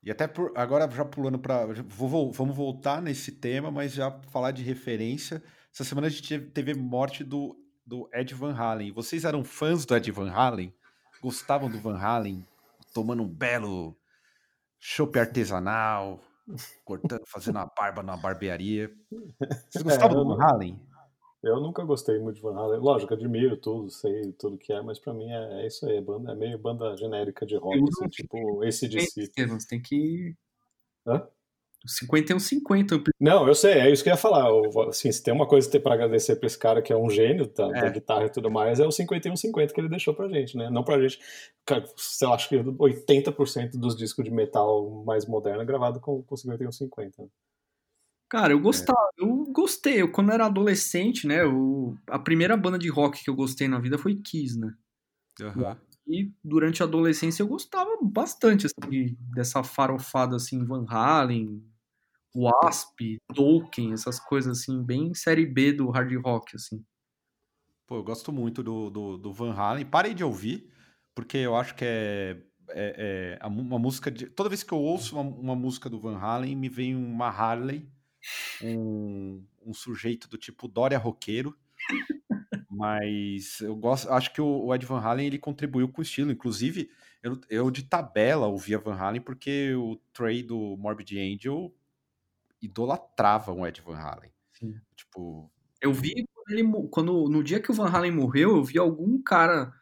E 0.03 0.09
até 0.09 0.27
por, 0.27 0.51
agora 0.55 0.89
já 0.89 1.05
pulando 1.05 1.37
para 1.37 1.67
vamos 1.85 2.55
voltar 2.55 3.01
nesse 3.01 3.31
tema, 3.33 3.69
mas 3.69 3.93
já 3.93 4.11
falar 4.31 4.51
de 4.51 4.63
referência. 4.63 5.43
Essa 5.73 5.83
semana 5.83 6.07
a 6.07 6.09
gente 6.09 6.39
teve, 6.39 6.73
morte 6.73 7.23
do, 7.23 7.55
do 7.85 8.09
Ed 8.13 8.33
Van 8.33 8.53
Halen. 8.53 8.91
Vocês 8.91 9.25
eram 9.25 9.43
fãs 9.43 9.85
do 9.85 9.95
Ed 9.95 10.11
Van 10.11 10.31
Halen? 10.31 10.73
Gostavam 11.21 11.69
do 11.69 11.79
Van 11.79 11.97
Halen? 11.97 12.45
Tomando 12.93 13.23
um 13.23 13.27
belo 13.27 13.95
chopp 14.79 15.19
artesanal, 15.19 16.19
cortando, 16.83 17.21
fazendo 17.27 17.57
uma 17.57 17.67
barba 17.67 18.01
numa 18.01 18.17
barbearia. 18.17 18.91
Vocês 19.69 19.83
gostavam 19.85 20.17
É, 20.17 20.25
do 20.25 20.35
Van 20.35 20.43
Halen? 20.43 20.90
Eu 21.43 21.59
nunca 21.59 21.83
gostei 21.83 22.19
muito 22.19 22.35
de 22.35 22.41
Van 22.41 22.55
Halen. 22.55 22.79
Lógico, 22.79 23.13
admiro 23.13 23.57
tudo, 23.57 23.89
sei 23.89 24.31
tudo 24.33 24.57
que 24.57 24.71
é, 24.71 24.81
mas 24.81 24.99
pra 24.99 25.13
mim 25.13 25.29
é, 25.31 25.63
é 25.63 25.67
isso 25.67 25.85
aí, 25.87 25.97
é, 25.97 26.01
banda, 26.01 26.31
é 26.31 26.35
meio 26.35 26.57
banda 26.57 26.95
genérica 26.95 27.45
de 27.45 27.55
rock, 27.55 27.81
assim, 27.81 28.07
tipo 28.09 28.61
ACDC. 28.61 29.21
Estevam, 29.21 29.59
você 29.59 29.67
tem 29.67 29.81
que. 29.81 30.35
Hã? 31.05 31.27
51-50. 31.87 32.91
eu 32.91 33.03
Não, 33.19 33.47
eu 33.47 33.55
sei, 33.55 33.73
é 33.73 33.89
isso 33.89 34.03
que 34.03 34.09
eu 34.09 34.13
ia 34.13 34.17
falar. 34.17 34.47
Eu, 34.49 34.81
Assim, 34.89 35.11
se 35.11 35.23
tem 35.23 35.33
uma 35.33 35.47
coisa 35.47 35.67
que 35.67 35.71
tem 35.71 35.81
pra 35.81 35.95
agradecer 35.95 36.35
pra 36.35 36.45
esse 36.45 36.57
cara 36.57 36.81
que 36.81 36.93
é 36.93 36.95
um 36.95 37.09
gênio 37.09 37.47
da, 37.51 37.69
da 37.69 37.87
É. 37.87 37.89
guitarra 37.89 38.25
e 38.25 38.29
tudo 38.29 38.51
mais, 38.51 38.79
é 38.79 38.85
o 38.85 38.91
5150 38.91 39.73
que 39.73 39.81
ele 39.81 39.89
deixou 39.89 40.13
pra 40.13 40.29
gente, 40.29 40.55
né? 40.55 40.69
Não 40.69 40.83
pra 40.83 41.01
gente. 41.01 41.19
Sei 41.97 42.27
lá, 42.27 42.35
acho 42.35 42.49
que 42.49 42.55
80% 42.55 43.79
dos 43.79 43.95
discos 43.95 44.23
de 44.23 44.31
metal 44.31 45.03
mais 45.03 45.25
moderno 45.25 45.61
é 45.61 45.65
gravado 45.65 45.99
com, 45.99 46.21
com 46.21 46.35
5150. 46.35 47.27
Cara, 48.31 48.53
eu 48.53 48.61
gostava, 48.61 49.09
eu 49.17 49.43
gostei. 49.51 50.01
Eu, 50.01 50.09
quando 50.09 50.31
era 50.31 50.45
adolescente, 50.45 51.27
né? 51.27 51.43
Eu, 51.43 51.97
a 52.07 52.17
primeira 52.17 52.55
banda 52.55 52.79
de 52.79 52.87
rock 52.87 53.21
que 53.21 53.29
eu 53.29 53.35
gostei 53.35 53.67
na 53.67 53.77
vida 53.77 53.97
foi 53.97 54.15
Kiss, 54.15 54.57
né? 54.57 54.73
Aham. 55.41 55.77
E 56.07 56.31
durante 56.41 56.81
a 56.81 56.85
adolescência 56.85 57.43
eu 57.43 57.47
gostava 57.47 57.89
bastante 58.01 58.67
assim, 58.67 58.89
de- 58.89 59.17
dessa 59.35 59.61
farofada 59.63 60.37
assim, 60.37 60.63
Van 60.63 60.85
Halen, 60.87 61.61
Wasp, 62.33 63.17
Tolkien, 63.35 63.91
essas 63.91 64.17
coisas 64.17 64.59
assim, 64.59 64.81
bem 64.81 65.13
série 65.13 65.45
B 65.45 65.73
do 65.73 65.89
hard 65.89 66.13
rock, 66.23 66.55
assim. 66.55 66.81
Pô, 67.85 67.97
eu 67.97 68.03
gosto 68.03 68.31
muito 68.31 68.63
do, 68.63 68.89
do, 68.89 69.17
do 69.17 69.33
Van 69.33 69.53
Halen. 69.53 69.85
Parei 69.85 70.13
de 70.13 70.23
ouvir, 70.23 70.71
porque 71.13 71.37
eu 71.37 71.53
acho 71.57 71.75
que 71.75 71.83
é, 71.83 72.37
é, 72.69 73.37
é 73.41 73.45
uma 73.45 73.77
música 73.77 74.09
de. 74.09 74.27
Toda 74.27 74.47
vez 74.47 74.63
que 74.63 74.71
eu 74.73 74.79
ouço 74.79 75.19
uma, 75.19 75.29
uma 75.29 75.55
música 75.55 75.89
do 75.89 75.99
Van 75.99 76.17
Halen, 76.17 76.55
me 76.55 76.69
vem 76.69 76.95
uma 76.95 77.27
Harley, 77.27 77.91
um, 78.63 79.43
um 79.65 79.73
sujeito 79.73 80.27
do 80.27 80.37
tipo 80.37 80.67
Dória 80.67 80.97
Roqueiro. 80.97 81.57
Mas 82.69 83.59
eu 83.61 83.75
gosto, 83.75 84.09
acho 84.11 84.33
que 84.33 84.41
o, 84.41 84.73
Ed 84.73 84.85
Van 84.85 84.99
Halen 84.99 85.27
ele 85.27 85.37
contribuiu 85.37 85.89
com 85.89 86.01
o 86.01 86.03
estilo. 86.03 86.31
Inclusive, 86.31 86.89
eu, 87.21 87.39
eu 87.49 87.71
de 87.71 87.83
tabela 87.83 88.47
ouvia 88.47 88.79
Van 88.79 88.95
Halen 88.95 89.21
porque 89.21 89.73
o 89.75 89.97
Trey 90.13 90.41
do 90.41 90.77
Morbid 90.77 91.17
Angel 91.19 91.73
idolatrava 92.61 93.51
o 93.51 93.65
Ed 93.67 93.81
Van 93.81 93.97
Halen. 93.97 94.31
Sim. 94.53 94.79
Tipo, 94.95 95.51
Eu 95.81 95.93
vi 95.93 96.13
quando, 96.33 96.51
ele 96.51 96.63
quando 96.91 97.29
no 97.29 97.43
dia 97.43 97.59
que 97.61 97.71
o 97.71 97.73
Van 97.73 97.89
Halen 97.89 98.11
morreu, 98.11 98.55
eu 98.57 98.63
vi 98.63 98.77
algum 98.79 99.21
cara 99.21 99.73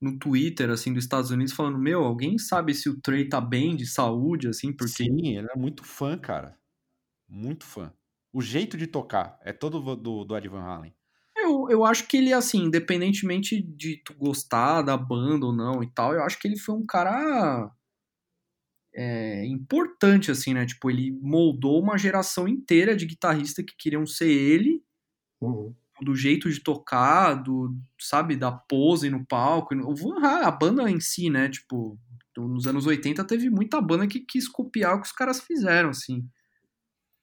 no 0.00 0.18
Twitter 0.18 0.70
assim 0.70 0.92
dos 0.92 1.04
Estados 1.04 1.30
Unidos 1.30 1.52
falando: 1.52 1.78
"Meu, 1.78 2.04
alguém 2.04 2.38
sabe 2.38 2.74
se 2.74 2.88
o 2.88 3.00
Trey 3.00 3.28
tá 3.28 3.40
bem 3.40 3.76
de 3.76 3.86
saúde 3.86 4.48
assim, 4.48 4.72
porque 4.72 5.04
Sim, 5.04 5.36
ele 5.36 5.48
é 5.50 5.56
muito 5.56 5.84
fã, 5.84 6.16
cara. 6.18 6.57
Muito 7.28 7.64
fã. 7.64 7.92
O 8.32 8.40
jeito 8.40 8.76
de 8.76 8.86
tocar 8.86 9.38
é 9.42 9.52
todo 9.52 9.80
do, 9.96 10.24
do 10.24 10.36
Ed 10.36 10.48
Van 10.48 10.62
Halen. 10.62 10.94
Eu, 11.36 11.68
eu 11.70 11.84
acho 11.84 12.06
que 12.08 12.16
ele, 12.16 12.32
assim, 12.32 12.64
independentemente 12.64 13.62
de 13.62 13.96
tu 14.04 14.14
gostar 14.14 14.82
da 14.82 14.96
banda 14.96 15.46
ou 15.46 15.52
não 15.52 15.82
e 15.82 15.90
tal, 15.90 16.14
eu 16.14 16.22
acho 16.22 16.38
que 16.38 16.48
ele 16.48 16.58
foi 16.58 16.74
um 16.74 16.84
cara 16.84 17.70
é, 18.94 19.46
importante, 19.46 20.30
assim, 20.30 20.54
né? 20.54 20.66
Tipo, 20.66 20.90
ele 20.90 21.12
moldou 21.22 21.80
uma 21.80 21.96
geração 21.96 22.48
inteira 22.48 22.96
de 22.96 23.06
guitarristas 23.06 23.64
que 23.64 23.76
queriam 23.76 24.06
ser 24.06 24.28
ele, 24.30 24.82
Uhum. 25.40 25.72
do 26.02 26.16
jeito 26.16 26.50
de 26.50 26.60
tocar, 26.60 27.34
do, 27.34 27.76
sabe, 27.98 28.36
da 28.36 28.50
pose 28.50 29.08
no 29.08 29.24
palco. 29.24 29.74
O 29.74 29.94
Van 29.94 30.18
Halen, 30.20 30.46
a 30.46 30.50
banda 30.50 30.90
em 30.90 31.00
si, 31.00 31.30
né? 31.30 31.48
Tipo, 31.48 31.98
nos 32.36 32.66
anos 32.66 32.86
80 32.86 33.24
teve 33.24 33.48
muita 33.50 33.80
banda 33.80 34.06
que 34.06 34.20
quis 34.20 34.48
copiar 34.48 34.96
o 34.96 35.00
que 35.00 35.06
os 35.06 35.12
caras 35.12 35.40
fizeram, 35.40 35.90
assim. 35.90 36.28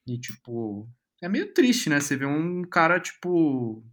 E, 0.06 0.18
tipo, 0.18 0.88
é 1.22 1.28
meio 1.28 1.52
triste, 1.52 1.90
né? 1.90 2.00
Você 2.00 2.16
vê 2.16 2.26
um 2.26 2.62
cara, 2.62 3.00
tipo, 3.00 3.84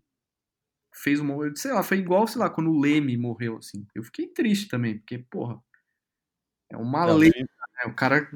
fez 0.94 1.20
uma. 1.20 1.54
Sei 1.56 1.72
lá, 1.72 1.82
foi 1.82 1.98
igual, 1.98 2.28
sei 2.28 2.40
lá, 2.40 2.50
quando 2.50 2.70
o 2.70 2.80
Leme 2.80 3.18
morreu, 3.18 3.58
assim. 3.58 3.86
Eu 3.96 4.04
fiquei 4.04 4.28
triste 4.28 4.68
também, 4.68 4.98
porque, 4.98 5.18
porra. 5.18 5.60
É 6.72 6.78
uma 6.78 7.06
Não, 7.06 7.18
lenda, 7.18 7.36
né? 7.38 7.92
O 7.92 7.96
cara. 7.96 8.30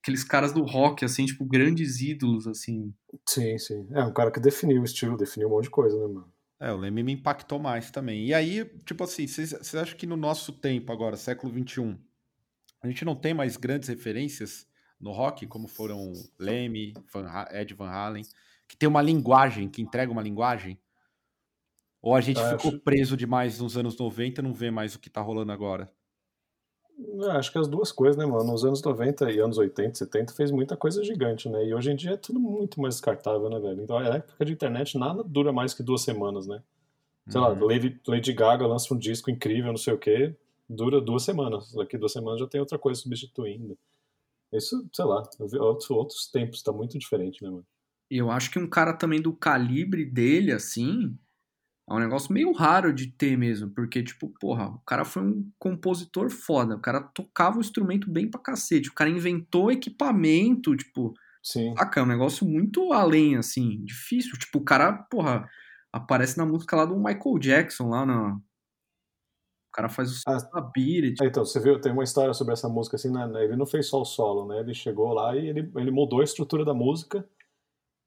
Aqueles 0.00 0.24
caras 0.24 0.52
do 0.52 0.62
rock, 0.62 1.04
assim, 1.04 1.26
tipo, 1.26 1.44
grandes 1.44 2.00
ídolos, 2.00 2.46
assim. 2.46 2.94
Sim, 3.28 3.58
sim. 3.58 3.86
É 3.92 4.04
um 4.04 4.12
cara 4.12 4.30
que 4.30 4.40
definiu 4.40 4.82
o 4.82 4.84
estilo, 4.84 5.16
definiu 5.16 5.48
um 5.48 5.52
monte 5.52 5.64
de 5.64 5.70
coisa, 5.70 5.96
né, 5.96 6.06
mano? 6.06 6.32
É, 6.60 6.72
o 6.72 6.76
Leme 6.76 7.02
me 7.02 7.12
impactou 7.12 7.58
mais 7.58 7.90
também. 7.90 8.26
E 8.26 8.34
aí, 8.34 8.64
tipo 8.84 9.02
assim, 9.04 9.26
vocês 9.26 9.50
vocês 9.50 9.74
acham 9.74 9.96
que 9.98 10.06
no 10.06 10.16
nosso 10.16 10.52
tempo 10.52 10.92
agora, 10.92 11.16
século 11.16 11.52
XXI, 11.52 11.98
a 12.80 12.86
gente 12.86 13.04
não 13.04 13.16
tem 13.16 13.34
mais 13.34 13.56
grandes 13.56 13.88
referências 13.88 14.66
no 15.04 15.12
rock, 15.12 15.46
como 15.46 15.68
foram 15.68 16.12
Leme, 16.38 16.94
Van 17.12 17.26
Ed 17.52 17.74
Van 17.74 17.90
Halen, 17.90 18.24
que 18.66 18.74
tem 18.74 18.88
uma 18.88 19.02
linguagem, 19.02 19.68
que 19.68 19.82
entrega 19.82 20.10
uma 20.10 20.22
linguagem? 20.22 20.78
Ou 22.00 22.14
a 22.14 22.20
gente 22.22 22.40
Ah, 22.40 22.56
ficou 22.56 22.70
acho- 22.72 22.80
preso 22.80 23.14
demais 23.16 23.60
nos 23.60 23.76
anos 23.76 23.98
90 23.98 24.40
e 24.40 24.44
não 24.44 24.54
vê 24.54 24.70
mais 24.70 24.94
o 24.94 24.98
que 24.98 25.10
tá 25.10 25.20
rolando 25.20 25.52
agora? 25.52 25.92
É, 27.22 27.30
acho 27.32 27.52
que 27.52 27.58
as 27.58 27.68
duas 27.68 27.92
coisas, 27.92 28.16
né, 28.16 28.24
mano? 28.24 28.44
Nos 28.52 28.64
anos 28.64 28.80
90 28.82 29.30
e 29.30 29.38
anos 29.40 29.58
80, 29.58 29.94
70 29.98 30.32
fez 30.34 30.50
muita 30.50 30.76
coisa 30.76 31.02
gigante, 31.04 31.48
né? 31.50 31.64
E 31.66 31.74
hoje 31.74 31.90
em 31.90 31.96
dia 31.96 32.12
é 32.12 32.16
tudo 32.16 32.40
muito 32.40 32.80
mais 32.80 32.94
descartável, 32.94 33.50
né, 33.50 33.58
velho? 33.58 33.82
Então, 33.82 33.98
a 33.98 34.04
época 34.16 34.44
de 34.44 34.52
internet 34.52 34.96
nada 34.96 35.22
dura 35.22 35.52
mais 35.52 35.74
que 35.74 35.82
duas 35.82 36.02
semanas, 36.02 36.46
né? 36.46 36.62
Sei 37.28 37.40
lá, 37.40 37.50
Uhum. 37.50 37.66
Lady, 37.66 38.00
Lady 38.06 38.32
Gaga 38.32 38.66
lança 38.66 38.92
um 38.94 38.98
disco 38.98 39.30
incrível, 39.30 39.70
não 39.70 39.76
sei 39.78 39.92
o 39.92 39.98
quê. 39.98 40.34
dura 40.68 40.98
duas 41.00 41.22
semanas. 41.24 41.72
Daqui 41.74 41.98
duas 41.98 42.12
semanas 42.12 42.40
já 42.40 42.46
tem 42.46 42.58
outra 42.60 42.78
coisa 42.78 42.98
substituindo. 43.00 43.76
Isso, 44.54 44.88
sei 44.92 45.04
lá, 45.04 45.22
outros, 45.60 45.90
outros 45.90 46.30
tempos, 46.30 46.62
tá 46.62 46.72
muito 46.72 46.98
diferente, 46.98 47.42
né, 47.42 47.50
mano? 47.50 47.66
Eu 48.10 48.30
acho 48.30 48.50
que 48.50 48.58
um 48.58 48.68
cara 48.68 48.92
também 48.92 49.20
do 49.20 49.34
calibre 49.34 50.04
dele, 50.04 50.52
assim, 50.52 51.18
é 51.88 51.92
um 51.92 51.98
negócio 51.98 52.32
meio 52.32 52.52
raro 52.52 52.92
de 52.92 53.08
ter 53.08 53.36
mesmo, 53.36 53.70
porque, 53.70 54.02
tipo, 54.02 54.32
porra, 54.40 54.68
o 54.68 54.78
cara 54.80 55.04
foi 55.04 55.22
um 55.22 55.50
compositor 55.58 56.30
foda, 56.30 56.76
o 56.76 56.80
cara 56.80 57.02
tocava 57.02 57.58
o 57.58 57.60
instrumento 57.60 58.10
bem 58.10 58.30
pra 58.30 58.40
cacete, 58.40 58.88
o 58.88 58.94
cara 58.94 59.10
inventou 59.10 59.70
equipamento, 59.70 60.76
tipo, 60.76 61.14
Sim. 61.42 61.74
saca? 61.76 62.00
É 62.00 62.02
um 62.02 62.06
negócio 62.06 62.46
muito 62.46 62.92
além, 62.92 63.36
assim, 63.36 63.84
difícil. 63.84 64.38
Tipo, 64.38 64.58
o 64.58 64.64
cara, 64.64 64.92
porra, 64.92 65.46
aparece 65.92 66.38
na 66.38 66.46
música 66.46 66.74
lá 66.74 66.86
do 66.86 66.96
Michael 66.96 67.38
Jackson, 67.38 67.90
lá 67.90 68.06
na. 68.06 68.38
O 69.74 69.76
cara 69.76 69.88
faz 69.88 70.08
o 70.12 70.22
Ah. 70.28 70.36
Stability. 70.38 71.20
É, 71.20 71.26
Então, 71.26 71.44
você 71.44 71.58
viu, 71.58 71.80
tem 71.80 71.90
uma 71.90 72.04
história 72.04 72.32
sobre 72.32 72.52
essa 72.52 72.68
música, 72.68 72.94
assim, 72.94 73.10
né? 73.10 73.28
ele 73.42 73.56
não 73.56 73.66
fez 73.66 73.88
só 73.88 74.00
o 74.00 74.04
solo, 74.04 74.46
né? 74.46 74.60
Ele 74.60 74.72
chegou 74.72 75.12
lá 75.12 75.34
e 75.36 75.48
ele, 75.48 75.68
ele 75.74 75.90
mudou 75.90 76.20
a 76.20 76.24
estrutura 76.24 76.64
da 76.64 76.72
música 76.72 77.28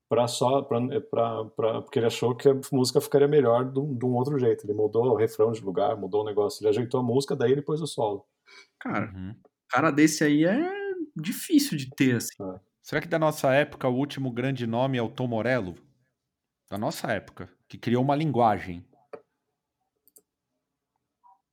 para 0.10 0.26
só, 0.30 0.62
pra, 0.62 0.80
pra, 1.02 1.44
pra- 1.46 1.82
porque 1.82 2.00
ele 2.00 2.06
achou 2.06 2.34
que 2.34 2.48
a 2.48 2.54
música 2.72 3.02
ficaria 3.02 3.28
melhor 3.28 3.70
de 3.70 3.78
um, 3.80 3.94
de 3.94 4.06
um 4.06 4.16
outro 4.16 4.40
jeito. 4.40 4.66
Ele 4.66 4.74
mudou 4.74 5.08
o 5.08 5.16
refrão 5.18 5.52
de 5.52 5.60
lugar, 5.62 5.98
mudou 5.98 6.22
o 6.22 6.26
negócio, 6.26 6.62
ele 6.64 6.70
ajeitou 6.70 7.02
a 7.02 7.04
música, 7.04 7.36
daí 7.36 7.52
ele 7.52 7.62
pôs 7.62 7.82
o 7.82 7.86
solo. 7.88 8.26
Cara, 8.80 9.12
Uhum. 9.14 9.36
cara 9.70 9.92
desse 9.92 10.24
aí 10.24 10.46
é 10.46 10.70
difícil 11.18 11.78
de 11.78 11.90
ter, 11.90 12.16
assim. 12.16 12.30
Será 12.82 13.02
que 13.02 13.10
da 13.10 13.20
nossa 13.20 13.54
época 13.54 13.90
o 13.90 13.94
último 13.98 14.32
grande 14.32 14.66
nome 14.66 14.98
é 14.98 15.02
o 15.02 15.10
Tom 15.10 15.28
Morello? 15.28 15.76
Da 16.72 16.78
nossa 16.78 17.12
época, 17.12 17.50
que 17.68 17.78
criou 17.78 18.02
uma 18.02 18.16
linguagem. 18.16 18.86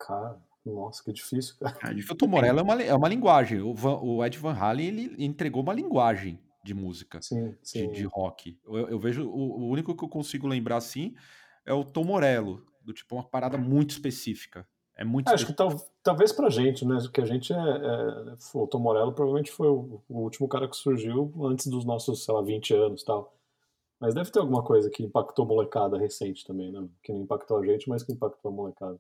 Cara, 0.06 0.38
nossa, 0.66 1.02
que 1.02 1.12
difícil, 1.12 1.54
cara. 1.58 1.76
É 1.82 1.94
difícil. 1.94 2.14
O 2.14 2.16
Tom 2.16 2.26
Morello 2.26 2.58
é 2.58 2.62
uma, 2.62 2.82
é 2.82 2.94
uma 2.94 3.08
linguagem. 3.08 3.60
O, 3.60 3.74
Van- 3.74 4.00
o 4.02 4.24
Ed 4.24 4.38
Van 4.38 4.52
Halen 4.54 4.86
ele 4.86 5.24
entregou 5.24 5.62
uma 5.62 5.72
linguagem 5.72 6.38
de 6.62 6.74
música, 6.74 7.20
Sim, 7.22 7.50
de, 7.50 7.58
sim. 7.62 7.90
de 7.92 8.04
rock. 8.04 8.58
Eu, 8.66 8.88
eu 8.88 8.98
vejo 8.98 9.28
o, 9.28 9.60
o 9.60 9.68
único 9.68 9.94
que 9.96 10.04
eu 10.04 10.08
consigo 10.08 10.46
lembrar 10.46 10.76
assim 10.76 11.14
é 11.66 11.72
o 11.72 11.84
Tom 11.84 12.04
Morello, 12.04 12.62
do 12.82 12.92
tipo 12.92 13.14
uma 13.14 13.24
parada 13.24 13.56
muito 13.58 13.90
específica. 13.90 14.66
É 14.96 15.04
muito 15.04 15.28
Acho 15.28 15.44
que 15.46 15.52
específica. 15.52 15.84
tal, 15.86 15.92
talvez 16.02 16.32
pra 16.32 16.48
gente, 16.48 16.84
né? 16.86 16.98
Porque 17.02 17.20
a 17.20 17.24
gente 17.26 17.52
é, 17.52 17.56
é. 17.56 18.36
O 18.54 18.66
Tom 18.66 18.78
Morello 18.78 19.12
provavelmente 19.12 19.50
foi 19.50 19.68
o, 19.68 20.00
o 20.08 20.20
último 20.20 20.46
cara 20.48 20.68
que 20.68 20.76
surgiu 20.76 21.32
antes 21.44 21.66
dos 21.66 21.84
nossos, 21.84 22.24
sei 22.24 22.32
lá, 22.32 22.42
20 22.42 22.72
anos 22.74 23.02
e 23.02 23.04
tal. 23.04 23.34
Mas 24.00 24.14
deve 24.14 24.30
ter 24.30 24.38
alguma 24.38 24.62
coisa 24.62 24.88
que 24.90 25.02
impactou 25.02 25.44
a 25.44 25.48
molecada 25.48 25.98
recente 25.98 26.46
também, 26.46 26.70
né? 26.70 26.86
Que 27.02 27.12
não 27.12 27.22
impactou 27.22 27.58
a 27.58 27.66
gente, 27.66 27.88
mas 27.88 28.02
que 28.02 28.12
impactou 28.12 28.50
a 28.50 28.54
molecada. 28.54 28.98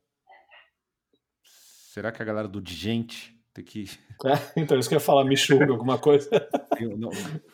Será 1.94 2.10
que 2.10 2.20
a 2.20 2.24
galera 2.24 2.48
do 2.48 2.60
Digente 2.60 3.38
tem 3.52 3.64
que 3.64 3.84
É, 4.26 4.60
então, 4.60 4.76
isso 4.76 4.88
que 4.88 4.96
eu 4.96 4.98
ia 4.98 5.04
falar, 5.04 5.24
Michuga, 5.24 5.70
alguma 5.70 5.96
coisa. 5.96 6.28
tem, 6.76 6.88
não, 6.88 7.08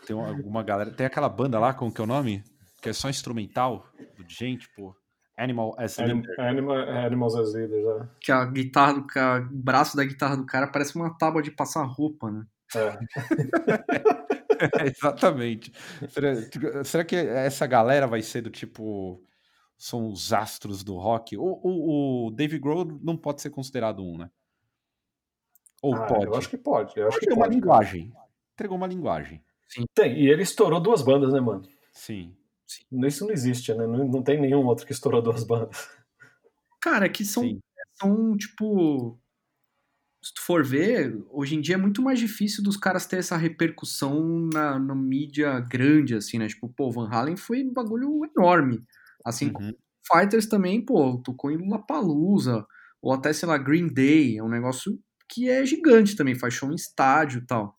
tem 0.07 0.19
alguma 0.19 0.63
galera, 0.63 0.91
tem 0.91 1.05
aquela 1.05 1.29
banda 1.29 1.59
lá 1.59 1.75
como 1.75 1.93
que 1.93 2.01
é 2.01 2.05
o 2.05 2.07
nome? 2.07 2.43
Que 2.81 2.89
é 2.89 2.93
só 2.95 3.11
instrumental 3.11 3.87
do 4.17 4.25
Digente, 4.25 4.67
pô. 4.75 4.97
Animal 5.37 5.75
as 5.77 5.99
Anim- 5.99 6.23
Leader. 6.23 6.41
Animal, 6.41 6.79
Animals 6.79 7.35
as 7.35 7.53
Leaders, 7.53 7.85
né? 7.85 8.09
Que 8.19 8.33
a 8.33 8.47
guitarra 8.47 8.95
do 8.95 9.07
cara, 9.07 9.43
o 9.43 9.49
braço 9.53 9.95
da 9.95 10.05
guitarra 10.05 10.39
do 10.39 10.47
cara 10.47 10.69
parece 10.69 10.97
uma 10.97 11.15
tábua 11.19 11.43
de 11.43 11.51
passar 11.51 11.83
roupa, 11.83 12.31
né? 12.31 12.47
É. 12.75 12.99
Exatamente. 14.89 15.71
Será, 16.09 16.85
será 16.85 17.05
que 17.05 17.17
essa 17.17 17.67
galera 17.67 18.07
vai 18.07 18.23
ser 18.23 18.41
do 18.41 18.49
tipo. 18.51 19.23
São 19.83 20.09
os 20.13 20.31
astros 20.31 20.85
do 20.85 20.99
rock? 20.99 21.39
O, 21.39 21.43
o, 21.43 22.27
o 22.27 22.31
Dave 22.33 22.59
Grohl 22.59 22.85
não 23.03 23.17
pode 23.17 23.41
ser 23.41 23.49
considerado 23.49 24.05
um, 24.05 24.19
né? 24.19 24.31
Ou 25.81 25.95
Ah, 25.95 26.05
pode? 26.07 26.27
Eu 26.27 26.35
acho 26.35 26.51
que 26.51 26.59
pode. 26.59 26.93
Eu 26.99 27.09
acho 27.09 27.19
que 27.19 27.25
Entregou 27.25 27.39
uma 27.43 27.47
pode. 27.47 27.61
cara. 27.61 27.81
linguagem. 27.81 28.13
Entregou 28.53 28.77
uma 28.77 28.87
linguagem. 28.87 29.43
Tem, 29.95 30.21
e 30.21 30.29
ele 30.29 30.43
estourou 30.43 30.81
duas 30.81 31.01
bandas, 31.01 31.33
né, 31.33 31.41
mano? 31.41 31.63
Sim. 31.95 32.37
Isso 33.07 33.25
não 33.25 33.33
existe, 33.33 33.73
né? 33.73 33.87
Não, 33.87 34.07
não 34.07 34.23
tem 34.23 34.39
nenhum 34.39 34.67
outro 34.67 34.85
que 34.85 34.93
estourou 34.93 35.23
duas 35.23 35.45
bandas. 35.45 35.89
Cara, 36.79 37.09
que 37.09 37.25
são, 37.25 37.43
Sim. 37.45 37.61
são, 37.95 38.37
tipo. 38.37 39.19
Se 40.23 40.35
tu 40.35 40.43
for 40.43 40.63
ver, 40.63 41.25
hoje 41.31 41.55
em 41.57 41.61
dia 41.63 41.77
é 41.77 41.79
muito 41.79 42.03
mais 42.03 42.19
difícil 42.19 42.63
dos 42.63 42.77
caras 42.77 43.07
ter 43.07 43.17
essa 43.17 43.39
repercussão 43.39 44.23
na, 44.53 44.79
na 44.79 44.95
mídia 44.95 45.59
grande, 45.61 46.15
assim, 46.17 46.39
né? 46.39 46.47
Tipo, 46.49 46.69
pô, 46.69 46.91
Van 46.91 47.09
Halen 47.09 47.37
foi 47.37 47.65
um 47.65 47.73
bagulho 47.73 48.21
enorme. 48.37 48.85
Assim 49.25 49.53
como 49.53 49.69
Uhum. 49.69 49.75
Fighters 50.13 50.47
também, 50.47 50.85
pô, 50.85 51.19
tocou 51.19 51.51
em 51.51 51.57
Lollapalooza, 51.57 52.67
ou 53.03 53.13
até, 53.13 53.33
sei 53.33 53.49
lá, 53.49 53.57
Green 53.59 53.87
Day, 53.89 54.39
é 54.39 54.43
um 54.43 54.49
negócio 54.49 54.99
que 55.29 55.49
é 55.49 55.65
gigante 55.65 56.17
também, 56.17 56.35
faz 56.35 56.55
show 56.55 56.71
em 56.71 56.75
estádio 56.75 57.41
e 57.41 57.47
tal. 57.47 57.77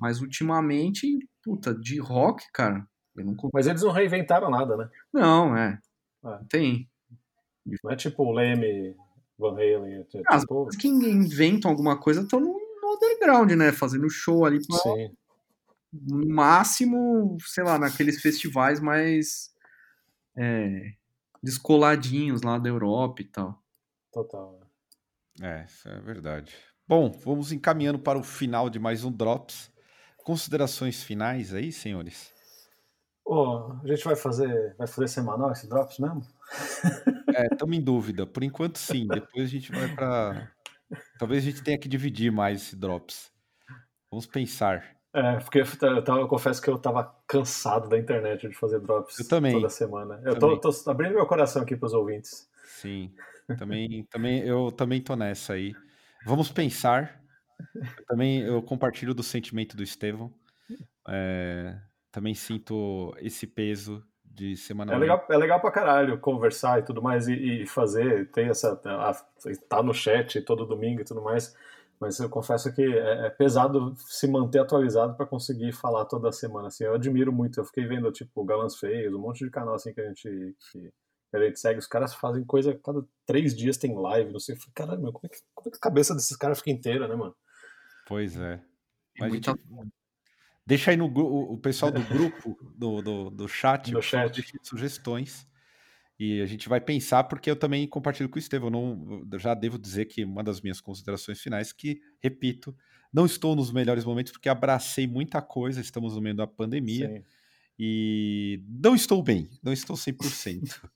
Mas 0.00 0.20
ultimamente, 0.20 1.18
puta, 1.42 1.74
de 1.74 1.98
rock, 1.98 2.44
cara, 2.52 2.86
eu 3.16 3.24
não 3.24 3.34
Mas 3.52 3.66
eles 3.66 3.82
não 3.82 3.90
reinventaram 3.90 4.50
nada, 4.50 4.76
né? 4.76 4.88
Não, 5.12 5.56
é. 5.56 5.78
É. 6.24 6.38
Tem. 6.48 6.88
Não 7.84 7.90
é 7.90 7.96
tipo 7.96 8.22
o 8.24 8.32
Leme, 8.32 8.94
Van 9.38 9.52
Halen. 9.52 9.92
É 9.94 10.00
As 10.00 10.06
tipo, 10.06 10.24
pessoas 10.24 10.76
que 10.76 10.88
inventam 10.88 11.70
alguma 11.70 11.98
coisa 11.98 12.22
estão 12.22 12.40
no, 12.40 12.46
no 12.46 12.94
underground, 12.94 13.50
né? 13.52 13.72
Fazendo 13.72 14.08
show 14.08 14.44
ali 14.46 14.64
pra- 14.66 14.78
sim. 14.78 15.10
no 15.92 16.28
máximo, 16.28 17.36
sei 17.44 17.64
lá, 17.64 17.78
naqueles 17.78 18.20
festivais 18.22 18.80
mais 18.80 19.50
é, 20.38 20.92
descoladinhos 21.42 22.42
lá 22.42 22.58
da 22.58 22.68
Europa 22.68 23.22
e 23.22 23.24
tal. 23.24 23.62
Total. 24.12 24.60
É, 25.40 25.64
isso 25.64 25.88
é 25.88 26.00
verdade. 26.00 26.54
Bom, 26.86 27.10
vamos 27.10 27.52
encaminhando 27.52 27.98
para 27.98 28.18
o 28.18 28.22
final 28.22 28.70
de 28.70 28.78
mais 28.78 29.04
um 29.04 29.12
Drops. 29.12 29.70
Considerações 30.24 31.02
finais 31.02 31.52
aí, 31.52 31.72
senhores? 31.72 32.32
Ô, 33.24 33.72
a 33.82 33.86
gente 33.86 34.04
vai 34.04 34.16
fazer, 34.16 34.74
vai 34.76 34.86
fazer 34.86 35.08
semanal 35.08 35.52
esse 35.52 35.68
Drops 35.68 35.98
mesmo? 35.98 36.22
É, 37.34 37.46
estamos 37.46 37.76
em 37.76 37.80
dúvida. 37.80 38.26
Por 38.26 38.42
enquanto, 38.42 38.78
sim. 38.78 39.06
Depois 39.06 39.44
a 39.44 39.46
gente 39.46 39.70
vai 39.70 39.94
para. 39.94 40.50
Talvez 41.18 41.44
a 41.44 41.50
gente 41.50 41.62
tenha 41.62 41.78
que 41.78 41.86
dividir 41.86 42.32
mais 42.32 42.62
esse 42.62 42.74
Drops. 42.74 43.30
Vamos 44.10 44.26
pensar. 44.26 44.97
É, 45.18 45.40
porque 45.40 45.60
eu, 45.60 46.04
tava- 46.04 46.20
eu 46.20 46.28
confesso 46.28 46.60
que 46.62 46.68
eu 46.70 46.78
tava 46.78 47.14
cansado 47.26 47.88
da 47.88 47.98
internet 47.98 48.46
de 48.48 48.54
fazer 48.54 48.78
drops 48.80 49.18
Eu 49.18 49.28
também. 49.28 49.52
toda 49.52 49.68
semana. 49.68 50.20
Eu 50.24 50.38
tô, 50.38 50.56
tô 50.58 50.70
abrindo 50.90 51.14
meu 51.14 51.26
coração 51.26 51.62
aqui 51.62 51.76
pros 51.76 51.92
ouvintes. 51.92 52.48
Sim. 52.64 53.12
Também, 53.58 54.04
também, 54.10 54.40
eu 54.40 54.70
também 54.70 55.00
tô 55.00 55.16
nessa 55.16 55.54
aí. 55.54 55.74
Vamos 56.24 56.50
pensar. 56.50 57.20
Eu 57.74 58.04
também 58.06 58.42
eu 58.42 58.62
compartilho 58.62 59.14
do 59.14 59.22
sentimento 59.22 59.76
do 59.76 59.82
Estevão. 59.82 60.32
É, 61.08 61.76
também 62.12 62.34
sinto 62.34 63.14
esse 63.18 63.46
peso 63.46 64.04
de 64.24 64.52
É 64.52 64.56
semanalmente. 64.56 65.00
legal, 65.00 65.26
é 65.30 65.36
legal 65.36 65.60
pra 65.60 65.70
caralho 65.70 66.18
conversar 66.20 66.78
e 66.78 66.82
tudo 66.82 67.02
mais 67.02 67.26
e, 67.26 67.62
e 67.62 67.66
fazer, 67.66 68.30
ter 68.30 68.50
essa. 68.50 68.80
A, 68.84 69.12
tá 69.68 69.82
no 69.82 69.94
chat 69.94 70.40
todo 70.42 70.66
domingo 70.66 71.00
e 71.00 71.04
tudo 71.04 71.22
mais. 71.22 71.56
Mas 72.00 72.18
eu 72.20 72.28
confesso 72.28 72.72
que 72.72 72.82
é, 72.82 73.26
é 73.26 73.30
pesado 73.30 73.94
se 73.98 74.28
manter 74.28 74.60
atualizado 74.60 75.14
pra 75.16 75.26
conseguir 75.26 75.72
falar 75.72 76.04
toda 76.04 76.30
semana. 76.30 76.68
Assim, 76.68 76.84
eu 76.84 76.94
admiro 76.94 77.32
muito. 77.32 77.58
Eu 77.58 77.64
fiquei 77.64 77.86
vendo, 77.86 78.10
tipo, 78.12 78.44
Galãs 78.44 78.76
Feios, 78.76 79.12
um 79.14 79.18
monte 79.18 79.44
de 79.44 79.50
canal 79.50 79.74
assim 79.74 79.92
que 79.92 80.00
a 80.00 80.06
gente, 80.06 80.56
que, 80.72 80.92
que 81.30 81.36
a 81.36 81.40
gente 81.44 81.58
segue. 81.58 81.78
Os 81.80 81.86
caras 81.88 82.14
fazem 82.14 82.44
coisa, 82.44 82.78
cada 82.84 83.04
três 83.26 83.54
dias 83.54 83.76
tem 83.76 83.96
live, 83.98 84.32
não 84.32 84.38
sei. 84.38 84.54
Eu 84.54 84.58
falei, 84.60 84.72
Caralho, 84.74 85.02
meu, 85.02 85.12
como 85.12 85.26
é, 85.26 85.28
que, 85.28 85.42
como 85.54 85.68
é 85.68 85.70
que 85.72 85.76
a 85.76 85.80
cabeça 85.80 86.14
desses 86.14 86.36
caras 86.36 86.58
fica 86.58 86.70
inteira, 86.70 87.08
né, 87.08 87.16
mano? 87.16 87.34
Pois 88.06 88.36
é. 88.38 88.60
Mas 89.18 89.28
muita- 89.32 89.50
gente- 89.50 89.92
Deixa 90.64 90.90
aí 90.90 90.96
no 90.98 91.06
o 91.06 91.54
o 91.54 91.58
pessoal 91.58 91.90
do 91.90 92.02
grupo, 92.04 92.54
do, 92.76 93.00
do, 93.02 93.30
do 93.30 93.48
chat, 93.48 93.90
Do 93.90 94.02
chat. 94.02 94.40
sugestões. 94.62 95.48
E 96.18 96.40
a 96.42 96.46
gente 96.46 96.68
vai 96.68 96.80
pensar, 96.80 97.24
porque 97.24 97.48
eu 97.48 97.54
também 97.54 97.86
compartilho 97.86 98.28
com 98.28 98.36
o 98.36 98.38
Estevão. 98.38 98.70
Não, 98.70 99.24
eu 99.30 99.38
já 99.38 99.54
devo 99.54 99.78
dizer 99.78 100.06
que 100.06 100.24
uma 100.24 100.42
das 100.42 100.60
minhas 100.60 100.80
considerações 100.80 101.40
finais, 101.40 101.72
que, 101.72 102.00
repito, 102.20 102.76
não 103.12 103.24
estou 103.24 103.54
nos 103.54 103.70
melhores 103.70 104.04
momentos, 104.04 104.32
porque 104.32 104.48
abracei 104.48 105.06
muita 105.06 105.40
coisa, 105.40 105.80
estamos 105.80 106.14
no 106.14 106.20
meio 106.20 106.34
da 106.34 106.46
pandemia, 106.46 107.08
Sim. 107.08 107.24
e 107.78 108.62
não 108.68 108.96
estou 108.96 109.22
bem, 109.22 109.48
não 109.62 109.72
estou 109.72 109.94
100%. 109.94 110.60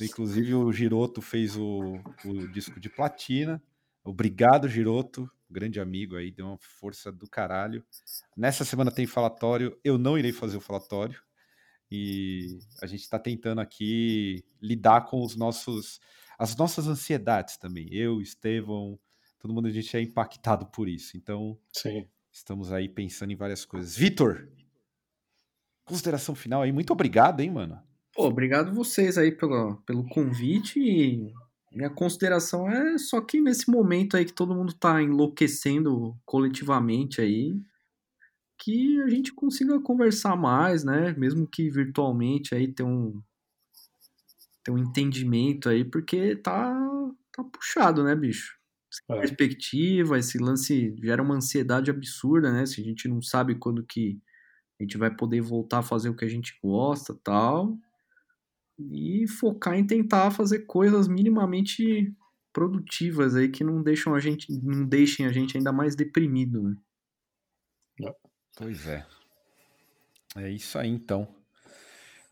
Inclusive, 0.00 0.54
o 0.54 0.72
Giroto 0.72 1.20
fez 1.20 1.54
o, 1.54 1.98
o 2.24 2.48
disco 2.48 2.80
de 2.80 2.88
platina. 2.88 3.62
Obrigado, 4.02 4.68
Giroto, 4.68 5.30
grande 5.50 5.78
amigo 5.78 6.16
aí, 6.16 6.30
deu 6.30 6.46
uma 6.46 6.58
força 6.58 7.12
do 7.12 7.28
caralho. 7.28 7.84
Nessa 8.34 8.64
semana 8.64 8.90
tem 8.90 9.06
falatório, 9.06 9.78
eu 9.84 9.98
não 9.98 10.18
irei 10.18 10.32
fazer 10.32 10.56
o 10.56 10.60
falatório. 10.60 11.22
E 11.94 12.58
a 12.80 12.86
gente 12.86 13.02
está 13.02 13.18
tentando 13.18 13.60
aqui 13.60 14.42
lidar 14.62 15.02
com 15.02 15.22
os 15.22 15.36
nossos, 15.36 16.00
as 16.38 16.56
nossas 16.56 16.88
ansiedades 16.88 17.58
também. 17.58 17.86
Eu, 17.92 18.22
Estevão, 18.22 18.98
todo 19.38 19.52
mundo 19.52 19.68
a 19.68 19.70
gente 19.70 19.94
é 19.94 20.00
impactado 20.00 20.64
por 20.66 20.88
isso. 20.88 21.18
Então, 21.18 21.58
Sim. 21.70 22.08
estamos 22.32 22.72
aí 22.72 22.88
pensando 22.88 23.32
em 23.32 23.36
várias 23.36 23.66
coisas. 23.66 23.94
Vitor, 23.94 24.48
consideração 25.84 26.34
final 26.34 26.62
aí. 26.62 26.72
Muito 26.72 26.94
obrigado, 26.94 27.40
hein, 27.40 27.50
mano. 27.50 27.78
Pô, 28.14 28.26
obrigado 28.26 28.74
vocês 28.74 29.18
aí 29.18 29.30
pelo, 29.30 29.76
pelo 29.84 30.08
convite 30.08 30.80
e 30.80 31.30
Minha 31.70 31.90
consideração 31.90 32.70
é 32.70 32.96
só 32.96 33.20
que 33.20 33.38
nesse 33.38 33.70
momento 33.70 34.16
aí 34.16 34.24
que 34.24 34.32
todo 34.32 34.54
mundo 34.54 34.72
tá 34.72 35.02
enlouquecendo 35.02 36.16
coletivamente 36.24 37.20
aí, 37.20 37.60
que 38.62 39.02
a 39.02 39.08
gente 39.08 39.32
consiga 39.34 39.80
conversar 39.80 40.36
mais, 40.36 40.84
né? 40.84 41.12
Mesmo 41.14 41.46
que 41.46 41.68
virtualmente 41.68 42.54
aí 42.54 42.72
ter 42.72 42.84
um 42.84 43.20
ter 44.64 44.70
um 44.70 44.78
entendimento 44.78 45.68
aí, 45.68 45.84
porque 45.84 46.36
tá 46.36 46.72
tá 47.32 47.42
puxado, 47.42 48.04
né, 48.04 48.14
bicho? 48.14 48.56
É. 49.10 49.20
perspectiva, 49.20 50.18
esse 50.18 50.38
lance 50.38 50.94
gera 51.02 51.22
uma 51.22 51.34
ansiedade 51.36 51.90
absurda, 51.90 52.52
né? 52.52 52.66
Se 52.66 52.80
a 52.80 52.84
gente 52.84 53.08
não 53.08 53.22
sabe 53.22 53.54
quando 53.54 53.84
que 53.84 54.20
a 54.78 54.84
gente 54.84 54.98
vai 54.98 55.14
poder 55.14 55.40
voltar 55.40 55.78
a 55.78 55.82
fazer 55.82 56.10
o 56.10 56.16
que 56.16 56.24
a 56.24 56.28
gente 56.28 56.58
gosta, 56.62 57.18
tal. 57.24 57.76
E 58.78 59.26
focar 59.28 59.74
em 59.74 59.86
tentar 59.86 60.30
fazer 60.30 60.66
coisas 60.66 61.08
minimamente 61.08 62.14
produtivas 62.52 63.34
aí 63.34 63.48
que 63.48 63.64
não 63.64 63.82
deixam 63.82 64.14
a 64.14 64.20
gente 64.20 64.52
não 64.62 64.84
deixem 64.86 65.26
a 65.26 65.32
gente 65.32 65.56
ainda 65.56 65.72
mais 65.72 65.96
deprimido, 65.96 66.62
né? 66.62 66.76
Pois 68.56 68.86
é. 68.86 69.04
É 70.36 70.48
isso 70.48 70.78
aí, 70.78 70.88
então. 70.88 71.28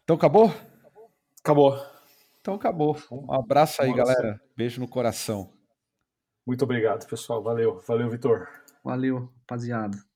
Então 0.04 0.16
acabou? 0.16 0.52
Acabou. 1.40 1.86
Então 2.40 2.54
acabou. 2.54 2.96
Um 3.10 3.32
abraço 3.32 3.82
aí, 3.82 3.92
galera. 3.92 4.40
Beijo 4.56 4.80
no 4.80 4.88
coração. 4.88 5.52
Muito 6.46 6.64
obrigado, 6.64 7.06
pessoal. 7.06 7.42
Valeu. 7.42 7.78
Valeu, 7.86 8.08
Vitor. 8.10 8.48
Valeu, 8.82 9.30
rapaziada. 9.40 10.09